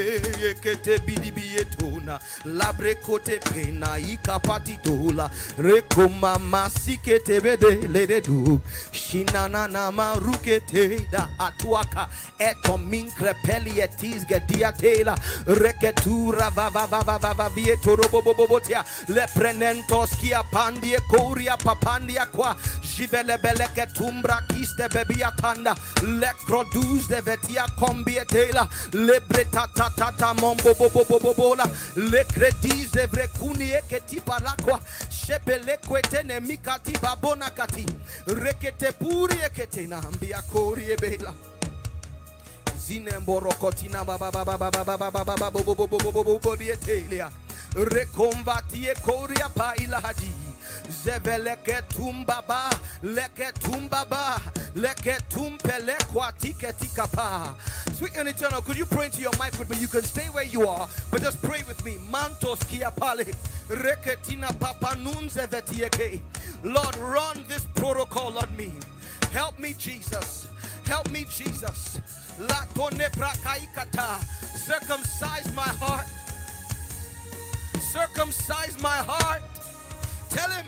ekete 0.50 0.98
bidibietona 1.06 2.18
labrekote 2.44 3.38
pena 3.38 3.98
ikapatitola 3.98 5.30
rekoma 5.58 6.38
masiketebede 6.38 7.70
lededu 7.88 8.44
ruke 8.44 9.24
marukete 9.94 11.06
da 11.12 11.28
atuaka 11.38 12.08
etominkrepelietis 12.40 14.26
gediatela 14.26 15.16
reketura 15.46 16.50
vavavavavavietorobobobobotia 16.50 18.84
leprenentoskia 19.08 20.42
pandie 20.50 20.98
koria 21.08 21.56
papandia 21.56 22.26
kwa. 22.26 22.56
Jivelebeleketumbra 22.96 24.42
kiste 24.48 24.88
bebiatanda 24.88 25.76
lekrodus 26.02 27.08
de 27.08 27.20
vetia 27.20 27.66
kombi 27.78 28.15
tela 28.24 28.68
le 28.92 29.20
breta 29.20 29.68
tata 29.72 30.12
ta 30.16 30.32
mombo 30.32 30.74
bo 30.74 30.88
bo 30.88 31.04
bo 31.04 31.18
bo 31.18 31.34
bola 31.34 31.68
le 31.94 32.24
credize 32.26 33.06
vrecuni 33.06 33.70
e 33.70 33.82
che 33.86 34.02
ti 34.04 34.20
paracqua 34.20 34.80
shepele 35.08 35.78
quete 35.86 36.22
ne 36.22 36.40
mikati 36.40 36.96
babona 36.98 37.50
kati 37.50 37.84
rekete 38.26 38.92
puri 38.92 39.38
e 39.40 39.50
che 39.50 39.68
te 39.68 39.86
nambia 39.86 40.42
cori 40.50 40.86
e 40.86 40.94
bela 40.94 41.34
zine 42.78 43.18
mborokotina 43.18 44.04
baba 44.04 44.30
baba 44.30 44.56
baba 44.56 44.70
baba 44.70 45.10
baba 45.10 45.24
baba 45.24 45.50
bo 45.50 45.62
bo 45.62 45.74
bo 45.74 45.86
bo 45.86 45.98
bo 45.98 46.12
bo 46.12 46.22
bo 46.22 46.38
bo 46.38 46.56
telia 46.84 47.30
reconvati 47.74 48.86
e 48.86 48.94
coria 49.02 49.50
paila 49.52 50.00
hadi 50.86 50.92
Zeveleke 50.92 51.82
tumbaba, 51.88 52.70
leke 53.02 53.52
tumbaba, 53.60 54.40
leke 54.74 55.18
tumpele 55.28 55.96
kwatike 56.12 56.72
tikapa. 56.72 57.54
Sweet 57.94 58.16
and 58.16 58.28
eternal, 58.28 58.62
could 58.62 58.76
you 58.76 58.86
pray 58.86 59.06
into 59.06 59.20
your 59.20 59.32
mic 59.32 59.58
with 59.58 59.70
me? 59.70 59.76
You 59.78 59.88
can 59.88 60.02
stay 60.02 60.26
where 60.26 60.44
you 60.44 60.68
are, 60.68 60.88
but 61.10 61.22
just 61.22 61.40
pray 61.42 61.62
with 61.66 61.84
me. 61.84 61.96
Mantos 62.10 62.58
kiapale, 62.64 63.34
reketina 63.68 64.58
papa 64.58 64.96
nunze 64.96 65.46
vetieke. 65.48 66.20
Lord, 66.62 66.96
run 66.96 67.44
this 67.48 67.64
protocol 67.74 68.38
on 68.38 68.56
me. 68.56 68.72
Help 69.32 69.58
me, 69.58 69.74
Jesus. 69.78 70.48
Help 70.86 71.10
me, 71.10 71.26
Jesus. 71.30 72.00
Circumcise 74.66 75.54
my 75.54 75.62
heart. 75.62 76.06
Circumcise 77.92 78.80
my 78.80 78.96
heart. 78.96 79.42
Tell 80.30 80.50
him, 80.50 80.66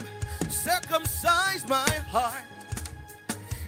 circumcise 0.49 1.67
my 1.69 1.91
heart. 2.11 2.45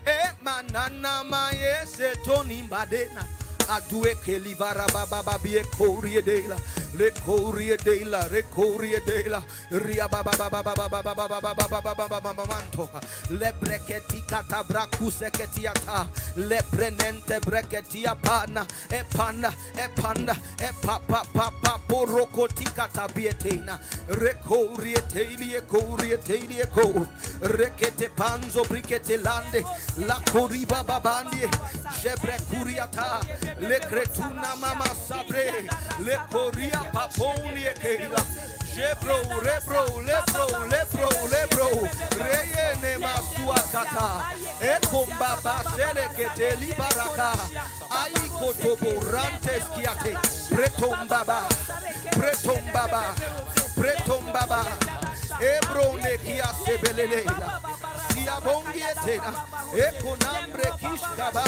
Eh, 0.07 0.31
manana 0.43 1.25
ma 1.25 1.51
yese 1.51 2.17
toni 2.25 2.63
badena 2.63 3.25
adue 3.71 4.19
che 4.19 4.39
li 4.39 4.55
varababa 4.55 5.39
bie 5.39 5.65
corie 5.77 6.23
dela 6.23 6.57
le 6.93 7.13
corie 7.25 7.77
dela 7.77 8.27
le 8.29 8.49
corie 8.49 9.01
dela 9.05 9.43
ria 9.69 10.09
baba 10.09 10.33
baba 10.37 10.61
baba 10.61 10.89
baba 10.89 11.03
baba 11.03 11.55
baba 11.55 12.07
baba 12.09 12.33
mamanto 12.33 12.91
le 13.29 13.55
brechetti 13.57 14.25
catabra 14.27 14.89
cuse 14.97 15.31
che 15.31 15.49
ti 15.53 15.67
ata 15.67 16.09
le 16.35 16.65
prenente 16.69 17.39
brechetti 17.39 18.05
a 18.05 18.17
panna 18.17 18.67
e 18.89 19.05
panna 19.05 19.55
e 19.75 19.89
panna 19.95 20.37
e 20.59 20.75
pa 20.81 21.01
pa 21.07 21.25
pa 21.31 21.53
pa 21.61 21.81
porroco 21.87 22.49
ti 22.49 22.65
catabietena 22.65 23.79
re 24.07 24.41
corie 24.45 25.07
teli 25.07 25.55
e 25.55 25.65
corie 25.65 26.19
teli 26.19 26.59
e 26.59 26.69
cor 26.69 27.07
rechete 27.39 28.11
panzo 28.11 28.65
brichete 28.67 29.17
lande 29.19 29.65
la 30.07 30.21
coriba 30.29 30.83
babandi 30.83 31.49
shebre 32.01 32.37
curiata 32.49 33.21
le 33.61 33.79
cretuna 33.79 34.55
mama 34.59 34.85
sabre, 35.07 35.67
le 35.99 36.19
coria 36.31 36.83
paponie 36.93 37.73
keila. 37.81 38.25
Jebro, 38.75 39.19
rebro, 39.43 40.01
lebro, 40.01 40.47
lebro, 40.69 41.09
lebro, 41.29 41.69
reyene 42.17 42.99
masuakata, 42.99 44.31
ekomba 44.61 45.37
basele 45.43 46.09
kete 46.17 46.57
libaraka, 46.61 47.33
ai 47.91 48.29
kotoborantes 48.39 49.65
baba, 49.75 50.15
pretombaba, 50.49 51.49
pretombaba, 52.13 53.15
pretombaba, 53.75 54.65
pretombaba. 54.65 55.00
Ebro 55.41 55.97
ne 55.97 56.19
kia 56.19 56.49
sebelela. 56.65 57.61
Sia 58.13 58.41
bongietena. 58.45 59.33
E 59.75 59.87
conambre 60.03 60.69
kishkaba. 60.81 61.45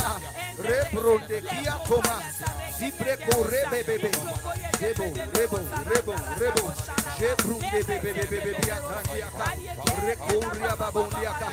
Rebro 0.58 1.18
ne 1.28 1.40
kia 1.40 1.76
toma. 1.86 2.16
Zipre 2.78 3.16
korebe 3.26 3.84
bebe. 3.84 4.10
Rebo, 4.80 5.04
rebo, 5.34 5.58
rebo, 5.84 6.14
rebo. 6.40 6.72
Jebru 7.18 7.58
de 7.60 7.82
bebe 7.84 8.00
bebe 8.00 8.26
bebe 8.30 8.52
biatandiaka. 8.62 9.46
Rekoria 10.06 10.76
babondiaka. 10.76 11.48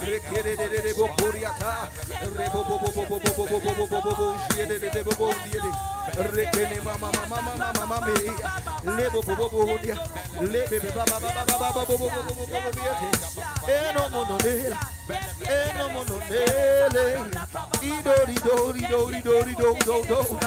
Rekere 0.00 0.56
de 0.56 0.68
de 0.68 0.94
bo 0.94 1.08
koriaka. 1.18 1.90
Rebo 2.38 2.64
bo 2.68 2.78
bo 2.78 2.88
bo 2.94 3.04
bo 3.04 3.18
bo 3.18 3.34
bo 3.34 3.46
bo 3.46 3.60
bo 3.60 3.74
bo 3.74 3.86
bo 3.86 4.00
bo 4.00 4.14
bo 4.14 4.26
de 4.56 4.78
de 4.78 5.02
bo 5.02 5.12
bo 5.18 5.26
bo 5.26 5.34
bo 5.34 5.60
bo 11.74 11.79
Eno 13.66 14.08
mononele, 14.10 14.76
eno 15.48 15.88
mononele, 15.88 17.04
no 19.86 20.02
don, 20.02 20.38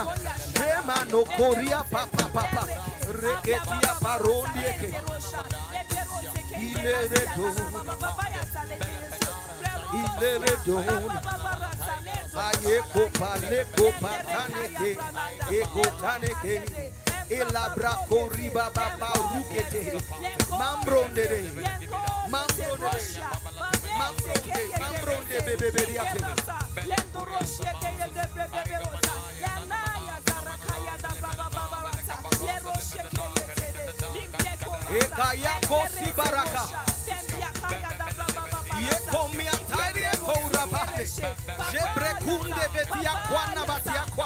elabra 17.30 17.94
koriba 18.10 18.70
baba 18.76 19.10
rukete. 19.34 19.98
Mambronde 20.50 21.28
de. 21.28 21.42
Mambronde 22.30 22.90
mambronde 24.00 24.62
mambronde 24.80 25.38
bebeberia 25.46 26.04
te 26.14 26.20
lendo 26.90 27.26
roshete 27.26 27.90
de. 27.98 28.24
Bebebe 28.34 28.78
wata 28.92 29.16
yana 29.42 29.80
ya 30.08 30.18
zarakaya 30.26 30.96
da 31.02 31.10
baba 31.22 31.48
baba 31.56 31.78
wata 31.86 32.16
ye 32.46 32.56
roshete 32.66 33.22
yete 33.36 33.68
de 33.76 33.84
limbe 34.14 34.52
ko 34.64 34.72
ekaya 35.00 35.54
kosi 35.68 36.10
baraka 36.18 36.64
ye 38.82 38.96
komi 39.12 39.46
atari 39.48 40.04
koura 40.26 40.64
bate 40.72 41.06
je 41.72 41.82
brekunde 41.96 42.66
betia 42.74 43.14
kwana 43.30 43.62
batia 43.68 44.06
kwa 44.16 44.26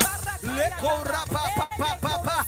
le 0.56 0.68
koura 0.82 1.22
papa 1.34 1.65
papa 2.02 2.45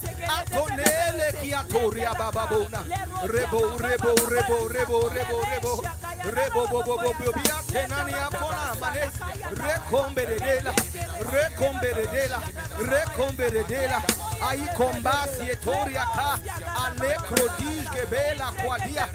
Konele 0.52 1.34
kia 1.42 1.64
toria 1.70 2.14
bababona. 2.14 2.84
Rebo 3.24 3.78
rebo 3.78 4.14
rebo 4.30 4.68
rebo 4.68 5.10
rebo 5.10 5.42
rebo. 5.52 5.84
Rebo 6.24 6.68
bo 6.68 6.84
bo 6.84 6.98
bo 6.98 7.14
bo 7.20 7.32
bia 7.34 7.58
tenani 7.72 8.14
apona 8.14 8.76
mane. 8.80 9.12
Recombedela. 9.52 10.74
Recombedela. 11.32 12.40
Recombedela. 12.80 14.02
Ahi 14.42 14.68
combasi 14.78 15.50
etoria 15.52 16.06
ka 16.16 16.40
ale 16.86 17.16
prodige 17.28 18.06
bela 18.10 18.52
quadia. 18.62 19.08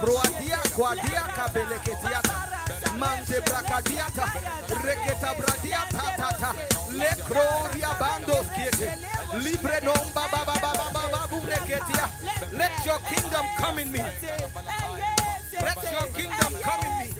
Proadia 0.00 0.58
quadia 0.74 1.22
kabeleketiata. 1.36 2.34
Mante 2.98 3.40
bracadiata. 3.40 4.26
Reketa 4.82 5.34
bradia 5.38 5.80
tatata. 5.90 6.54
Le 6.90 7.10
gloria 7.28 7.90
bandos 7.98 8.46
kiete. 8.54 9.11
Libre 9.34 9.80
non 9.82 10.10
baba 10.12 10.44
baba 10.44 10.72
baba 10.74 11.02
Let 12.52 12.84
your 12.84 12.98
kingdom 12.98 13.46
come 13.56 13.78
in 13.78 13.90
me. 13.90 13.98
Let 15.60 15.82
your 15.90 16.06
kingdom 16.12 16.52
come 16.62 16.84
in 16.84 16.98
me. 16.98 17.14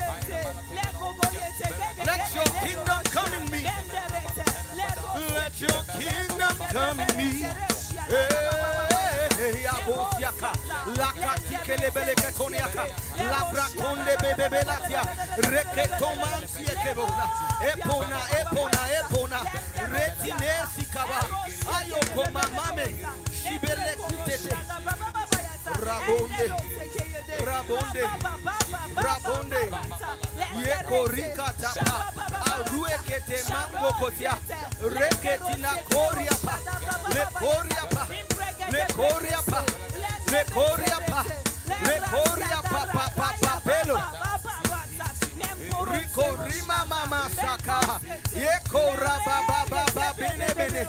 Let 2.05 2.35
your 2.35 2.45
kingdom 2.61 3.03
come 3.05 3.33
in 3.35 3.51
me. 3.51 3.67
Let 5.35 5.61
your 5.61 5.83
kingdom 5.99 6.57
come 6.71 7.01
in 7.01 7.17
me. 7.17 7.47
Hey, 8.09 8.92
Eria 9.43 9.73
Bosiaka, 9.87 10.53
Lakatike 10.97 11.75
Lebele 11.83 12.15
Ketoniaka, 12.15 12.87
Labraconde 13.31 14.15
Bebelatia, 14.23 15.03
Reketomansia 15.51 16.75
Kebona, 16.83 17.27
Epona, 17.61 18.21
Epona, 18.39 18.81
Epona, 19.01 19.41
Retinesi 19.91 20.85
Kaba, 20.93 21.27
Ayo 21.75 21.99
Koma 22.15 22.45
Mame, 22.55 22.87
Shibele 23.35 23.95
Kutete, 23.99 24.55
Rabonde, 25.83 26.47
Rabonde, 27.43 28.03
Rabonde, 28.95 29.63
Yekorika 30.63 31.53
Tapa, 31.61 32.13
Aruekete 32.47 33.39
Mango 33.51 33.91
Kotia, 33.99 34.39
Reketina 34.83 35.73
Koria, 35.91 36.37
Lekoria. 37.11 38.02
Saka, 47.65 48.01
yeko 48.35 48.97
raba 48.97 49.37
ba 49.49 49.65
ba 49.71 49.85
ba 49.95 50.15
bene 50.17 50.49
bene, 50.57 50.87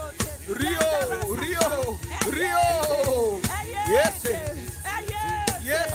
Rio 0.47 0.89
Rio 1.35 1.99
Rio, 2.31 3.39
yes 3.87 4.25
yes. 5.63 5.93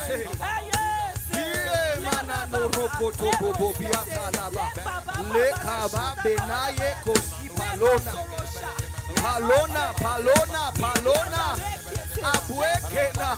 Iye 1.32 2.00
manano 2.04 2.68
roko 2.68 3.10
tobo 3.12 3.52
bobia 3.58 4.00
salaba, 4.06 4.70
le 5.32 5.50
kaba 5.62 6.14
benaye 6.22 6.94
koshi 7.04 7.48
palona. 7.56 8.12
Palona, 9.18 9.92
palona, 9.98 10.72
palona, 10.78 11.56
abuekena, 12.22 13.36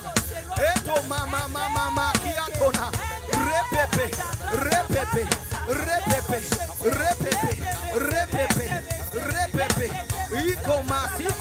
eto 0.69 1.03
mama 1.09 1.49
mama 1.49 1.69
mama 1.91 2.13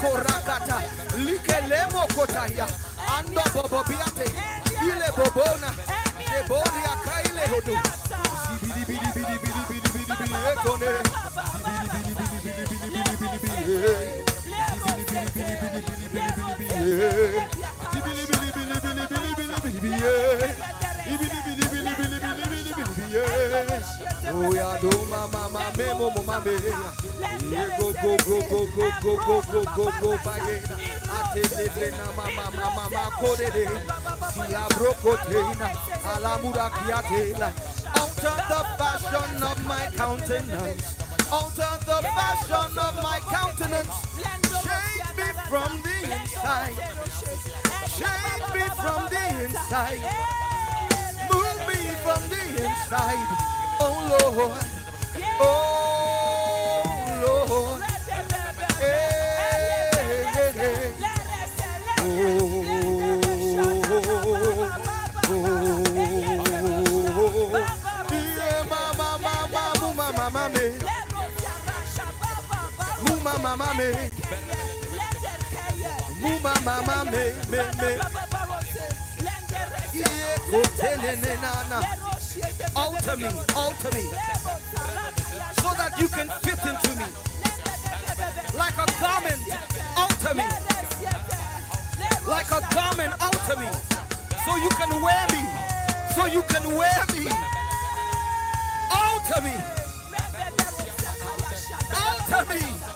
masiko 0.00 0.16
rakata, 0.18 0.82
likelemo 1.18 2.06
kotaya, 2.14 2.66
ando 3.18 3.42
bobobiate, 3.54 4.24
ile 4.82 5.08
bobona, 5.16 5.70
deboria 6.30 6.96
kaile 7.04 7.46
hodo, 7.50 7.76
bidi 8.62 8.84
bidi 8.86 9.08
bidi 9.14 9.38
bidi 9.42 9.58
bidi 9.68 9.88
bidi 9.92 10.14
bidi 10.18 10.34
ekone, 10.52 10.90
bidi 11.60 11.96
bidi 12.00 12.44
bidi 12.44 12.64
bidi 12.66 12.86
bidi 12.86 13.00
bidi 13.00 13.26
bidi 13.30 13.68
bidi. 19.80 20.00
Oh 23.12 23.99
yeah, 24.32 24.78
do 24.80 25.00
of 38.00 38.48
the 38.48 38.62
fashion 38.78 39.42
of 39.42 39.66
my 39.66 39.86
countenance. 39.96 40.96
Alter 41.32 41.78
the 41.86 42.02
fashion 42.02 42.78
of 42.78 42.94
my 43.02 43.18
countenance. 43.20 43.94
Change 44.64 45.08
me 45.16 45.28
from 45.48 45.82
the 45.82 45.96
inside. 46.14 46.76
Change 47.98 48.46
me 48.54 48.64
from 48.78 49.08
the 49.10 49.24
inside. 49.44 50.02
Move 51.32 51.58
me 51.68 51.80
from 52.02 52.28
the 52.28 52.64
inside. 52.64 53.49
Oh 53.80 54.08
Lord. 54.10 54.58
Oh 55.40 56.84
Lord. 57.22 57.82
Hey, 58.80 60.24
hey, 60.34 60.52
hey. 60.58 60.92
Oh, 61.98 62.02
oh, 65.28 65.32
yeah, 68.12 68.64
mama, 68.70 69.18
mama, 69.22 69.62
mama, 69.94 70.12
mama, 70.16 70.50
me. 70.50 70.66
Muma 73.04 73.34
mama 73.42 73.68
me, 73.78 73.88
muma 76.20 76.54
mama 76.64 77.04
me, 77.10 77.24
me 77.50 77.58
me. 77.80 77.90
Yeah, 79.94 80.36
go 80.50 80.62
tell 80.62 81.04
it, 81.04 81.40
nana. 81.42 81.99
Alter 82.76 83.16
me, 83.16 83.26
alter 83.56 83.90
me, 83.94 84.02
so 85.60 85.68
that 85.76 85.92
you 85.98 86.08
can 86.08 86.28
fit 86.42 86.58
into 86.64 86.90
me 86.96 87.04
like 88.56 88.74
a 88.74 88.86
garment. 89.00 89.40
Alter 89.96 90.34
me, 90.34 90.44
like 92.26 92.50
a 92.50 92.60
garment. 92.74 93.12
Alter 93.20 93.56
me, 93.60 93.68
so 94.44 94.56
you 94.56 94.70
can 94.70 95.02
wear 95.02 95.26
me, 95.32 95.42
so 96.14 96.26
you 96.26 96.42
can 96.42 96.76
wear 96.76 97.04
me. 97.12 97.28
Alter 98.90 99.40
me, 99.42 99.54
alter 101.94 102.54
me. 102.54 102.60
So 102.60 102.89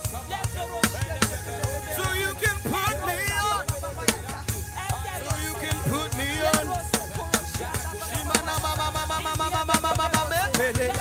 hey, 10.56 10.72
hey. 10.72 10.92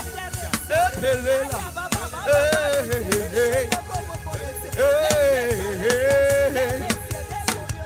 Hey, 4.76 5.52
hey, 5.80 6.52
hey. 6.54 6.88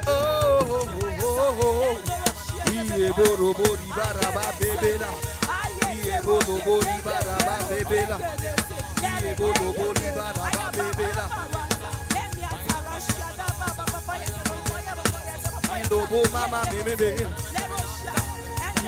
Oh, 0.08 0.66
oh, 0.70 0.90
oh, 1.22 1.58
oh. 1.62 2.72
Iye 2.72 3.12
boro 3.14 3.54
bori 3.54 3.88
baraba 3.96 4.46
bebela. 4.60 5.10
Iye 5.94 6.22
boro 6.24 6.56
bori 6.66 6.96
baraba 7.06 7.56
bebela. 7.70 8.18
Iye 9.22 9.36
boro 9.38 9.74
bori 9.74 10.08
baraba 10.16 10.72
bebela. 10.78 11.26
Ilobo 15.86 16.24
mama 16.34 16.62
me 16.72 16.84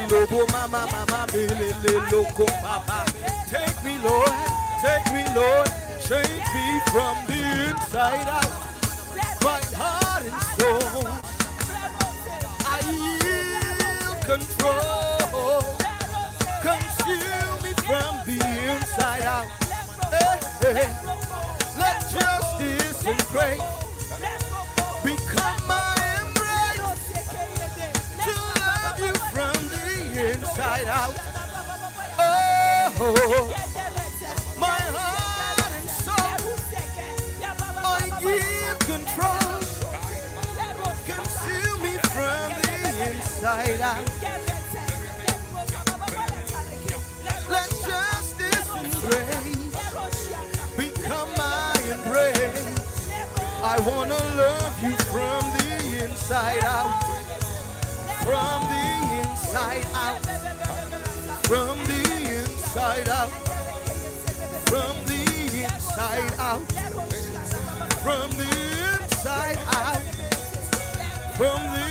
me. 0.08 0.46
Mama 0.52 0.88
mama 0.92 1.28
me 1.34 1.48
le 1.48 1.74
le 1.84 2.12
loco 2.12 2.46
papa. 2.62 3.06
Take 3.50 3.84
me 3.84 3.98
Lord, 4.04 4.32
take 4.82 5.14
me 5.14 5.24
Lord, 5.36 5.70
change 6.02 6.48
me 6.56 6.80
from 6.92 7.18
the 7.28 7.40
inside 7.70 8.28
out. 8.28 8.52
My 9.42 9.62
heart 9.76 10.24
and 10.26 10.44
soul, 10.60 11.08
I 12.66 12.80
yield 12.92 14.22
control. 14.26 15.64
Consume 16.62 17.64
me 17.64 17.74
from 17.88 18.14
the 18.26 18.40
inside 18.72 19.24
out. 19.24 19.48
Hey, 20.12 20.40
hey. 20.74 20.90
Let 21.78 22.02
justice 22.12 23.06
and 23.06 23.28
grace 23.28 23.89
out. 30.88 31.16
Oh, 32.22 33.54
my 34.58 34.80
heart 34.96 35.72
and 35.80 35.90
soul, 35.90 36.40
I 37.84 38.10
give 38.22 38.80
control. 38.80 39.60
Consume 41.06 41.82
me 41.82 41.98
from 42.14 42.50
the 42.62 42.78
inside 43.12 43.82
out. 43.82 44.06
Let 47.50 47.70
become 50.78 51.30
my 51.38 51.74
embrace. 51.92 52.80
I 53.62 53.80
wanna 53.82 54.20
love 54.36 54.84
you 54.84 54.96
from 55.12 55.42
the 55.58 56.06
inside 56.06 56.64
out. 56.64 57.09
From 58.30 58.62
the 58.70 58.86
inside 59.22 59.88
out. 59.96 60.22
From 61.48 61.78
the 61.86 62.02
inside 62.38 63.10
out. 63.10 63.32
From 64.70 64.96
the 65.08 65.22
inside 65.64 66.34
out. 66.38 66.62
From 68.04 68.30
the 68.38 68.50
inside 69.02 69.58
out. 69.66 70.04
From 71.38 71.62
the 71.74 71.86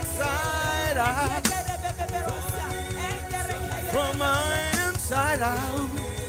inside 0.00 0.98
out. 0.98 1.46
From 3.92 4.18
my 4.18 4.88
inside 4.88 5.42
out. 5.42 6.19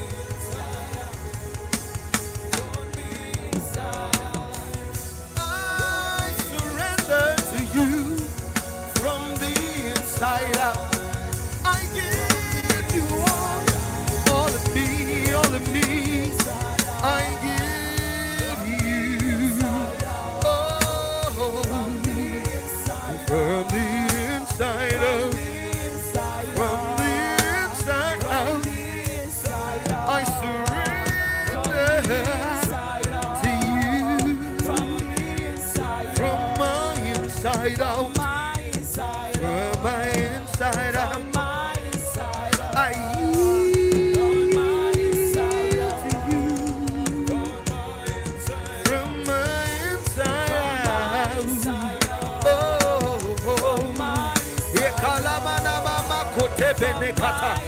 Benekata, 57.32 57.60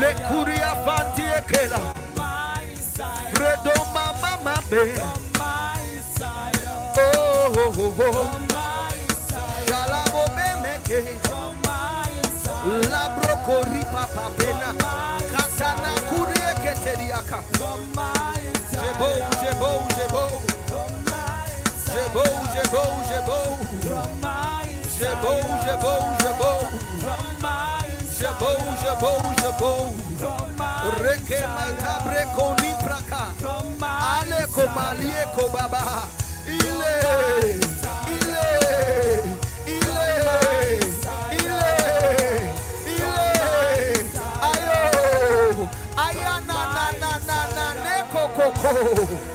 lekuria 0.00 0.74
fanti 0.84 1.22
ekela, 1.22 1.78
bredo 3.34 3.74
mama 3.94 4.38
mabe, 4.44 4.82
oh, 6.96 7.54
oh, 7.56 7.72
oh. 7.78 7.94
oh, 8.00 8.30
Shalabo 9.66 10.22
bemeke, 10.36 11.00
labroko 12.90 13.56
ripa 13.72 14.06
papena, 14.14 14.74
katana 15.32 15.92
kurie 16.08 16.54
keteriaka. 16.62 17.38
Jebo, 18.74 19.08
jebo, 19.40 19.70
jebo, 19.96 20.22
jebo, 21.94 22.24
jebo, 22.54 22.82
jebo, 23.04 23.38
jebo, 24.98 25.32
jebo, 25.64 25.92
jebo, 26.22 26.50
jebo, 28.40 28.58
jebo, 28.82 29.14
jebo. 29.42 29.72
Reke 31.02 31.40
makabre 31.54 32.24
koni 32.36 32.70
praka, 32.82 33.22
ale 33.82 34.46
komalie 34.52 35.24
kobaba, 35.34 36.02
ile, 36.46 36.94
ile, 38.14 38.46
ile, 39.66 40.08
ile, 41.36 41.68
ile, 42.92 43.22
ayo, 44.42 45.68
ayana 45.96 46.58
na 46.74 46.86
na 47.00 47.12
na 47.26 47.38
na 47.56 47.66
ne 47.84 47.96
koko. 48.12 49.33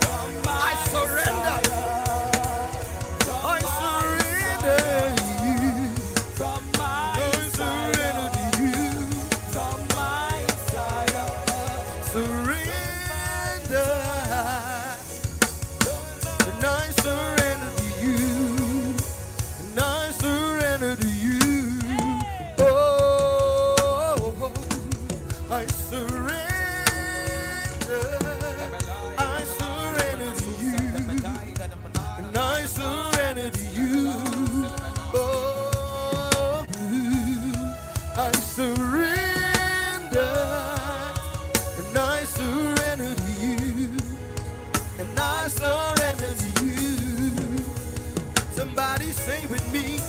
with 49.47 49.71
me. 49.71 49.99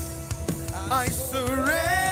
I 0.91 1.07
surrender. 1.09 2.10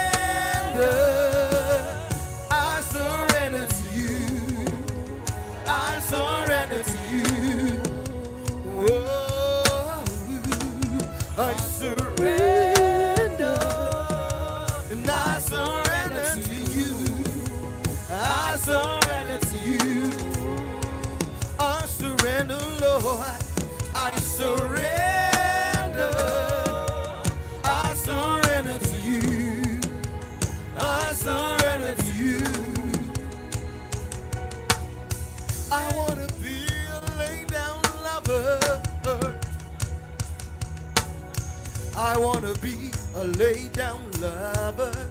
To 42.49 42.59
be 42.61 42.91
a 43.15 43.25
lay 43.25 43.69
down 43.75 44.01
lover. 44.23 45.11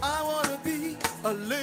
I 0.00 0.22
want 0.22 0.46
to 0.46 0.60
be 0.62 0.96
a 1.24 1.32
lay 1.32 1.61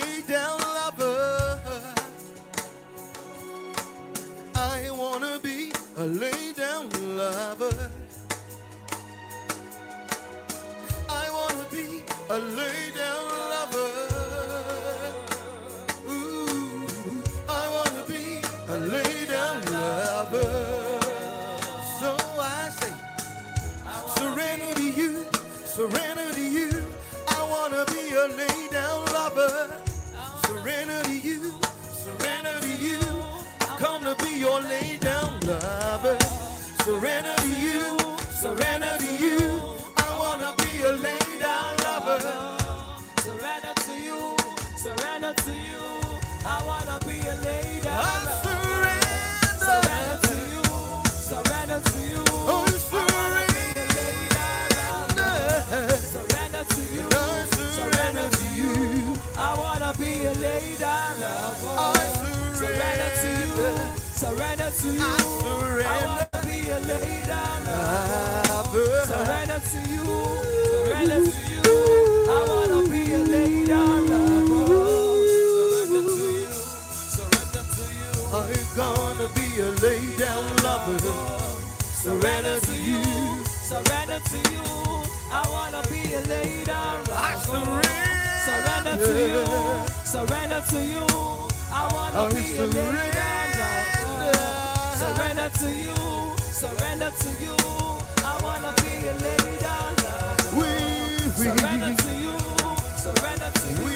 your 34.39 34.61
laid 34.61 35.01
down 35.01 35.37
lover. 35.41 36.17
Surrender 36.83 37.35
to 37.35 37.49
you, 37.49 37.97
surrender 38.31 38.95
to 38.97 39.11
you. 39.17 39.61
I 39.97 40.09
wanna 40.17 40.53
be 40.57 40.81
a 40.81 40.93
laid 40.93 41.39
down 41.41 41.75
lover. 41.83 42.57
Surrender 43.21 43.73
to 43.85 43.93
you, 43.99 44.37
surrender 44.77 45.33
to 45.33 45.51
you. 45.51 45.83
I 46.45 46.63
wanna 46.65 46.99
be 47.05 47.19
a 47.27 47.35
laid 47.43 47.83
down 47.83 48.25
lover. 48.25 48.39
Surrender. 48.43 48.99
to 56.69 56.81
you, 56.93 57.03
surrender 57.77 58.29
to 58.29 58.45
you. 58.59 59.17
I 59.37 59.55
wanna 59.57 59.93
be 59.97 60.25
a 60.25 60.33
laid 60.33 60.79
down 60.79 61.19
lover. 61.19 61.75
I 61.77 62.03
surrender 62.55 63.11
to 63.21 63.93
you 63.95 63.98
surrender 64.19 64.69
to 64.69 64.87
you. 64.91 64.99
I 64.99 65.97
wanna 66.05 66.27
be 66.45 66.69
a 66.69 66.79
lay 66.91 67.23
down 67.25 67.63
lover. 68.51 69.05
Surrender 69.07 69.59
to 69.71 69.79
you, 69.93 70.07
Surrender 70.75 71.19
to 71.23 71.41
you. 71.51 71.63
I 72.27 72.39
want 72.49 72.69
to 72.75 72.91
be 72.91 73.13
a 73.13 73.19
lay 73.19 73.65
down. 73.65 74.07
surrender 75.55 76.03
to 76.03 76.25
you. 76.35 76.51
Surrender 77.15 77.63
to 77.75 77.83
you 77.99 78.11
I'm 78.35 78.65
gonna 78.75 79.27
be 79.37 79.47
a 79.61 79.69
lay 79.83 80.03
down 80.17 80.45
lover. 80.65 80.99
Surrender 82.03 82.59
to 82.59 82.75
you, 82.75 83.01
surrender 83.71 84.19
to 84.31 84.37
you. 84.51 84.67
I 85.31 85.43
wanna 85.53 85.81
be 85.87 86.01
a 86.13 86.21
lay 86.27 86.63
down 86.65 87.05
lover. 87.05 87.81
Surrender 88.47 88.95
to 89.05 89.13
you, 89.33 89.45
surrender 90.03 90.61
to 90.71 90.79
you. 90.93 91.07
I 91.71 91.83
wanna 91.93 92.35
be 92.35 92.57
a 92.57 92.65
lay 92.65 93.11
down 93.11 93.45
lover. 93.45 93.48
Surrender 94.99 95.49
to 95.59 95.69
you, 95.71 95.95
surrender 96.39 97.11
to 97.19 97.29
you. 97.43 97.57
I 98.25 98.39
wanna 98.43 98.73
be 98.83 99.07
a 99.07 99.13
lover. 99.25 100.57
We, 100.57 100.67
we, 101.25 101.45
Surrender 101.45 101.95
to 102.03 102.11
you, 102.15 102.37
surrender 102.97 103.51
to 103.55 103.67
you. 103.69 103.85
we, 103.85 103.95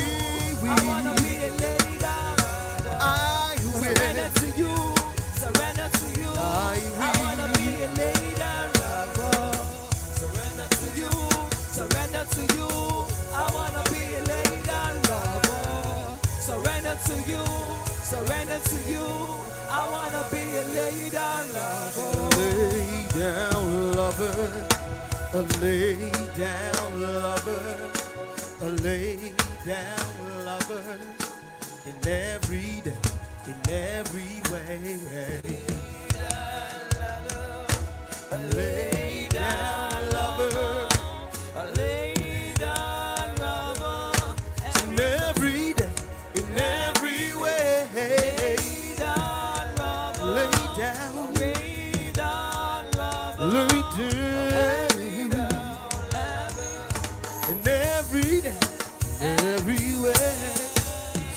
we, 0.64 0.70
I 0.70 0.86
wanna 0.88 1.16
be 1.22 1.36
a 1.38 1.52
lover. 1.52 2.98
I 3.02 3.56
Surrender 3.58 4.30
to 4.40 4.48
you, 4.60 4.96
surrender 5.36 5.90
to 6.00 6.22
you. 6.22 6.30
I 6.38 6.82
I 7.00 7.12
wanna 7.22 7.48
be 7.58 7.84
a 7.84 7.90
lover. 8.00 9.54
Surrender 10.20 10.68
to 10.78 10.88
you, 11.00 11.12
surrender 11.78 12.26
to 12.36 12.42
you. 12.58 12.70
I 13.34 13.52
wanna 13.54 13.84
be 13.92 14.16
a 14.16 14.24
down. 14.66 15.02
Surrender 16.40 16.98
to 17.08 17.16
you, 17.32 17.46
surrender 18.04 18.60
to 18.60 18.78
you. 18.92 19.08
I 19.70 19.90
wanna 19.92 20.23
lay 20.74 21.10
down 21.10 21.54
lover. 21.54 22.30
lay 22.38 23.06
down 23.20 23.92
lover, 23.96 24.68
a 25.34 25.42
lay 25.62 26.12
down 26.38 27.02
lover, 27.02 27.92
a 28.62 28.66
lay 28.82 29.34
down 29.66 30.46
lover 30.46 30.98
in 31.86 32.08
every 32.08 32.82
day, 32.82 32.98
in 33.48 33.70
every 33.70 34.42
way. 34.52 35.00
Lay 38.56 38.90
down 38.90 38.93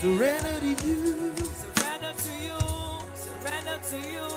surrender 0.06 0.60
to 0.60 0.86
you. 0.86 1.34
Surrender 1.62 2.12
to 2.24 2.32
you, 2.46 2.58
surrender 3.24 3.78
to 3.90 3.98
you. 4.14 4.28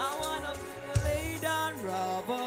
I 0.00 0.10
wanna 0.20 0.52
be 0.58 1.00
lay 1.04 1.38
down 1.40 1.72
robber. 1.84 2.46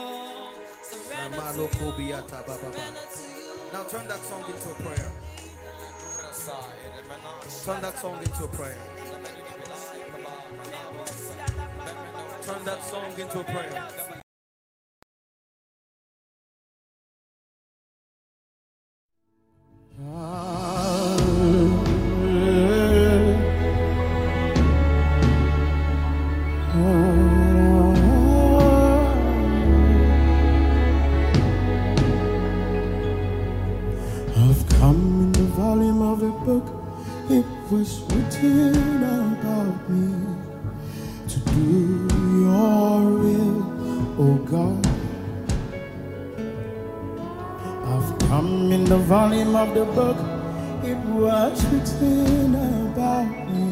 Surrender 0.84 1.38
to 1.38 1.62
you, 1.62 1.70
surrender 1.78 3.06
to 3.16 3.24
you. 3.24 3.72
Now 3.72 3.84
turn 3.84 4.08
that 4.08 4.22
song 4.30 4.44
into 4.52 4.70
a 4.70 4.76
prayer. 4.84 5.12
Turn 7.66 7.82
that 7.82 7.98
song 8.00 8.20
into 8.22 8.44
a 8.44 8.48
prayer. 8.48 8.78
Turn 12.42 12.66
that 12.66 12.84
song 12.84 13.12
into 13.18 13.40
a 13.40 13.44
prayer. 13.44 13.88
I've 20.00 20.77
was 37.78 38.02
written 38.10 39.04
about 39.04 39.90
me 39.90 40.10
to 41.28 41.40
do 41.52 42.08
your 42.42 43.02
will, 43.22 43.58
oh 44.18 44.38
God. 44.54 44.84
I've 47.92 48.12
come 48.30 48.72
in 48.72 48.84
the 48.86 48.98
volume 48.98 49.56
of 49.56 49.76
the 49.76 49.86
book. 49.86 50.18
It 50.84 50.98
was 51.20 51.56
written 51.72 52.56
about 52.56 53.30
me 53.54 53.70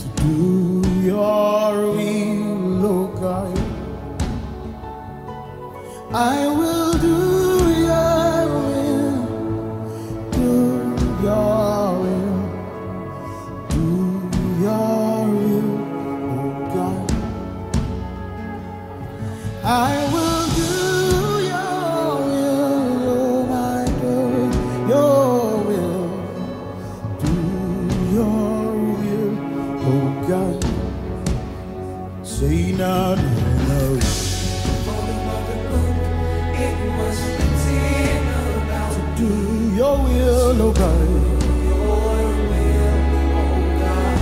to 0.00 0.06
do 0.22 0.82
your 1.02 1.72
will, 1.96 2.86
oh 2.94 3.06
God. 3.20 3.58
I 6.14 6.46
will 6.58 6.92
do 7.08 7.18
your 7.88 8.40
will, 8.64 9.16
do 10.38 10.54
your 11.26 11.65
Oh, 19.68 19.72
my 23.50 23.84
God. 24.00 24.54
Your 24.88 25.58
will. 25.66 26.06
Do 27.18 27.32
your 28.14 28.70
will, 29.00 29.34
oh 29.82 30.08
God. 30.28 30.58
See 32.24 32.72
not 32.78 33.18
your 33.18 33.54
love. 33.68 34.04
Do 39.16 39.30
your 39.74 39.96
will, 39.98 40.62
oh 40.62 40.72
God. 40.72 41.08
Your 41.66 41.86
will, 42.50 42.94
God. 43.80 44.18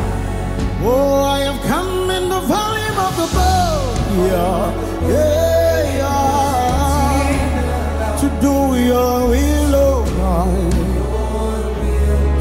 I 1.27 1.41
have 1.41 1.61
come 1.67 2.11
in 2.11 2.29
the 2.31 2.41
volume 2.41 2.99
of 2.99 3.15
the 3.21 3.27
book. 3.37 3.85
Yeah, 4.17 4.84
yeah. 5.09 6.97
To 8.21 8.27
do 8.41 8.55
your 8.91 9.29
will, 9.29 9.75
oh 9.75 10.05
God. 10.19 10.73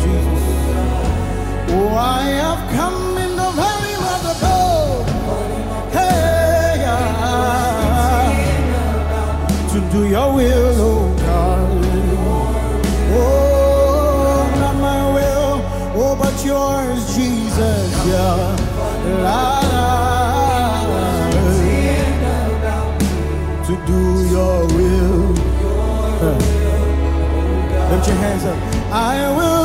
Jesus. 0.01 0.43
Oh, 1.71 1.95
I 1.95 2.23
have 2.43 2.63
come 2.75 3.17
in 3.17 3.31
the 3.35 3.49
of 4.13 4.21
the 4.27 4.35
yeah. 6.85 8.53
To 9.71 9.77
do 9.91 10.01
your 10.07 10.29
will, 10.35 10.81
oh 10.91 11.15
God. 11.19 11.69
Oh, 13.15 14.55
not 14.59 14.75
my 14.75 15.01
will, 15.15 15.55
oh, 16.01 16.15
but 16.15 16.35
yours, 16.45 17.01
Jesus. 17.15 17.91
Yeah. 18.07 19.52
Lift 28.03 28.15
your 28.15 28.21
hands 28.21 28.43
up. 28.43 28.57
I 28.91 29.31
will 29.33 29.62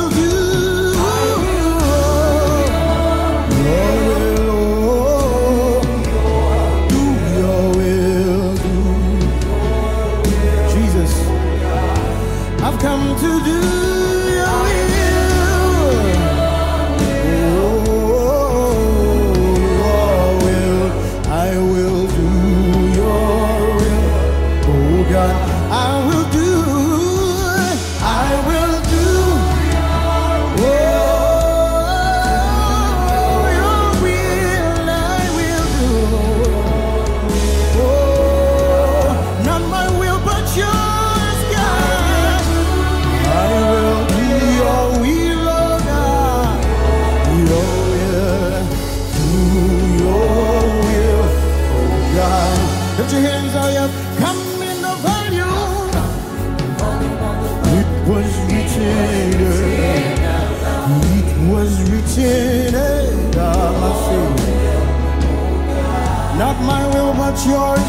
will, 67.47 67.88